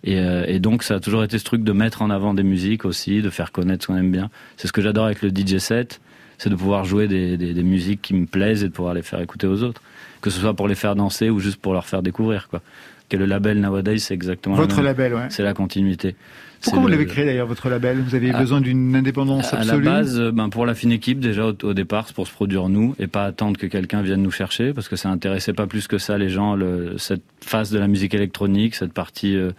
Et, 0.04 0.18
euh, 0.18 0.44
et 0.48 0.58
donc, 0.58 0.82
ça 0.82 0.96
a 0.96 1.00
toujours 1.00 1.22
été 1.24 1.38
ce 1.38 1.44
truc 1.44 1.62
de 1.62 1.72
mettre 1.72 2.02
en 2.02 2.10
avant 2.10 2.34
des 2.34 2.42
musiques 2.42 2.84
aussi, 2.84 3.22
de 3.22 3.30
faire 3.30 3.52
connaître 3.52 3.84
ce 3.84 3.86
qu'on 3.86 3.96
aime 3.96 4.10
bien. 4.12 4.28
C'est 4.56 4.66
ce 4.66 4.72
que 4.72 4.82
j'adore 4.82 5.06
avec 5.06 5.22
le 5.22 5.30
DJ 5.30 5.58
set, 5.58 6.00
c'est 6.36 6.50
de 6.50 6.54
pouvoir 6.56 6.84
jouer 6.84 7.06
des, 7.08 7.36
des, 7.36 7.54
des 7.54 7.62
musiques 7.62 8.02
qui 8.02 8.12
me 8.12 8.26
plaisent 8.26 8.64
et 8.64 8.68
de 8.68 8.72
pouvoir 8.72 8.92
les 8.92 9.02
faire 9.02 9.20
écouter 9.20 9.46
aux 9.46 9.62
autres. 9.62 9.80
Que 10.20 10.30
ce 10.30 10.40
soit 10.40 10.54
pour 10.54 10.66
les 10.68 10.74
faire 10.74 10.96
danser 10.96 11.30
ou 11.30 11.38
juste 11.38 11.60
pour 11.60 11.72
leur 11.72 11.86
faire 11.86 12.02
découvrir, 12.02 12.48
quoi. 12.48 12.60
Que 13.08 13.16
le 13.16 13.24
label 13.26 13.60
Nowadays, 13.60 13.98
c'est 13.98 14.14
exactement 14.14 14.56
la 14.56 14.62
Votre 14.62 14.76
même- 14.76 14.84
label, 14.86 15.14
ouais. 15.14 15.26
C'est 15.30 15.42
la 15.44 15.54
continuité. 15.54 16.16
Pourquoi 16.62 16.80
vous 16.82 16.88
le- 16.88 16.92
l'avez 16.94 17.06
créé 17.06 17.24
d'ailleurs 17.24 17.46
votre 17.46 17.68
label? 17.68 18.00
Vous 18.00 18.14
avez 18.16 18.30
À- 18.32 18.38
besoin 18.40 18.60
d'une 18.60 18.96
indépendance 18.96 19.52
à 19.52 19.56
la 19.56 19.62
absolue? 19.62 19.84
base, 19.84 20.18
euh, 20.18 20.32
ben 20.32 20.48
pour 20.48 20.66
la 20.66 20.74
fine 20.74 20.90
équipe, 20.90 21.20
déjà 21.20 21.46
au, 21.46 21.54
au 21.62 21.74
départ, 21.74 22.08
c'est 22.08 22.14
pour 22.16 22.26
se 22.26 22.32
produire 22.32 22.68
nous 22.68 22.96
et 22.98 23.06
pas 23.06 23.24
attendre 23.24 23.58
que 23.58 23.66
quelqu'un 23.66 24.02
vienne 24.02 24.22
nous 24.22 24.30
chercher 24.32 24.72
parce 24.72 24.88
que 24.88 24.96
ça 24.96 25.08
intéressait 25.10 25.52
pas 25.52 25.66
plus 25.68 25.86
que 25.86 25.98
ça 25.98 26.18
les 26.18 26.28
gens, 26.30 26.56
le, 26.56 26.98
cette 26.98 27.22
phase 27.40 27.70
de 27.70 27.78
la 27.78 27.86
musique 27.86 28.14
électronique, 28.14 28.74
cette 28.74 28.92
partie, 28.92 29.36
euh, 29.36 29.52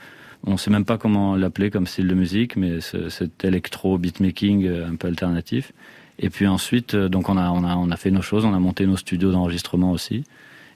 on 0.45 0.57
sait 0.57 0.71
même 0.71 0.85
pas 0.85 0.97
comment 0.97 1.35
l'appeler 1.37 1.69
comme 1.69 1.87
style 1.87 2.07
de 2.07 2.15
musique, 2.15 2.57
mais 2.57 2.81
ce- 2.81 3.07
cet 3.09 3.45
électro 3.45 3.97
beatmaking 3.97 4.65
euh, 4.65 4.89
un 4.89 4.95
peu 4.95 5.07
alternatif. 5.07 5.71
Et 6.19 6.29
puis 6.29 6.47
ensuite, 6.47 6.95
donc 6.95 7.29
on 7.29 7.37
a, 7.37 7.49
on 7.51 7.63
a, 7.63 7.75
on 7.75 7.91
a 7.91 7.95
fait 7.95 8.11
nos 8.11 8.23
choses, 8.23 8.43
on 8.43 8.53
a 8.53 8.59
monté 8.59 8.85
nos 8.87 8.97
studios 8.97 9.31
d'enregistrement 9.31 9.91
aussi. 9.91 10.23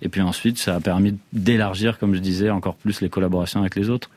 Et 0.01 0.09
puis 0.09 0.21
ensuite, 0.21 0.57
ça 0.57 0.75
a 0.75 0.79
permis 0.79 1.17
d'élargir, 1.33 1.99
comme 1.99 2.15
je 2.15 2.19
disais, 2.19 2.49
encore 2.49 2.75
plus 2.75 3.01
les 3.01 3.09
collaborations 3.09 3.61
avec 3.61 3.75
les 3.75 3.89
autres. 3.89 4.09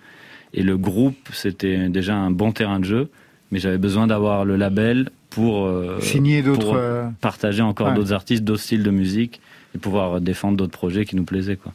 Et 0.54 0.62
le 0.62 0.78
groupe, 0.78 1.28
c'était 1.32 1.88
déjà 1.88 2.14
un 2.14 2.30
bon 2.30 2.52
terrain 2.52 2.78
de 2.78 2.84
jeu, 2.84 3.10
mais 3.50 3.58
j'avais 3.58 3.78
besoin 3.78 4.06
d'avoir 4.06 4.44
le 4.44 4.56
label 4.56 5.10
pour 5.30 5.66
euh, 5.66 5.98
Signer 6.00 6.42
d'autres, 6.42 6.60
pour 6.60 6.74
euh, 6.76 7.08
partager 7.20 7.62
encore 7.62 7.88
ouais. 7.88 7.94
d'autres 7.94 8.12
artistes, 8.12 8.44
d'autres 8.44 8.62
styles 8.62 8.84
de 8.84 8.90
musique 8.90 9.40
et 9.74 9.78
pouvoir 9.78 10.20
défendre 10.20 10.56
d'autres 10.56 10.76
projets 10.76 11.04
qui 11.04 11.16
nous 11.16 11.24
plaisaient 11.24 11.56
quoi. 11.56 11.72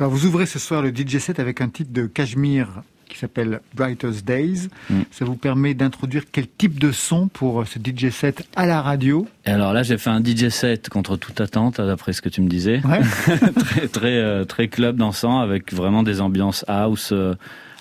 Alors 0.00 0.10
vous 0.10 0.26
ouvrez 0.26 0.46
ce 0.46 0.58
soir 0.58 0.82
le 0.82 0.88
DJ 0.88 1.18
set 1.18 1.38
avec 1.38 1.60
un 1.60 1.68
titre 1.68 1.92
de 1.92 2.06
Cashmere 2.06 2.82
qui 3.08 3.18
s'appelle 3.18 3.60
Brightest 3.74 4.24
Days. 4.24 4.68
Mm. 4.90 5.00
Ça 5.10 5.24
vous 5.24 5.36
permet 5.36 5.74
d'introduire 5.74 6.24
quel 6.30 6.46
type 6.46 6.78
de 6.78 6.92
son 6.92 7.28
pour 7.28 7.60
euh, 7.60 7.64
ce 7.64 7.78
DJ 7.78 8.10
set 8.10 8.46
à 8.56 8.66
la 8.66 8.82
radio 8.82 9.26
Et 9.44 9.50
alors 9.50 9.72
là, 9.72 9.82
j'ai 9.82 9.98
fait 9.98 10.10
un 10.10 10.22
DJ 10.22 10.48
set 10.48 10.88
contre 10.88 11.16
toute 11.16 11.40
attente, 11.40 11.80
d'après 11.80 12.12
ce 12.12 12.22
que 12.22 12.28
tu 12.28 12.40
me 12.40 12.48
disais. 12.48 12.80
très 13.58 13.88
très 13.88 14.16
euh, 14.16 14.44
très 14.44 14.68
club 14.68 14.96
dansant 14.96 15.40
avec 15.40 15.72
vraiment 15.72 16.02
des 16.02 16.20
ambiances 16.20 16.64
house, 16.68 17.10
euh, 17.12 17.34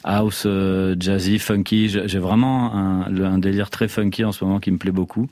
house 0.04 0.48
jazzy, 1.00 1.40
funky. 1.40 1.90
J'ai 1.90 2.20
vraiment 2.20 2.74
un 2.76 3.38
délire 3.40 3.70
très 3.70 3.88
funky 3.88 4.24
en 4.24 4.32
ce 4.32 4.44
moment 4.44 4.60
qui 4.60 4.72
me 4.72 4.78
plaît 4.78 4.92
beaucoup. 4.92 5.28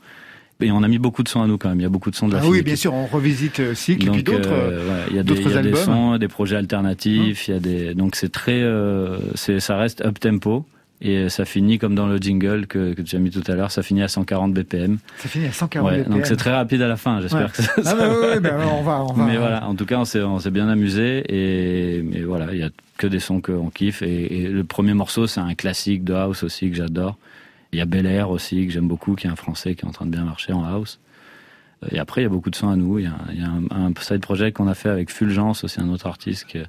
Et 0.62 0.72
on 0.72 0.82
a 0.84 0.88
mis 0.88 1.00
beaucoup 1.00 1.24
de 1.24 1.28
sons 1.30 1.42
à 1.42 1.48
nous 1.48 1.58
quand 1.58 1.70
même. 1.70 1.80
Il 1.80 1.84
y 1.84 1.86
a 1.86 1.90
beaucoup 1.90 2.12
de 2.12 2.16
sons 2.16 2.28
de 2.28 2.34
la 2.36 2.42
Ah 2.44 2.48
oui, 2.48 2.62
bien 2.62 2.76
sûr, 2.76 2.94
on 2.94 3.06
revisite 3.08 3.60
euh, 3.60 3.74
Cycle 3.76 4.08
et 4.08 4.12
puis 4.12 4.24
d'autres 4.24 4.52
euh, 4.52 4.80
euh, 4.82 4.88
ouais, 4.90 5.02
il 5.10 5.16
y 5.16 5.20
a 5.20 5.24
des, 5.24 5.34
y 5.34 5.36
d'autres 5.44 5.58
a 5.58 5.62
des 5.62 5.76
sons, 5.76 6.18
des 6.18 6.28
projets 6.28 6.56
alternatifs, 6.56 7.48
il 7.48 7.54
y 7.54 7.58
a 7.58 7.60
des 7.60 7.94
donc 7.96 8.16
c'est 8.16 8.32
très 8.32 8.62
euh, 8.62 9.18
c'est 9.36 9.60
ça 9.60 9.78
reste 9.78 10.02
up 10.06 10.20
tempo 10.20 10.66
et 11.02 11.28
ça 11.28 11.44
finit 11.44 11.80
comme 11.80 11.96
dans 11.96 12.06
le 12.08 12.18
jingle 12.18 12.66
que, 12.66 12.94
que 12.94 13.02
tu 13.02 13.16
as 13.18 13.20
mis 13.20 13.30
tout 13.30 13.44
à 13.52 13.56
l'heure, 13.56 13.72
ça 13.72 13.84
finit 13.84 14.04
à 14.04 14.08
140 14.08 14.54
BPM. 14.54 15.00
Ça 15.18 15.28
finit 15.28 15.48
à 15.48 15.52
140 15.52 15.92
Ouais, 15.92 15.98
BPM. 16.00 16.14
donc 16.14 16.26
c'est 16.28 16.38
très 16.38 16.54
rapide 16.54 16.82
à 16.82 16.88
la 16.88 16.96
fin, 16.96 17.20
j'espère 17.20 17.42
Ouais. 17.42 17.50
que 17.52 17.62
ça, 17.62 17.72
Ah 17.78 17.84
ça 17.84 17.96
bah 17.96 18.08
va. 18.08 18.20
ouais, 18.22 18.40
bah, 18.40 18.58
on 18.80 18.84
va- 18.84 19.04
on 19.04 19.14
va- 19.14 19.26
Mais 19.26 19.36
voilà, 19.36 19.68
en 19.68 19.76
tout 19.76 19.86
cas, 19.86 19.98
on 19.98 20.06
s'est 20.06 20.22
on 20.22 20.40
s'est 20.40 20.52
bien 20.52 20.70
amusé 20.70 21.24
et 21.28 22.02
mais 22.04 22.22
voilà, 22.22 22.48
il 22.54 22.60
y 22.60 22.64
a 22.64 22.70
que 22.98 23.08
des 23.08 23.20
sons 23.20 23.42
qu'on 23.42 23.70
kiffe 23.70 24.02
et, 24.02 24.44
et 24.44 24.48
le 24.48 24.64
premier 24.64 24.94
morceau, 24.94 25.28
c'est 25.28 25.42
un 25.42 25.56
classique 25.56 26.06
de 26.06 26.14
house 26.14 26.44
aussi 26.44 26.70
que 26.70 26.76
j'adore. 26.78 27.18
Il 27.74 27.80
y 27.80 27.82
a 27.82 27.86
Bel 27.86 28.06
Air 28.06 28.30
aussi 28.30 28.66
que 28.68 28.72
j'aime 28.72 28.88
beaucoup, 28.88 29.16
qui 29.16 29.28
est 29.28 29.30
un 29.30 29.36
français 29.36 29.76
qui 29.76 29.84
est 29.84 29.88
en 29.88 29.92
train 29.92 30.06
de 30.06 30.12
bien 30.12 30.24
marcher 30.24 30.54
en 30.54 30.64
house. 30.64 31.00
Et 31.92 32.00
après, 32.00 32.22
il 32.22 32.24
y 32.24 32.28
a 32.28 32.30
beaucoup 32.30 32.50
de 32.50 32.56
sons 32.56 32.70
à 32.70 32.76
nous. 32.76 33.00
Il 33.00 33.06
y 33.06 33.08
a, 33.08 33.16
il 33.34 33.42
y 33.42 33.44
a 33.44 33.50
un, 33.50 33.88
un 33.88 33.92
side 34.00 34.22
project 34.22 34.56
qu'on 34.58 34.68
a 34.68 34.76
fait 34.76 34.90
avec 34.90 35.12
Fulgence, 35.12 35.64
aussi 35.64 35.82
un 35.82 35.90
autre 35.90 36.08
artiste. 36.08 36.46
Qui, 36.46 36.60
le 36.60 36.66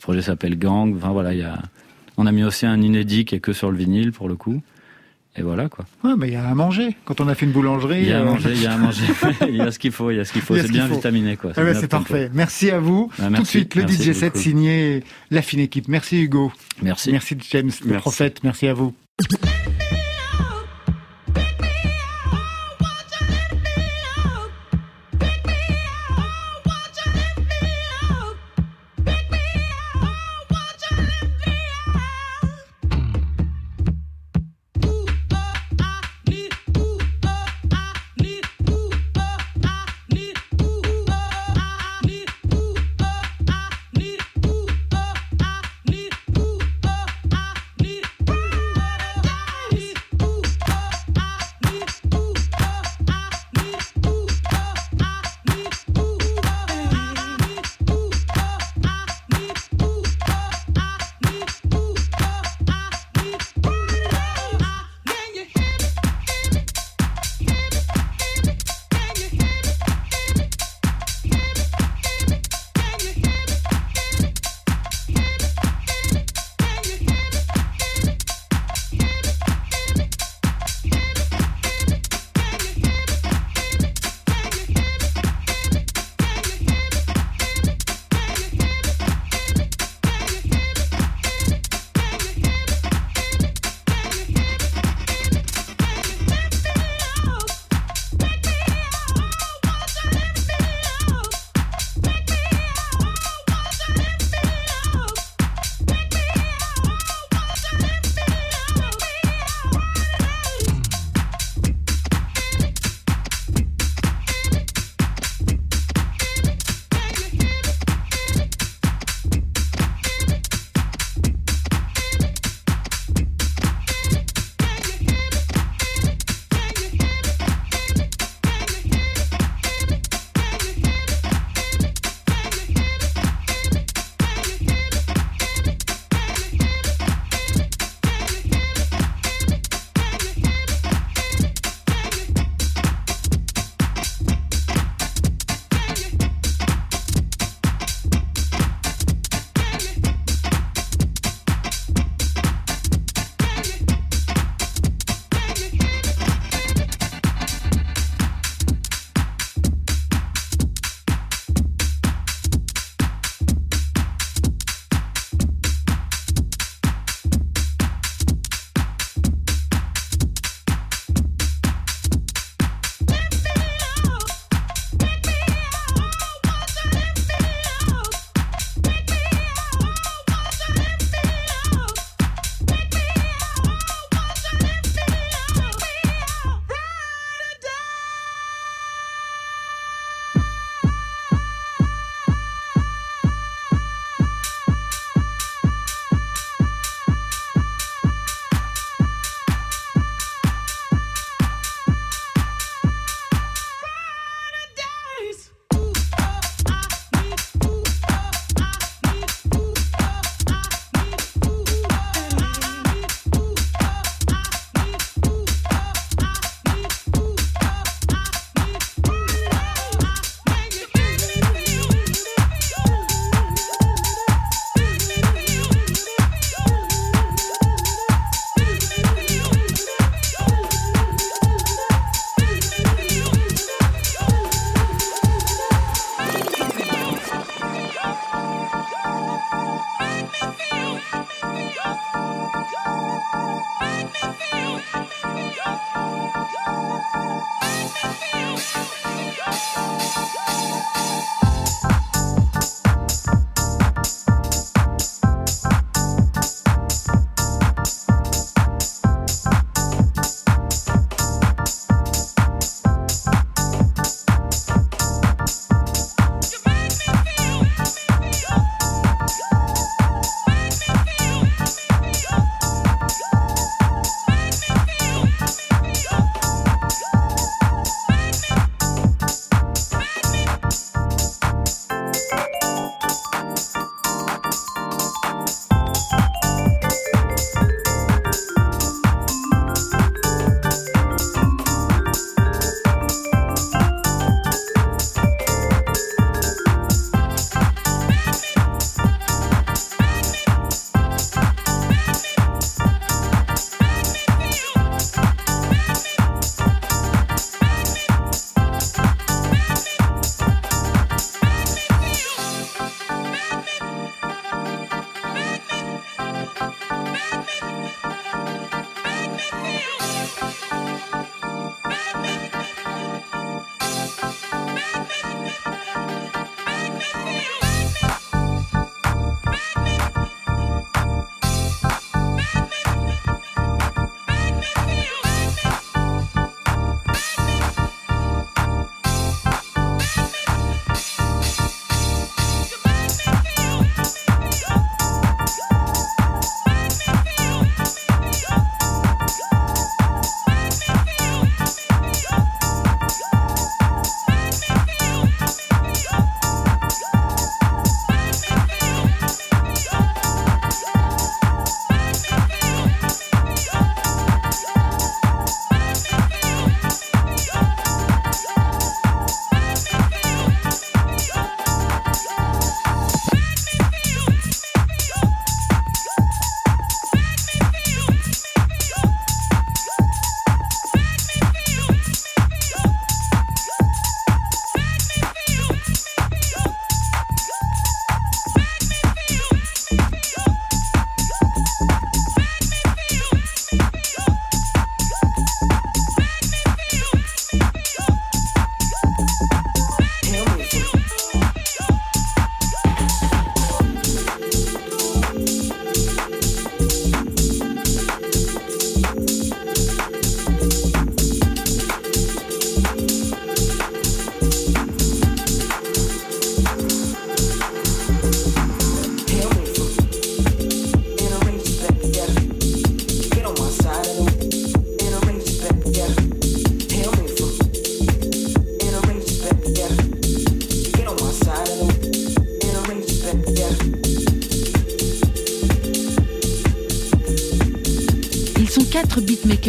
projet 0.00 0.22
s'appelle 0.22 0.58
Gang. 0.58 0.94
Enfin 0.96 1.10
voilà, 1.10 1.34
il 1.34 1.40
y 1.40 1.42
a, 1.42 1.58
on 2.16 2.26
a 2.26 2.32
mis 2.32 2.44
aussi 2.44 2.64
un 2.66 2.80
inédit 2.80 3.24
qui 3.24 3.34
est 3.34 3.40
que 3.40 3.52
sur 3.52 3.70
le 3.70 3.76
vinyle 3.76 4.12
pour 4.12 4.28
le 4.28 4.36
coup. 4.36 4.62
Et 5.36 5.42
voilà 5.42 5.68
quoi. 5.68 5.84
Ouais, 6.02 6.14
mais 6.16 6.28
il 6.28 6.32
y 6.32 6.36
a 6.36 6.48
à 6.48 6.54
manger. 6.54 6.96
Quand 7.04 7.20
on 7.20 7.28
a 7.28 7.34
fait 7.34 7.46
une 7.46 7.52
boulangerie. 7.52 8.02
Il 8.02 8.08
y 8.08 8.12
a 8.12 8.18
à 8.18 8.22
euh, 8.22 8.24
manger, 8.24 8.50
il 8.54 8.62
y 8.62 8.66
a 8.66 8.72
à 8.72 8.76
manger. 8.78 9.04
il 9.48 9.56
y 9.56 9.60
a 9.60 9.70
ce 9.70 9.78
qu'il 9.78 9.92
faut, 9.92 10.10
il 10.10 10.16
y 10.16 10.20
a 10.20 10.24
ce 10.24 10.32
qu'il 10.32 10.42
faut. 10.42 10.56
C'est 10.56 10.66
ce 10.66 10.72
bien 10.72 10.86
faut. 10.86 10.94
vitaminé 10.94 11.36
quoi. 11.36 11.52
Ah 11.56 11.62
ouais, 11.62 11.74
c'est 11.74 11.88
parfait. 11.88 12.30
Merci 12.32 12.70
à 12.70 12.80
vous. 12.80 13.10
Bah, 13.18 13.28
Tout 13.36 13.42
de 13.42 13.46
suite, 13.46 13.74
le 13.74 13.82
merci 13.82 14.02
DJ 14.02 14.16
set 14.16 14.32
beaucoup. 14.32 14.42
signé 14.42 15.04
La 15.30 15.42
Fine 15.42 15.60
Équipe. 15.60 15.88
Merci 15.88 16.22
Hugo. 16.22 16.52
Merci. 16.82 17.12
Merci 17.12 17.36
James, 17.50 17.70
le 17.82 17.90
Merci. 17.90 18.00
prophète. 18.00 18.40
Merci 18.42 18.66
à 18.68 18.74
vous. 18.74 18.94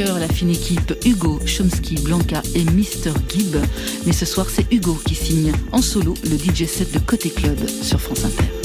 La 0.05 0.27
fine 0.27 0.51
équipe 0.51 0.93
Hugo, 1.05 1.39
Chomsky, 1.45 1.95
Blanca 1.95 2.41
et 2.55 2.63
Mr. 2.63 3.11
Gibb. 3.27 3.57
Mais 4.05 4.13
ce 4.13 4.25
soir, 4.25 4.47
c'est 4.49 4.65
Hugo 4.71 4.97
qui 5.05 5.15
signe 5.15 5.51
en 5.71 5.81
solo 5.81 6.13
le 6.23 6.37
DJ 6.37 6.65
set 6.65 6.91
de 6.93 6.99
Côté 6.99 7.29
Club 7.29 7.57
sur 7.81 7.99
France 7.99 8.23
Inter. 8.23 8.58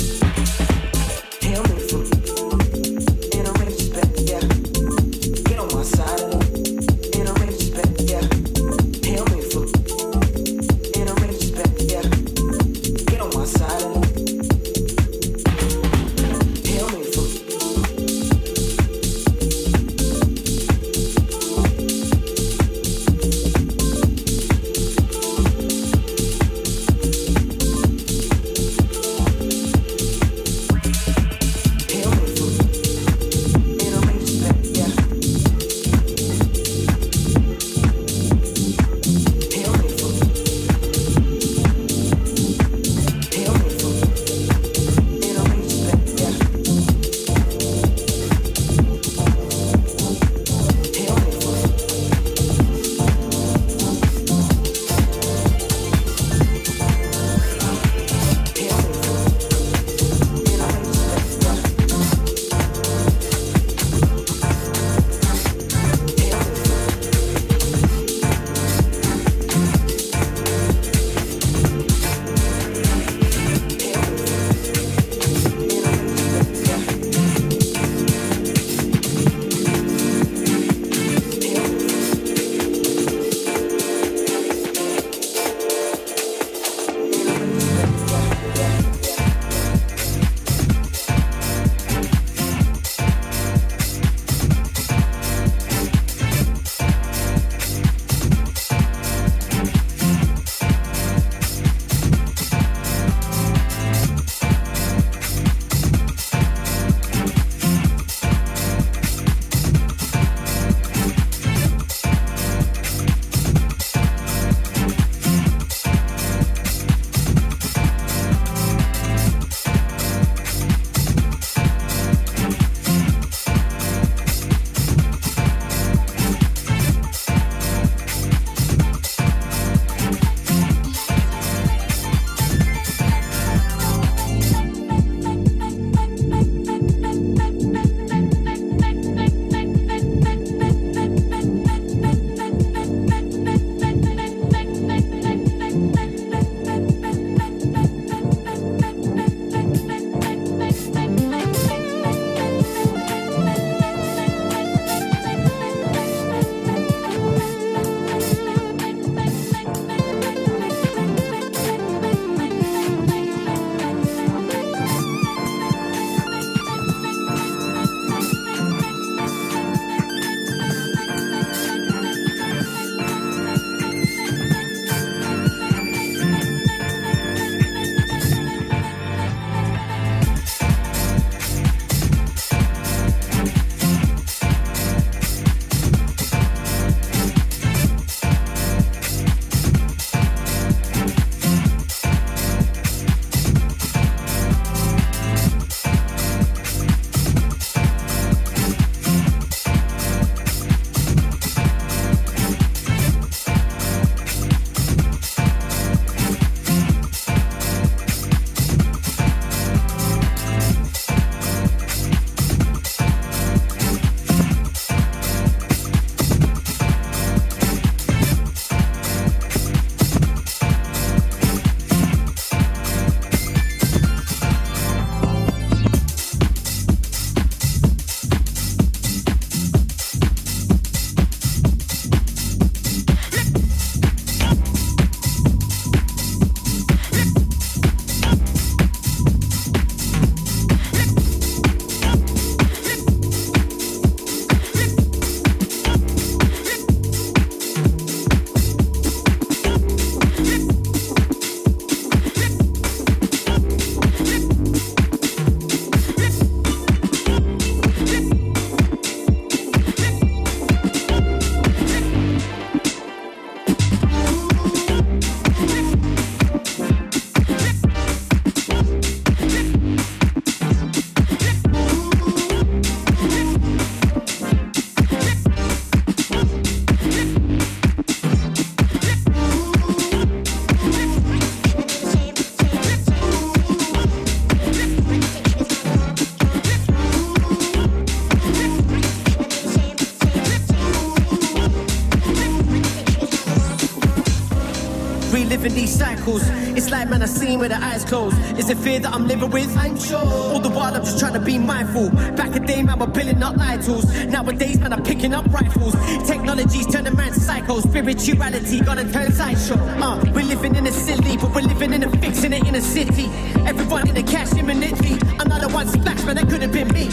It's 296.26 296.90
like, 296.90 297.10
man, 297.10 297.22
I 297.22 297.26
seen 297.26 297.58
with 297.58 297.70
the 297.70 297.76
eyes 297.76 298.02
closed. 298.04 298.36
Is 298.58 298.70
it 298.70 298.78
fear 298.78 298.98
that 298.98 299.12
I'm 299.12 299.28
living 299.28 299.50
with? 299.50 299.76
I'm 299.76 299.98
sure. 299.98 300.16
All 300.18 300.58
the 300.58 300.70
while, 300.70 300.94
I'm 300.94 301.04
just 301.04 301.18
trying 301.18 301.34
to 301.34 301.40
be 301.40 301.58
mindful. 301.58 302.08
Back 302.34 302.56
a 302.56 302.60
day, 302.60 302.82
man, 302.82 302.98
we're 302.98 303.08
building 303.08 303.42
up 303.42 303.58
idols. 303.58 304.06
Nowadays, 304.24 304.80
man, 304.80 304.94
I'm 304.94 305.02
picking 305.02 305.34
up 305.34 305.44
rifles. 305.52 305.94
Technology's 306.26 306.86
turning 306.86 307.14
man 307.14 307.34
psycho. 307.34 307.80
Spirituality 307.80 308.80
gonna 308.80 309.10
turn 309.12 309.32
sideshow. 309.32 309.74
Uh, 309.74 310.18
we're 310.34 310.46
living 310.46 310.76
in 310.76 310.86
a 310.86 310.92
city, 310.92 311.36
but 311.36 311.54
we're 311.54 311.68
living 311.68 311.92
in 311.92 312.02
a 312.02 312.10
fix 312.16 312.42
in 312.42 312.54
it 312.54 312.66
in 312.66 312.74
a 312.74 312.80
city. 312.80 313.26
Everyone 313.66 314.08
in 314.08 314.14
the 314.14 314.22
cash 314.22 314.52
imminently. 314.54 315.18
Another 315.40 315.68
one 315.68 315.86
splash, 315.88 316.24
man, 316.24 316.36
that 316.36 316.48
could 316.48 316.62
have 316.62 316.72
been 316.72 316.88
me. 316.88 317.04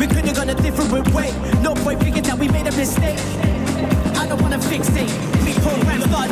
We 0.00 0.08
could 0.08 0.24
have 0.26 0.34
gone 0.34 0.50
a 0.50 0.54
different 0.56 1.14
way. 1.14 1.30
No 1.62 1.74
boy 1.74 1.96
figured 1.98 2.24
that 2.24 2.38
we 2.38 2.48
made 2.48 2.66
a 2.66 2.76
mistake. 2.76 3.18
I 4.16 4.26
don't 4.26 4.42
wanna 4.42 4.58
fixate. 4.58 5.29
We 5.50 5.56
program 5.62 6.00
start 6.02 6.30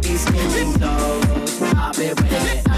These 0.00 0.24
I've 1.76 1.94
been 1.94 2.16
waiting 2.16 2.69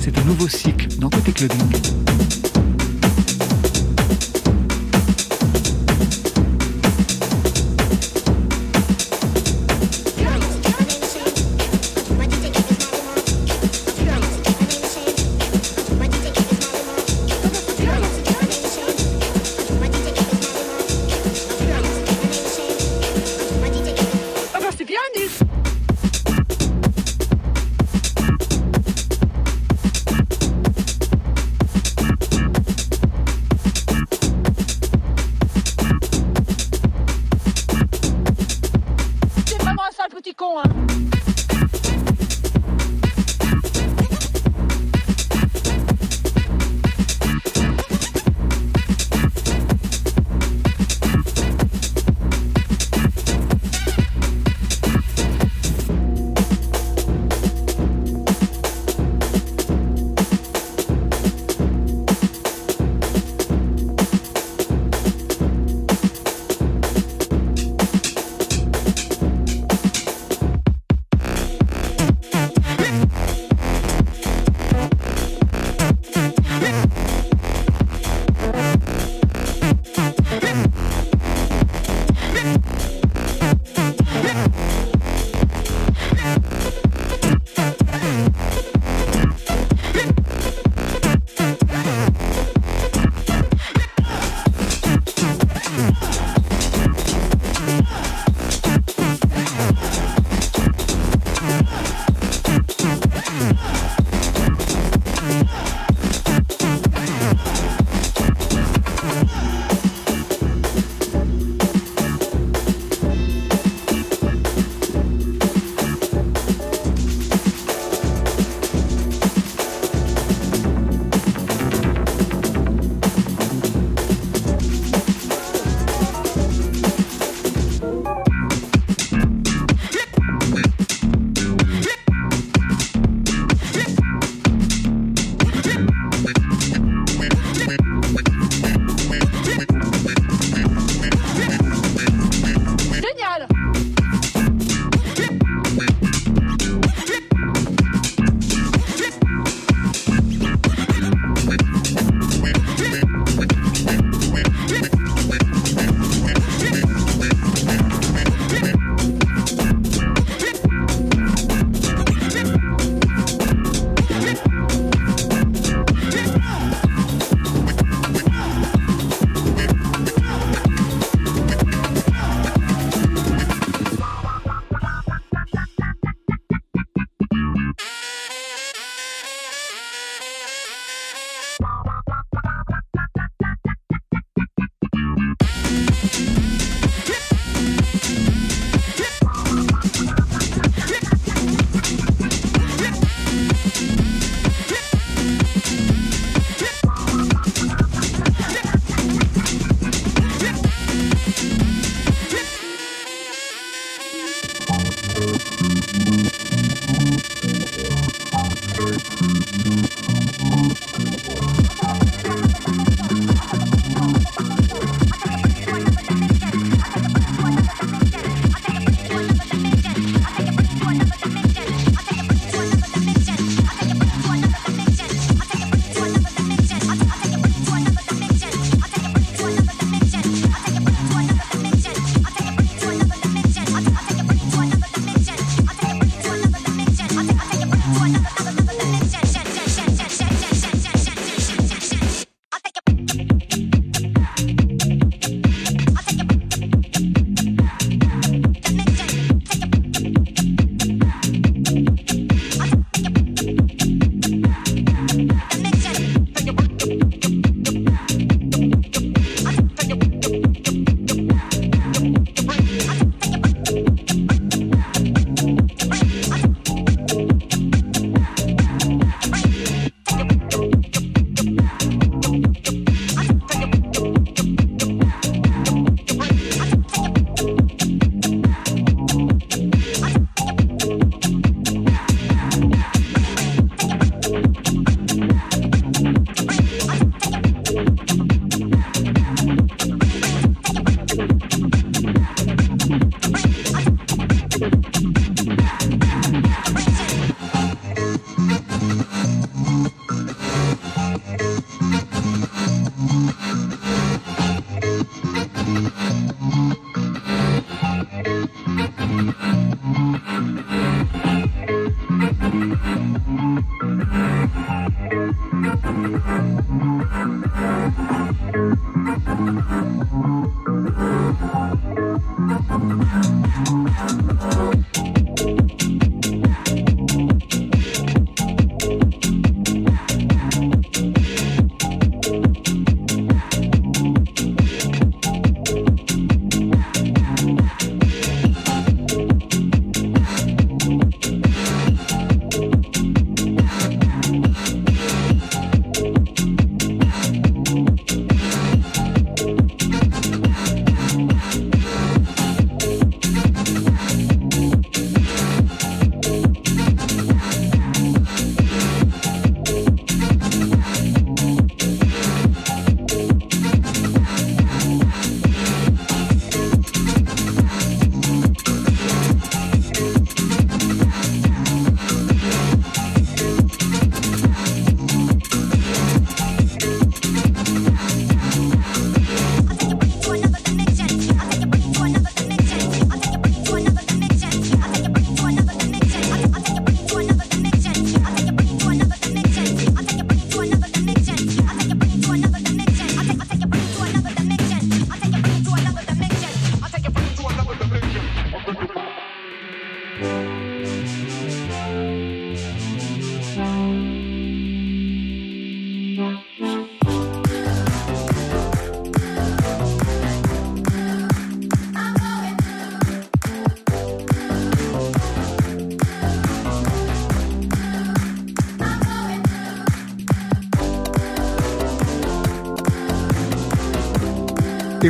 c'est 0.00 0.16
un 0.18 0.24
nouveau 0.24 0.48
cycle 0.48 0.88
dans 0.98 1.10
Côté 1.10 1.32
Clubbing. 1.32 2.01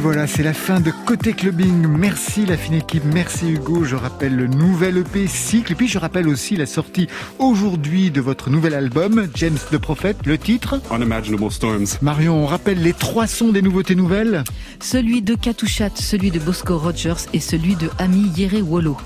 Voilà, 0.02 0.26
c'est 0.26 0.42
la 0.42 0.52
fin 0.52 0.80
de 0.80 0.90
Côté 1.06 1.32
Clubbing. 1.32 1.86
Merci 1.86 2.44
la 2.44 2.56
fine 2.56 2.74
équipe, 2.74 3.04
merci 3.04 3.52
Hugo. 3.52 3.84
Je 3.84 3.94
rappelle 3.94 4.34
le 4.34 4.48
nouvel 4.48 4.96
EP 4.98 5.28
Cycle. 5.28 5.70
Et 5.70 5.74
puis 5.76 5.86
je 5.86 5.96
rappelle 5.96 6.26
aussi 6.26 6.56
la 6.56 6.66
sortie 6.66 7.06
aujourd'hui 7.38 8.10
de 8.10 8.20
votre 8.20 8.50
nouvel 8.50 8.74
album, 8.74 9.28
James 9.36 9.58
the 9.70 9.78
Prophet, 9.78 10.16
le 10.24 10.38
titre? 10.38 10.80
Unimaginable 10.92 11.52
Storms. 11.52 11.86
Marion, 12.02 12.42
on 12.42 12.46
rappelle 12.46 12.82
les 12.82 12.94
trois 12.94 13.28
sons 13.28 13.52
des 13.52 13.62
nouveautés 13.62 13.94
nouvelles 13.94 14.42
Celui 14.80 15.22
de 15.22 15.36
Katouchat, 15.36 15.90
celui 15.94 16.32
de 16.32 16.40
Bosco 16.40 16.76
Rogers 16.78 17.28
et 17.32 17.40
celui 17.40 17.76
de 17.76 17.88
Ami 17.98 18.28
Yere 18.36 18.60
Wolo. 18.68 18.96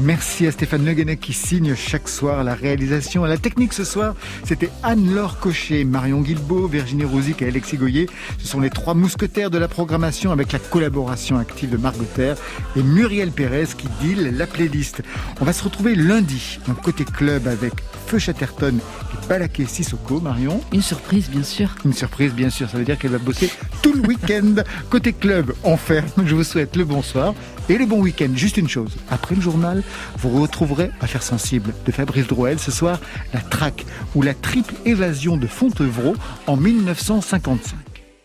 Merci 0.00 0.46
à 0.48 0.50
Stéphane 0.50 0.84
Le 0.84 1.14
qui 1.14 1.32
signe 1.32 1.76
chaque 1.76 2.08
soir 2.08 2.42
la 2.42 2.54
réalisation. 2.54 3.22
À 3.22 3.28
la 3.28 3.36
technique 3.36 3.72
ce 3.72 3.84
soir, 3.84 4.16
c'était 4.42 4.70
Anne-Laure 4.82 5.38
Cochet, 5.38 5.84
Marion 5.84 6.20
Guilbeault, 6.20 6.66
Virginie 6.66 7.04
Rosic 7.04 7.42
et 7.42 7.48
Alexis 7.48 7.76
Goyer. 7.76 8.08
Ce 8.38 8.48
sont 8.48 8.58
les 8.58 8.70
trois 8.70 8.94
mousquetaires 8.94 9.50
de 9.50 9.58
la 9.58 9.68
programmation 9.68 10.32
avec 10.32 10.50
la 10.50 10.58
collaboration 10.58 11.38
active 11.38 11.70
de 11.70 11.76
Margot 11.76 12.06
Terre 12.14 12.36
et 12.76 12.82
Muriel 12.82 13.30
Pérez 13.30 13.68
qui 13.78 13.86
deal 14.00 14.36
la 14.36 14.48
playlist. 14.48 15.02
On 15.40 15.44
va 15.44 15.52
se 15.52 15.62
retrouver 15.62 15.94
lundi 15.94 16.58
dans 16.66 16.74
Côté 16.74 17.04
Club 17.04 17.46
avec 17.46 17.72
Feu 18.06 18.18
Chatterton 18.18 18.76
et 18.76 19.28
Balaké 19.28 19.64
Sissoko, 19.64 20.20
Marion. 20.20 20.60
Une 20.72 20.82
surprise, 20.82 21.30
bien 21.30 21.44
sûr. 21.44 21.70
Une 21.84 21.92
surprise, 21.92 22.32
bien 22.32 22.50
sûr. 22.50 22.68
Ça 22.68 22.78
veut 22.78 22.84
dire 22.84 22.98
qu'elle 22.98 23.12
va 23.12 23.18
bosser 23.18 23.48
tout 23.80 23.92
le 23.92 24.00
week-end. 24.00 24.56
Côté 24.90 25.12
Club, 25.12 25.54
on 25.62 25.76
ferme. 25.76 26.08
Je 26.26 26.34
vous 26.34 26.44
souhaite 26.44 26.74
le 26.74 26.84
bonsoir 26.84 27.32
et 27.68 27.78
le 27.78 27.86
bon 27.86 28.00
week-end. 28.00 28.30
Juste 28.34 28.56
une 28.56 28.68
chose. 28.68 28.96
Après 29.10 29.34
le 29.34 29.40
journal, 29.40 29.82
vous 30.18 30.40
retrouverez 30.40 30.90
Affaires 31.00 31.22
sensibles 31.22 31.74
de 31.84 31.92
Fabrice 31.92 32.26
Drouel 32.26 32.58
ce 32.58 32.70
soir, 32.70 33.00
la 33.32 33.40
traque 33.40 33.84
ou 34.14 34.22
la 34.22 34.34
triple 34.34 34.74
évasion 34.84 35.36
de 35.36 35.46
Fontevraud 35.46 36.16
en 36.46 36.56
1955. 36.56 37.83